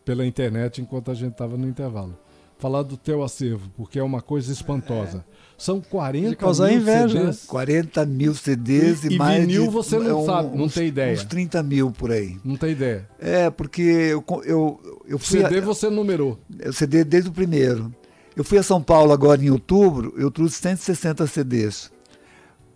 pela 0.06 0.26
internet, 0.26 0.82
enquanto 0.82 1.10
a 1.10 1.14
gente 1.16 1.32
estava 1.32 1.58
no 1.58 1.68
intervalo. 1.68 2.16
Falar 2.58 2.84
do 2.84 2.96
teu 2.96 3.24
acervo, 3.24 3.70
porque 3.76 4.00
é 4.00 4.04
uma 4.04 4.22
coisa 4.22 4.52
espantosa. 4.52 5.26
É. 5.30 5.36
São 5.58 5.82
40 5.82 6.30
De 6.30 6.36
causar 6.36 6.70
mil 6.70 6.82
inveja. 6.82 7.20
CDs. 7.20 7.46
40 7.46 8.06
mil 8.06 8.36
CDs 8.36 9.04
e, 9.04 9.14
e 9.14 9.18
mais. 9.18 9.42
vinil 9.42 9.64
de, 9.64 9.70
você 9.70 10.00
não 10.00 10.22
um, 10.22 10.26
sabe, 10.26 10.58
não 10.58 10.66
uns, 10.66 10.74
tem 10.74 10.88
ideia. 10.88 11.14
Uns 11.14 11.24
30 11.26 11.64
mil 11.64 11.92
por 11.92 12.12
aí. 12.12 12.38
Não 12.46 12.56
tem 12.56 12.72
ideia. 12.72 13.10
É, 13.20 13.50
porque 13.50 13.82
eu, 13.82 14.24
eu, 14.46 15.02
eu 15.08 15.20
fui. 15.20 15.42
CD 15.42 15.60
você 15.62 15.90
numerou. 15.90 16.40
CD 16.72 17.04
desde 17.04 17.30
o 17.30 17.34
primeiro. 17.34 17.94
Eu 18.36 18.44
fui 18.44 18.58
a 18.58 18.64
São 18.64 18.82
Paulo 18.82 19.14
agora 19.14 19.44
em 19.44 19.50
outubro, 19.50 20.14
eu 20.18 20.30
trouxe 20.30 20.56
160 20.56 21.26
CDs. 21.28 21.92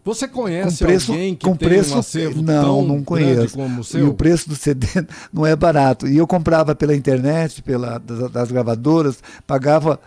Você 0.04 0.28
conhece 0.28 0.84
preço, 0.84 1.12
alguém 1.12 1.36
que 1.36 1.46
com 1.46 1.56
tem 1.56 1.68
preço, 1.68 1.96
um 1.96 2.00
acervo 2.00 2.42
não, 2.42 2.64
tão 2.64 2.88
não 2.88 3.04
conheço. 3.04 3.56
como 3.56 3.82
o 3.82 3.84
seu? 3.84 4.00
E 4.00 4.04
o 4.10 4.14
preço 4.14 4.50
do 4.50 4.56
CD 4.56 4.88
não 5.32 5.46
é 5.46 5.56
barato. 5.56 6.08
E 6.08 6.18
eu 6.18 6.26
comprava 6.26 6.74
pela 6.74 6.96
internet, 6.96 7.62
pela, 7.62 7.98
das, 8.00 8.32
das 8.32 8.52
gravadoras, 8.52 9.22
pagava, 9.46 10.00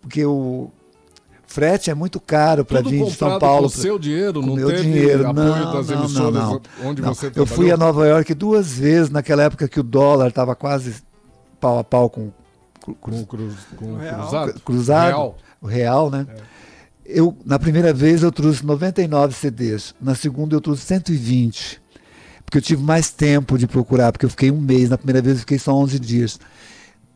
porque 0.00 0.24
o 0.24 0.70
frete 1.46 1.90
é 1.90 1.94
muito 1.94 2.18
caro 2.18 2.64
para 2.64 2.80
vir 2.80 3.04
de 3.04 3.12
São 3.12 3.38
Paulo. 3.38 3.70
Com 3.70 3.78
o 3.78 3.82
seu 3.82 3.98
dinheiro, 3.98 4.40
com 4.40 4.46
não 4.46 4.56
meu 4.56 4.72
dinheiro. 4.72 5.32
não, 5.32 5.34
não, 5.34 6.08
não, 6.08 6.30
não. 6.30 6.62
onde 6.82 7.02
não. 7.02 7.14
você 7.14 7.30
Eu 7.36 7.46
fui 7.46 7.70
a 7.70 7.76
Nova 7.76 8.06
York 8.08 8.34
duas 8.34 8.72
vezes, 8.72 9.10
naquela 9.10 9.44
época 9.44 9.68
que 9.68 9.78
o 9.78 9.84
dólar 9.84 10.28
estava 10.28 10.56
quase 10.56 10.96
pau 11.60 11.78
a 11.78 11.84
pau 11.84 12.10
com, 12.10 12.32
com, 12.92 12.94
com, 12.94 13.24
cruz, 13.24 13.54
com 13.76 13.96
cruzado. 13.96 14.60
cruzado. 14.60 15.06
Real 15.06 15.36
o 15.64 15.66
real, 15.66 16.10
né? 16.10 16.26
É. 16.28 16.42
Eu, 17.06 17.36
na 17.44 17.58
primeira 17.58 17.92
vez 17.92 18.22
eu 18.22 18.30
trouxe 18.30 18.64
99 18.64 19.34
CDs, 19.34 19.94
na 20.00 20.14
segunda 20.14 20.54
eu 20.54 20.60
trouxe 20.60 20.82
120, 20.82 21.80
porque 22.44 22.58
eu 22.58 22.62
tive 22.62 22.82
mais 22.82 23.10
tempo 23.10 23.58
de 23.58 23.66
procurar, 23.66 24.12
porque 24.12 24.26
eu 24.26 24.30
fiquei 24.30 24.50
um 24.50 24.60
mês, 24.60 24.90
na 24.90 24.98
primeira 24.98 25.22
vez 25.22 25.36
eu 25.36 25.40
fiquei 25.40 25.58
só 25.58 25.74
11 25.74 25.98
dias. 25.98 26.38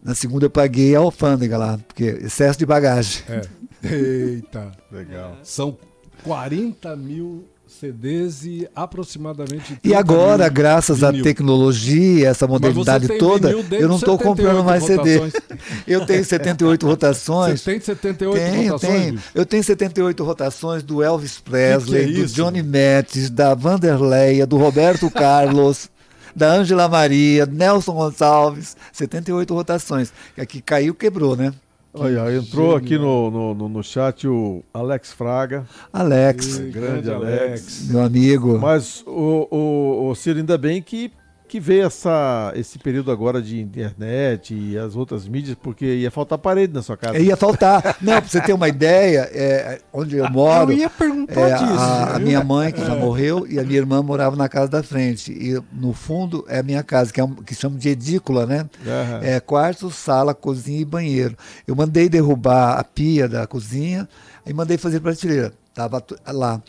Na 0.02 0.14
segunda 0.14 0.46
eu 0.46 0.50
paguei 0.50 0.96
a 0.96 1.00
alfândega 1.00 1.58
lá, 1.58 1.78
porque 1.86 2.04
excesso 2.04 2.58
de 2.58 2.64
bagagem. 2.64 3.22
É. 3.28 3.42
Eita, 3.84 4.72
legal. 4.90 5.36
São 5.42 5.76
40 6.24 6.96
mil 6.96 7.44
CDs 7.68 8.44
e 8.44 8.68
aproximadamente. 8.74 9.78
E 9.84 9.94
agora, 9.94 10.48
graças 10.48 11.04
à 11.04 11.12
tecnologia, 11.12 12.28
essa 12.28 12.46
modernidade 12.46 13.06
toda, 13.18 13.50
eu 13.50 13.88
não 13.88 13.96
estou 13.96 14.18
comprando 14.18 14.64
mais 14.64 14.82
rotações. 14.82 15.32
CD. 15.32 15.58
Eu 15.86 16.06
tenho 16.06 16.24
78 16.24 16.86
rotações. 16.86 17.60
Você 17.60 17.70
tem 17.72 17.80
78 17.80 18.34
tenho, 18.34 18.72
rotações? 18.72 19.02
Tenho. 19.04 19.22
Eu 19.34 19.46
tenho 19.46 19.64
78 19.64 20.24
rotações 20.24 20.82
do 20.82 21.02
Elvis 21.02 21.38
Presley, 21.38 22.06
que 22.06 22.12
que 22.14 22.20
é 22.20 22.22
do 22.22 22.26
Johnny 22.28 22.62
Metz, 22.62 23.30
da 23.30 23.54
Vanderleia, 23.54 24.46
do 24.46 24.56
Roberto 24.56 25.10
Carlos. 25.12 25.88
da 26.34 26.52
Ângela 26.52 26.88
Maria, 26.88 27.46
Nelson 27.46 27.94
Gonçalves, 27.94 28.76
78 28.92 29.52
rotações. 29.54 30.12
Aqui 30.36 30.60
caiu, 30.60 30.94
quebrou, 30.94 31.36
né? 31.36 31.52
Olha, 31.92 32.34
entrou 32.36 32.76
aqui 32.76 32.98
no, 32.98 33.30
no, 33.30 33.68
no, 33.68 33.82
chat 33.82 34.28
o 34.28 34.62
Alex 34.72 35.12
Fraga. 35.12 35.66
Alex. 35.92 36.58
grande, 36.58 36.70
grande 36.70 37.10
Alex. 37.10 37.40
Alex. 37.40 37.88
Meu 37.90 38.02
amigo. 38.02 38.58
Mas 38.58 39.02
o, 39.06 39.48
o, 39.50 40.10
o 40.10 40.14
Ciro, 40.14 40.38
ainda 40.38 40.58
bem 40.58 40.82
que 40.82 41.10
que 41.48 41.58
veio 41.58 41.86
essa, 41.86 42.52
esse 42.54 42.78
período 42.78 43.10
agora 43.10 43.40
de 43.40 43.58
internet 43.58 44.54
e 44.54 44.76
as 44.76 44.94
outras 44.94 45.26
mídias, 45.26 45.56
porque 45.60 45.86
ia 45.86 46.10
faltar 46.10 46.38
parede 46.38 46.72
na 46.74 46.82
sua 46.82 46.96
casa. 46.96 47.18
Ia 47.18 47.36
faltar. 47.36 47.96
Não, 48.00 48.20
pra 48.20 48.28
você 48.28 48.40
ter 48.40 48.52
uma 48.52 48.68
ideia, 48.68 49.28
é, 49.32 49.80
onde 49.92 50.16
eu 50.16 50.30
moro. 50.30 50.70
Eu 50.70 50.78
ia 50.78 50.90
perguntar 50.90 51.40
é, 51.40 51.54
disso. 51.54 51.80
A, 51.80 52.16
a, 52.16 52.18
minha 52.18 52.44
mãe, 52.44 52.70
que 52.70 52.84
já 52.84 52.94
é. 52.94 52.98
morreu, 52.98 53.46
e 53.48 53.58
a 53.58 53.64
minha 53.64 53.78
irmã 53.78 54.02
morava 54.02 54.36
na 54.36 54.48
casa 54.48 54.68
da 54.68 54.82
frente. 54.82 55.32
E 55.32 55.60
no 55.72 55.94
fundo 55.94 56.44
é 56.48 56.58
a 56.58 56.62
minha 56.62 56.82
casa, 56.82 57.12
que, 57.12 57.20
é 57.20 57.24
um, 57.24 57.34
que 57.34 57.54
chama 57.54 57.78
de 57.78 57.88
edícula, 57.88 58.44
né? 58.44 58.68
Uhum. 58.84 59.22
É 59.22 59.40
quarto, 59.40 59.90
sala, 59.90 60.34
cozinha 60.34 60.80
e 60.80 60.84
banheiro. 60.84 61.36
Eu 61.66 61.74
mandei 61.74 62.08
derrubar 62.08 62.78
a 62.78 62.84
pia 62.84 63.26
da 63.26 63.46
cozinha 63.46 64.06
e 64.46 64.52
mandei 64.52 64.76
fazer 64.76 65.00
prateleira. 65.00 65.52
Tava 65.74 66.04
lá. 66.26 66.60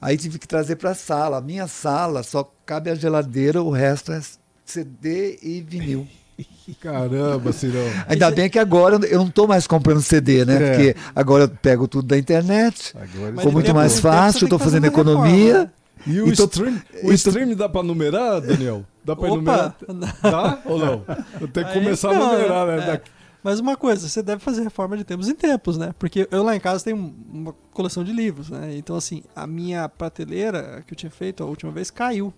Aí 0.00 0.16
tive 0.16 0.38
que 0.38 0.46
trazer 0.46 0.76
para 0.76 0.90
a 0.90 0.94
sala. 0.94 1.38
A 1.38 1.40
minha 1.40 1.66
sala 1.66 2.22
só 2.22 2.50
cabe 2.64 2.90
a 2.90 2.94
geladeira, 2.94 3.62
o 3.62 3.70
resto 3.70 4.12
é 4.12 4.20
CD 4.64 5.38
e 5.42 5.60
vinil. 5.60 6.06
Caramba, 6.80 7.52
Cirão. 7.52 7.82
Ainda 8.06 8.30
bem 8.30 8.48
que 8.48 8.58
agora 8.58 8.96
eu 9.06 9.18
não 9.18 9.26
estou 9.26 9.48
mais 9.48 9.66
comprando 9.66 10.00
CD, 10.00 10.44
né? 10.44 10.54
É. 10.54 10.70
Porque 10.70 10.96
agora 11.14 11.44
eu 11.44 11.48
pego 11.48 11.88
tudo 11.88 12.06
da 12.06 12.18
internet. 12.18 12.94
Agora 12.94 13.36
Ficou 13.36 13.52
muito 13.52 13.74
mais 13.74 13.98
fácil, 13.98 14.44
estou 14.44 14.58
fazendo 14.58 14.86
economia. 14.86 15.52
Reforma. 15.52 15.78
E 16.06 16.20
o, 16.20 16.32
stream, 16.32 16.80
o 17.02 17.12
stream 17.12 17.54
dá 17.56 17.68
para 17.68 17.82
numerar, 17.82 18.40
Daniel? 18.40 18.84
Dá 19.04 19.16
para 19.16 19.28
numerar? 19.28 19.74
Dá 20.22 20.58
ou 20.64 20.78
não? 20.78 21.04
Eu 21.40 21.48
tenho 21.48 21.66
que 21.66 21.72
começar 21.74 22.10
a 22.10 22.14
numerar, 22.14 22.66
né? 22.66 22.94
É. 22.94 23.17
Mas 23.42 23.60
uma 23.60 23.76
coisa, 23.76 24.08
você 24.08 24.22
deve 24.22 24.42
fazer 24.42 24.62
reforma 24.62 24.96
de 24.96 25.04
tempos 25.04 25.28
em 25.28 25.34
tempos, 25.34 25.78
né? 25.78 25.94
Porque 25.98 26.28
eu 26.30 26.42
lá 26.42 26.56
em 26.56 26.60
casa 26.60 26.84
tenho 26.84 27.14
uma 27.32 27.54
coleção 27.72 28.02
de 28.02 28.12
livros, 28.12 28.50
né? 28.50 28.76
Então, 28.76 28.96
assim, 28.96 29.22
a 29.34 29.46
minha 29.46 29.88
prateleira 29.88 30.82
que 30.86 30.92
eu 30.92 30.96
tinha 30.96 31.10
feito 31.10 31.42
a 31.42 31.46
última 31.46 31.70
vez 31.70 31.90
caiu. 31.90 32.34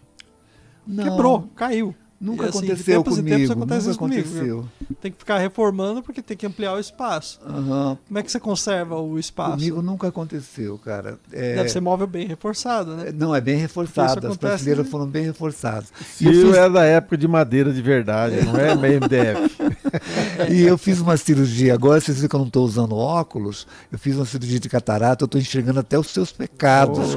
Não. 0.86 1.04
Quebrou, 1.04 1.48
caiu. 1.54 1.94
Nunca 2.20 2.48
assim, 2.48 2.58
aconteceu 2.58 3.02
comigo. 3.02 3.28
Tempos 3.28 3.50
acontece 3.50 3.88
nunca 3.88 3.96
aconteceu. 3.96 4.56
Comigo. 4.56 4.68
Tem 5.00 5.10
que 5.10 5.18
ficar 5.18 5.38
reformando 5.38 6.02
porque 6.02 6.20
tem 6.20 6.36
que 6.36 6.46
ampliar 6.46 6.74
o 6.74 6.78
espaço. 6.78 7.40
Uhum. 7.46 7.96
Como 8.06 8.18
é 8.18 8.22
que 8.22 8.30
você 8.30 8.38
conserva 8.38 9.00
o 9.00 9.18
espaço? 9.18 9.52
Comigo 9.52 9.80
nunca 9.80 10.08
aconteceu, 10.08 10.76
cara. 10.76 11.18
É... 11.32 11.54
Deve 11.56 11.70
ser 11.70 11.80
móvel 11.80 12.06
bem 12.06 12.26
reforçado, 12.26 12.94
né? 12.94 13.10
Não, 13.14 13.34
é 13.34 13.40
bem 13.40 13.56
reforçado. 13.56 14.26
As 14.26 14.36
prateleiras 14.36 14.84
né? 14.84 14.90
foram 14.90 15.06
bem 15.06 15.24
reforçadas. 15.24 15.90
Ciro 16.14 16.48
fiz... 16.48 16.56
é 16.56 16.68
da 16.68 16.84
época 16.84 17.16
de 17.16 17.26
madeira 17.26 17.72
de 17.72 17.80
verdade, 17.80 18.44
não 18.44 18.54
é 18.54 18.74
MDF. 18.74 19.56
e 20.52 20.62
eu 20.62 20.76
fiz 20.76 21.00
uma 21.00 21.16
cirurgia 21.16 21.72
agora, 21.72 22.02
vocês 22.02 22.18
viram 22.18 22.28
que 22.28 22.36
eu 22.36 22.40
não 22.40 22.46
estou 22.48 22.66
usando 22.66 22.96
óculos, 22.96 23.66
eu 23.90 23.98
fiz 23.98 24.14
uma 24.16 24.26
cirurgia 24.26 24.60
de 24.60 24.68
catarata, 24.68 25.24
eu 25.24 25.26
estou 25.26 25.40
enxergando 25.40 25.80
até 25.80 25.98
os 25.98 26.08
seus 26.08 26.32
pecados. 26.32 27.16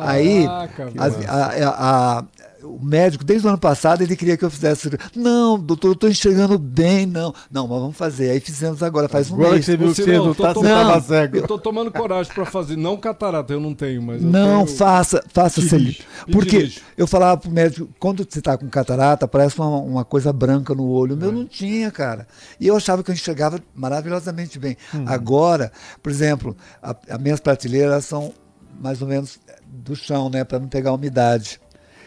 Aí, 0.00 0.46
a, 0.46 0.68
a, 0.98 2.18
a, 2.18 2.24
o 2.74 2.84
médico, 2.84 3.24
desde 3.24 3.46
o 3.46 3.50
ano 3.50 3.58
passado, 3.58 4.02
ele 4.02 4.16
queria 4.16 4.36
que 4.36 4.44
eu 4.44 4.50
fizesse. 4.50 4.90
Não, 5.14 5.58
doutor, 5.58 5.88
eu 5.88 5.92
estou 5.92 6.10
enxergando 6.10 6.58
bem, 6.58 7.06
não. 7.06 7.32
Não, 7.50 7.68
mas 7.68 7.80
vamos 7.80 7.96
fazer. 7.96 8.30
Aí 8.30 8.40
fizemos 8.40 8.82
agora, 8.82 9.08
faz 9.08 9.30
um 9.30 9.34
agora 9.34 9.52
mês. 9.52 9.64
Você 9.64 9.76
viu 9.76 9.88
que 9.88 10.02
você 10.02 10.18
não, 10.18 10.34
tá, 10.34 11.00
cego. 11.00 11.36
Eu 11.36 11.42
estou 11.42 11.58
tomando 11.58 11.90
coragem 11.92 12.32
para 12.32 12.44
fazer. 12.44 12.76
Não 12.76 12.96
catarata, 12.96 13.52
eu 13.52 13.60
não 13.60 13.74
tenho, 13.74 14.02
mas. 14.02 14.20
não, 14.20 14.64
tenho... 14.64 14.76
faça, 14.76 15.22
faça 15.28 15.62
sempre. 15.62 16.00
Porque 16.32 16.58
dirige. 16.58 16.82
eu 16.96 17.06
falava 17.06 17.40
pro 17.40 17.50
médico, 17.50 17.88
quando 17.98 18.26
você 18.28 18.40
está 18.40 18.58
com 18.58 18.68
catarata, 18.68 19.28
parece 19.28 19.58
uma, 19.58 19.68
uma, 19.68 20.04
coisa 20.04 20.32
branca 20.32 20.74
no 20.74 20.88
olho. 20.88 21.14
O 21.14 21.18
meu 21.18 21.30
é. 21.30 21.32
não 21.32 21.46
tinha, 21.46 21.90
cara. 21.90 22.26
E 22.58 22.66
eu 22.66 22.76
achava 22.76 23.02
que 23.02 23.10
eu 23.10 23.14
enxergava 23.14 23.60
maravilhosamente 23.74 24.58
bem. 24.58 24.76
Hum. 24.94 25.04
Agora, 25.06 25.70
por 26.02 26.10
exemplo, 26.10 26.56
as 26.82 27.20
minhas 27.20 27.40
prateleiras 27.40 28.04
são 28.04 28.32
mais 28.80 29.00
ou 29.00 29.08
menos 29.08 29.38
do 29.66 29.94
chão, 29.94 30.28
né, 30.30 30.44
para 30.44 30.58
não 30.58 30.68
pegar 30.68 30.92
umidade. 30.92 31.60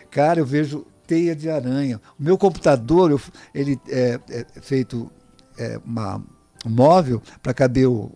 Cara, 0.09 0.39
eu 0.39 0.45
vejo 0.45 0.85
teia 1.05 1.35
de 1.35 1.49
aranha. 1.49 2.01
O 2.19 2.23
meu 2.23 2.37
computador, 2.37 3.11
eu, 3.11 3.21
ele 3.55 3.79
é, 3.89 4.19
é 4.29 4.45
feito 4.61 5.09
é, 5.57 5.79
uma, 5.83 6.21
um 6.65 6.69
móvel 6.69 7.21
para 7.41 7.53
caber 7.53 7.87
o 7.87 8.11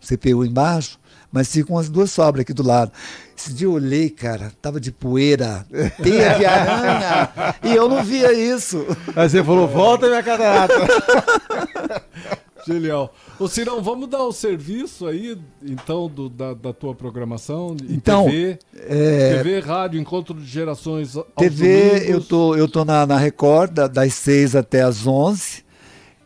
CPU 0.00 0.44
embaixo, 0.44 1.00
mas 1.32 1.50
ficam 1.50 1.76
as 1.76 1.88
duas 1.88 2.10
sobras 2.10 2.42
aqui 2.42 2.52
do 2.52 2.62
lado. 2.62 2.92
Esse 3.36 3.52
dia 3.52 3.66
eu 3.66 3.72
olhei, 3.72 4.08
cara, 4.08 4.52
tava 4.62 4.80
de 4.80 4.92
poeira, 4.92 5.66
teia 6.02 6.38
de 6.38 6.44
aranha, 6.44 7.54
e 7.62 7.74
eu 7.74 7.88
não 7.88 8.04
via 8.04 8.32
isso. 8.32 8.86
Aí 9.14 9.28
você 9.28 9.42
falou, 9.42 9.66
volta 9.66 10.06
minha 10.06 10.22
catarata. 10.22 10.74
Genial. 12.66 13.14
Ô 13.38 13.46
Cirão, 13.46 13.80
vamos 13.82 14.08
dar 14.08 14.24
o 14.24 14.32
serviço 14.32 15.06
aí, 15.06 15.38
então, 15.62 16.08
do, 16.08 16.28
da, 16.28 16.52
da 16.52 16.72
tua 16.72 16.94
programação? 16.94 17.76
Então, 17.88 18.24
TV, 18.24 18.58
é... 18.74 19.36
TV, 19.36 19.60
rádio, 19.60 20.00
encontro 20.00 20.34
de 20.34 20.46
gerações 20.46 21.16
TV, 21.36 22.10
eu 22.10 22.20
tô, 22.20 22.56
eu 22.56 22.66
tô 22.66 22.84
na, 22.84 23.06
na 23.06 23.16
Record, 23.16 23.72
da, 23.72 23.86
das 23.86 24.14
6 24.14 24.56
até 24.56 24.82
as 24.82 25.06
11 25.06 25.64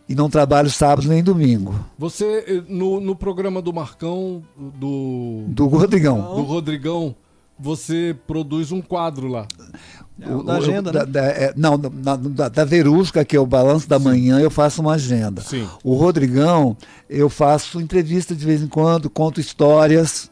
e 0.09 0.14
não 0.14 0.28
trabalho 0.28 0.70
sábado 0.70 1.07
nem 1.09 1.22
domingo. 1.22 1.74
Você, 1.97 2.45
eh, 2.47 2.62
no, 2.66 3.01
no 3.01 3.14
programa 3.14 3.62
do 3.62 3.72
Marcão, 3.72 4.43
do... 4.57 5.45
Do 5.47 5.66
Rodrigão. 5.66 6.34
Do 6.34 6.43
Rodrigão, 6.43 7.14
você 7.57 8.16
produz 8.26 8.72
um 8.72 8.80
quadro 8.80 9.28
lá. 9.28 9.47
É, 10.20 10.34
o, 10.34 10.42
da 10.42 10.54
agenda, 10.56 10.92
né? 10.92 11.04
Da, 11.04 11.24
é, 11.24 11.52
não, 11.56 11.76
na, 11.76 12.16
da, 12.16 12.48
da 12.48 12.64
Verusca, 12.64 13.24
que 13.24 13.36
é 13.36 13.40
o 13.40 13.46
balanço 13.46 13.88
da 13.88 13.98
Sim. 13.98 14.04
manhã, 14.04 14.40
eu 14.40 14.50
faço 14.50 14.80
uma 14.80 14.94
agenda. 14.94 15.40
Sim. 15.42 15.68
O 15.82 15.94
Rodrigão, 15.94 16.76
eu 17.08 17.28
faço 17.28 17.80
entrevista 17.80 18.34
de 18.34 18.44
vez 18.44 18.62
em 18.62 18.68
quando, 18.68 19.08
conto 19.08 19.40
histórias 19.40 20.30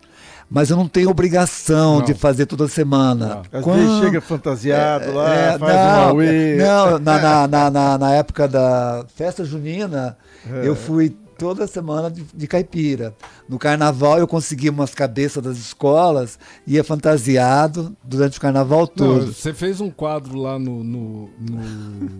mas 0.51 0.70
eu 0.70 0.76
não 0.76 0.89
tenho 0.89 1.11
obrigação 1.11 1.99
não. 1.99 2.05
de 2.05 2.14
fazer 2.14 2.47
toda 2.47 2.66
semana. 2.68 3.43
Às 3.53 3.62
Quando... 3.62 3.80
vezes 3.80 3.99
chega 3.99 4.20
fantasiado 4.20 5.11
é, 5.11 5.12
lá, 5.12 5.34
é, 5.34 5.59
faz 5.59 5.74
não, 5.74 6.12
uma 6.14 6.22
Não, 6.57 6.99
na, 6.99 7.47
na, 7.47 7.70
na, 7.70 7.99
na, 7.99 8.14
época 8.14 8.49
da 8.49 9.05
festa 9.14 9.45
junina, 9.45 10.16
é. 10.51 10.66
eu 10.66 10.74
fui 10.74 11.14
toda 11.39 11.66
semana 11.68 12.11
de, 12.11 12.24
de, 12.34 12.47
caipira. 12.49 13.14
No 13.49 13.59
carnaval 13.59 14.18
eu 14.18 14.26
conseguia 14.26 14.72
umas 14.72 14.93
cabeças 14.93 15.43
das 15.43 15.57
escolas, 15.57 16.39
ia 16.66 16.82
fantasiado 16.82 17.97
durante 18.03 18.36
o 18.36 18.41
carnaval 18.41 18.86
todo. 18.89 19.26
Não, 19.26 19.32
você 19.32 19.55
fez 19.55 19.80
um 19.80 19.91
quadro 19.91 20.36
lá 20.36 20.59
no, 20.59 20.82
no, 20.82 21.30
no, 21.39 21.61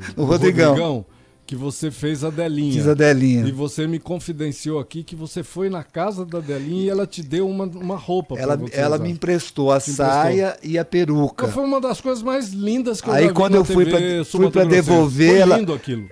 no 0.17 0.25
Rodrigão. 0.25 0.71
Rodrigão 0.71 1.07
que 1.49 1.57
você 1.57 1.91
fez 1.91 2.23
a 2.23 2.29
Delinha. 2.29 2.75
Fiz 2.75 2.87
a 2.87 2.93
Delinha. 2.93 3.49
E 3.49 3.51
você 3.51 3.87
me 3.87 3.99
confidenciou 3.99 4.79
aqui 4.79 5.03
que 5.03 5.17
você 5.17 5.43
foi 5.43 5.71
na 5.71 5.83
casa 5.83 6.27
da 6.27 6.41
Delinha 6.41 6.83
e 6.83 6.89
ela 6.91 7.07
te 7.07 7.23
deu 7.23 7.49
uma, 7.49 7.65
uma 7.65 7.97
roupa 7.97 8.35
Ela, 8.39 8.61
ela 8.71 8.97
usar. 8.97 9.03
me 9.03 9.11
emprestou 9.11 9.73
a 9.73 9.81
saia 9.81 10.49
emprestou. 10.49 10.71
e 10.71 10.79
a 10.79 10.85
peruca. 10.85 11.49
foi 11.49 11.65
uma 11.65 11.81
das 11.81 12.03
coisas 12.03 12.23
mais 12.23 12.51
lindas 12.51 13.01
que 13.01 13.09
eu 13.09 13.15
Aí 13.15 13.33
quando 13.33 13.55
eu 13.55 13.65
fui 13.65 13.87
para 13.87 13.99
fui 14.27 14.51
para 14.51 14.65
devolver, 14.65 15.41
ela, 15.41 15.59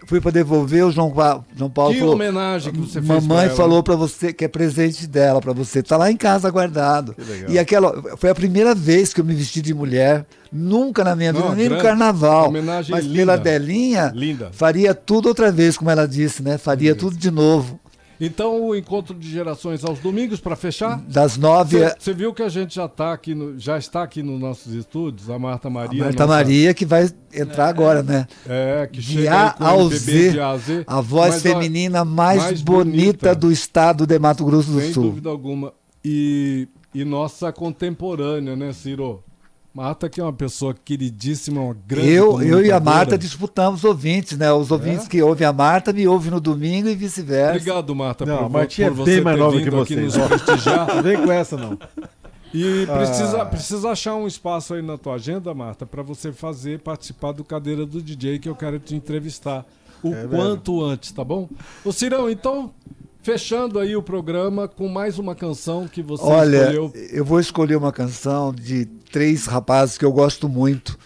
fui 0.06 0.22
para 0.22 0.30
devolver 0.30 0.86
o 0.86 0.90
João, 0.90 1.12
João 1.54 1.70
Paulo 1.70 1.92
que 1.92 2.00
falou, 2.00 2.14
homenagem 2.14 2.72
que 2.72 2.78
você 2.80 3.02
fez 3.02 3.06
Mamãe 3.06 3.50
falou 3.50 3.82
para 3.82 3.94
você 3.94 4.32
que 4.32 4.42
é 4.42 4.48
presente 4.48 5.06
dela 5.06 5.42
para 5.42 5.52
você. 5.52 5.82
Tá 5.82 5.98
lá 5.98 6.10
em 6.10 6.16
casa 6.16 6.50
guardado. 6.50 7.14
E 7.46 7.58
aquela 7.58 8.16
foi 8.16 8.30
a 8.30 8.34
primeira 8.34 8.74
vez 8.74 9.12
que 9.12 9.20
eu 9.20 9.24
me 9.24 9.34
vesti 9.34 9.60
de 9.60 9.74
mulher. 9.74 10.24
Nunca 10.56 11.04
na 11.04 11.14
minha 11.14 11.32
vida, 11.32 11.54
nem 11.54 11.68
no 11.68 11.78
carnaval. 11.78 12.48
Homenagem 12.48 12.90
mas 12.90 13.04
linda. 13.04 13.16
pela 13.16 13.36
Delinha, 13.36 14.12
linda. 14.14 14.50
faria 14.52 14.94
tudo 14.94 15.26
outra 15.28 15.52
vez, 15.52 15.76
como 15.76 15.90
ela 15.90 16.06
disse, 16.08 16.42
né? 16.42 16.56
Faria 16.56 16.90
Isso. 16.90 17.00
tudo 17.00 17.16
de 17.16 17.30
novo. 17.30 17.78
Então, 18.18 18.62
o 18.62 18.74
encontro 18.74 19.14
de 19.14 19.30
gerações 19.30 19.84
aos 19.84 19.98
domingos, 19.98 20.40
para 20.40 20.56
fechar? 20.56 20.98
Das 21.06 21.36
nove. 21.36 21.78
Você 21.98 22.14
viu 22.14 22.32
que 22.32 22.42
a 22.42 22.48
gente 22.48 22.74
já, 22.74 22.88
tá 22.88 23.12
aqui 23.12 23.34
no, 23.34 23.58
já 23.58 23.76
está 23.76 24.02
aqui 24.02 24.22
nos 24.22 24.40
nossos 24.40 24.72
estúdios, 24.72 25.28
a 25.28 25.38
Marta 25.38 25.68
Maria. 25.68 26.02
A 26.02 26.04
Marta 26.06 26.26
nossa... 26.26 26.38
Maria, 26.38 26.72
que 26.72 26.86
vai 26.86 27.10
entrar 27.32 27.66
é, 27.66 27.68
agora, 27.68 28.02
né? 28.02 28.26
É, 28.48 28.88
que 28.90 29.02
chega 29.02 29.20
de 29.20 29.28
A 29.28 29.54
ao 29.58 29.90
Z, 29.90 30.30
de 30.30 30.40
A 30.40 30.50
a 30.50 30.56
Z, 30.56 30.84
a 30.86 31.00
voz 31.02 31.42
feminina 31.42 32.04
mais, 32.04 32.42
mais 32.42 32.62
bonita, 32.62 32.94
bonita, 32.94 33.34
do 33.34 33.52
estado 33.52 34.06
de 34.06 34.18
Mato 34.18 34.44
Grosso 34.46 34.70
do 34.70 34.80
Sem 34.80 34.92
Sul. 34.92 35.02
Sem 35.02 35.10
dúvida 35.10 35.28
alguma. 35.28 35.74
E, 36.02 36.68
e 36.94 37.04
nossa 37.04 37.52
contemporânea, 37.52 38.56
né, 38.56 38.72
Ciro? 38.72 39.22
Marta, 39.76 40.08
que 40.08 40.18
é 40.18 40.22
uma 40.22 40.32
pessoa 40.32 40.72
queridíssima, 40.72 41.60
uma 41.60 41.76
grande 41.86 42.08
Eu, 42.08 42.40
eu 42.40 42.64
e 42.64 42.72
a 42.72 42.80
Marta 42.80 43.18
disputamos 43.18 43.84
ouvintes, 43.84 44.38
né? 44.38 44.50
Os 44.50 44.70
ouvintes 44.70 45.04
é? 45.04 45.08
que 45.10 45.20
ouvem 45.20 45.46
a 45.46 45.52
Marta 45.52 45.92
me 45.92 46.08
ouvem 46.08 46.30
no 46.30 46.40
domingo 46.40 46.88
e 46.88 46.94
vice-versa. 46.94 47.58
Obrigado, 47.58 47.94
Marta, 47.94 48.24
não, 48.24 48.38
por, 48.38 48.48
Martinha 48.48 48.90
por 48.90 49.02
é 49.02 49.04
bem 49.04 49.20
mais 49.20 49.38
nova 49.38 49.60
que 49.60 49.68
você. 49.68 49.96
nos 49.96 50.16
prestigiar. 50.16 50.96
Não 50.96 51.02
vem 51.02 51.22
com 51.22 51.30
essa, 51.30 51.58
não. 51.58 51.78
E 52.54 52.86
precisa, 52.86 53.42
ah. 53.42 53.44
precisa 53.44 53.90
achar 53.90 54.14
um 54.14 54.26
espaço 54.26 54.72
aí 54.72 54.80
na 54.80 54.96
tua 54.96 55.16
agenda, 55.16 55.52
Marta, 55.52 55.84
para 55.84 56.02
você 56.02 56.32
fazer, 56.32 56.78
participar 56.78 57.32
do 57.32 57.44
Cadeira 57.44 57.84
do 57.84 58.00
DJ, 58.00 58.38
que 58.38 58.48
eu 58.48 58.56
quero 58.56 58.78
te 58.78 58.94
entrevistar 58.94 59.62
o 60.02 60.14
é 60.14 60.26
quanto 60.26 60.82
antes, 60.82 61.12
tá 61.12 61.22
bom? 61.22 61.50
Ô 61.84 61.92
Cirão, 61.92 62.30
então 62.30 62.70
Fechando 63.26 63.80
aí 63.80 63.96
o 63.96 64.02
programa 64.04 64.68
com 64.68 64.86
mais 64.86 65.18
uma 65.18 65.34
canção 65.34 65.88
que 65.88 66.00
você 66.00 66.22
Olha, 66.22 66.70
escolheu. 66.70 66.92
eu 67.10 67.24
vou 67.24 67.40
escolher 67.40 67.74
uma 67.74 67.90
canção 67.90 68.54
de 68.54 68.84
três 69.10 69.46
rapazes 69.46 69.98
que 69.98 70.04
eu 70.04 70.12
gosto 70.12 70.48
muito, 70.48 70.96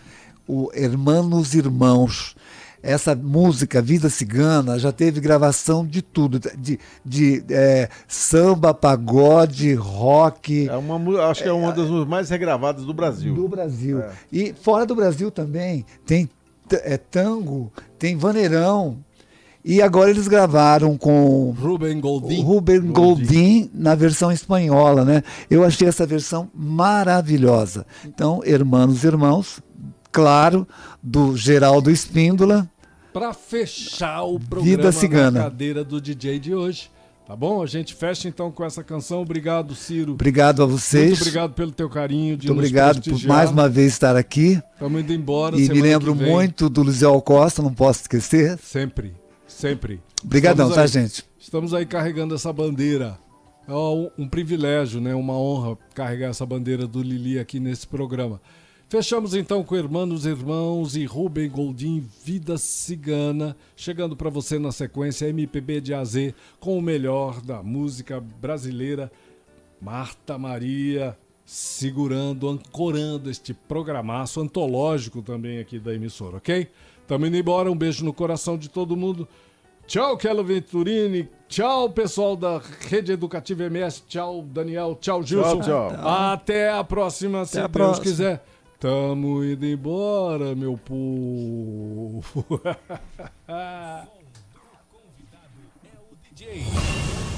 o 0.47 0.69
Hermanos 0.75 1.55
Irmãos. 1.55 2.37
Essa 2.83 3.15
música, 3.15 3.81
Vida 3.81 4.11
Cigana, 4.11 4.79
já 4.79 4.93
teve 4.93 5.19
gravação 5.19 5.87
de 5.87 6.03
tudo, 6.03 6.39
de, 6.39 6.79
de 7.03 7.43
é, 7.49 7.89
samba, 8.07 8.75
pagode, 8.75 9.73
rock. 9.73 10.69
É 10.69 10.77
uma, 10.77 11.23
acho 11.31 11.43
que 11.43 11.49
é 11.49 11.53
uma 11.55 11.73
das 11.73 11.89
mais 12.07 12.29
regravadas 12.29 12.85
do 12.85 12.93
Brasil. 12.93 13.35
Do 13.35 13.49
Brasil. 13.49 13.99
É. 13.99 14.13
E 14.31 14.53
fora 14.53 14.85
do 14.85 14.95
Brasil 14.95 15.31
também 15.31 15.87
tem 16.05 16.29
é, 16.71 16.99
tango, 16.99 17.73
tem 17.99 18.15
vaneirão, 18.15 18.99
e 19.65 19.83
agora 19.83 20.11
eles 20.11 20.27
gravaram 20.27 20.97
com 20.97 21.51
Ruben 21.51 22.01
Goldin. 22.01 22.43
Ruben 22.43 22.81
Goldin 22.93 23.71
na 23.75 23.95
versão 23.95 24.33
espanhola, 24.33 25.05
né? 25.05 25.23
Eu 25.51 25.65
achei 25.65 25.87
essa 25.87 26.07
versão 26.07 26.51
maravilhosa. 26.55 27.87
Então, 28.05 28.41
Hermanos 28.45 29.05
Irmãos, 29.05 29.61
claro, 30.11 30.67
do 31.03 31.37
Geraldo 31.37 31.91
Espíndola. 31.91 32.69
Para 33.13 33.35
fechar 33.35 34.23
o 34.23 34.39
programa 34.39 34.77
Vida 34.77 34.93
Cigana. 34.93 35.43
cadeira 35.43 35.85
do 35.85 36.01
DJ 36.01 36.39
de 36.39 36.55
hoje. 36.55 36.91
Tá 37.27 37.37
bom? 37.37 37.63
A 37.63 37.67
gente 37.67 37.95
fecha 37.95 38.27
então 38.27 38.51
com 38.51 38.65
essa 38.65 38.83
canção. 38.83 39.21
Obrigado, 39.21 39.75
Ciro. 39.75 40.15
Obrigado 40.15 40.65
a 40.65 40.67
vocês. 40.67 41.11
Muito 41.11 41.21
obrigado 41.21 41.53
pelo 41.53 41.71
teu 41.71 41.89
carinho 41.89 42.37
de 42.37 42.49
Muito 42.49 42.59
obrigado 42.59 43.03
por 43.03 43.25
mais 43.25 43.51
uma 43.53 43.69
vez 43.69 43.93
estar 43.93 44.17
aqui. 44.17 44.61
Estamos 44.73 45.01
indo 45.01 45.13
embora. 45.13 45.57
E 45.57 45.69
me 45.69 45.81
lembro 45.81 46.13
muito 46.13 46.69
do 46.69 46.83
Luziel 46.83 47.21
Costa, 47.21 47.63
não 47.63 47.73
posso 47.73 48.01
esquecer. 48.01 48.59
Sempre. 48.59 49.20
Sempre. 49.61 50.01
Obrigadão, 50.25 50.73
tá, 50.73 50.87
gente? 50.87 51.23
Estamos 51.39 51.75
aí 51.75 51.85
carregando 51.85 52.35
essa 52.35 52.51
bandeira. 52.51 53.19
É 53.69 53.73
um, 53.75 54.11
um 54.17 54.27
privilégio, 54.27 55.03
né? 55.03 55.15
Uma 55.15 55.35
honra 55.35 55.77
carregar 55.95 56.31
essa 56.31 56.47
bandeira 56.47 56.87
do 56.87 57.03
Lili 57.03 57.39
aqui 57.39 57.61
nesse 57.61 57.87
programa. 57.87 58.41
Fechamos 58.89 59.35
então 59.35 59.63
com 59.63 59.77
Hermanos 59.77 60.25
Irmãos 60.25 60.97
e 60.97 61.05
Rubem 61.05 61.49
Goldim, 61.51 62.03
Vida 62.25 62.57
Cigana, 62.57 63.55
chegando 63.77 64.17
para 64.17 64.31
você 64.31 64.59
na 64.59 64.73
sequência 64.73 65.29
MPB 65.29 65.83
de 65.83 65.93
AZ 65.93 66.15
com 66.59 66.79
o 66.79 66.83
melhor 66.83 67.43
da 67.43 67.63
música 67.63 68.19
brasileira. 68.19 69.13
Marta 69.79 70.39
Maria 70.39 71.19
segurando, 71.45 72.49
ancorando 72.49 73.29
este 73.29 73.53
programaço 73.53 74.41
antológico 74.41 75.21
também 75.21 75.59
aqui 75.59 75.79
da 75.79 75.95
emissora, 75.95 76.39
ok? 76.39 76.67
Tamo 77.07 77.27
indo 77.27 77.37
embora, 77.37 77.71
um 77.71 77.77
beijo 77.77 78.05
no 78.05 78.13
coração 78.13 78.57
de 78.57 78.71
todo 78.71 78.97
mundo. 78.97 79.29
Tchau, 79.91 80.17
Kelo 80.17 80.45
Venturini. 80.45 81.29
Tchau, 81.49 81.91
pessoal 81.91 82.37
da 82.37 82.63
Rede 82.89 83.11
Educativa 83.11 83.69
MS. 83.69 84.05
Tchau, 84.07 84.41
Daniel. 84.41 84.97
Tchau, 85.01 85.21
Gilson. 85.21 85.61
Tchau, 85.63 85.91
tchau. 85.91 86.09
Até 86.09 86.71
a 86.71 86.85
próxima, 86.85 87.45
se 87.45 87.57
Deus 87.57 87.69
próxima. 87.73 88.05
quiser. 88.05 88.45
Tamo 88.79 89.45
indo 89.45 89.67
embora, 89.67 90.55
meu 90.55 90.79
povo. 90.79 92.23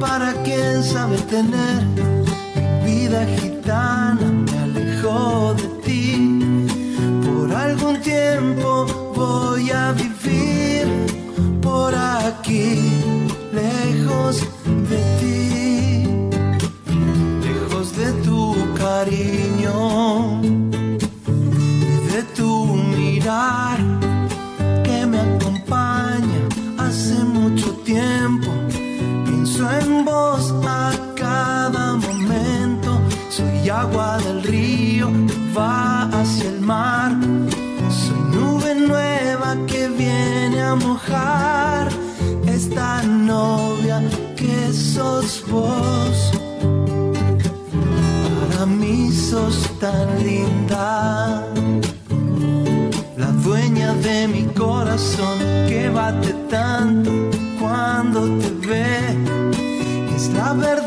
para 0.00 0.32
quien 0.42 0.82
sabe 0.82 1.18
tener 1.18 1.84
vida 2.84 3.26
corazón 54.60 55.38
que 55.68 55.88
bate 55.88 56.34
tanto 56.50 57.10
cuando 57.58 58.20
te 58.38 58.50
ve. 58.68 59.00
Es 60.14 60.28
la 60.34 60.52
verdad 60.52 60.79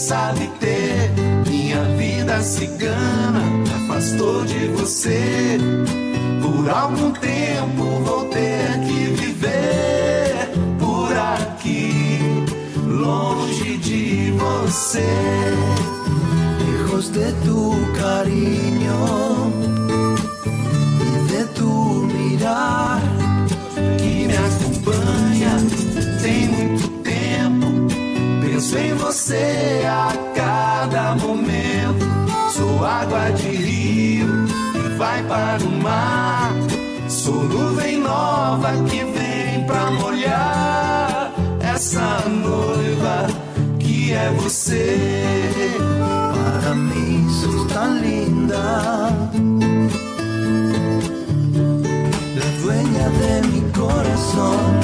sabe 0.00 0.50
ter 0.58 1.10
Minha 1.46 1.84
vida 1.96 2.40
cigana 2.40 3.42
afastou 3.76 4.44
de 4.44 4.68
você. 4.68 5.58
Por 6.42 6.70
algum 6.70 7.10
tempo 7.12 7.84
vou 8.04 8.24
ter 8.26 8.80
que 8.86 9.04
viver 9.20 10.50
por 10.78 11.12
aqui, 11.16 12.18
longe 12.86 13.76
de 13.76 14.32
você. 14.32 15.06
Lejos 16.58 17.10
de 17.10 17.32
tu 17.44 17.74
cariño. 17.98 19.19
você. 44.50 45.76
Para 45.78 46.74
mim, 46.74 47.28
sos 47.30 47.68
tan 47.72 48.02
linda. 48.02 49.10
La 52.36 52.48
dueña 52.60 53.08
de 53.20 53.32
mi 53.48 53.60
corazón. 53.70 54.79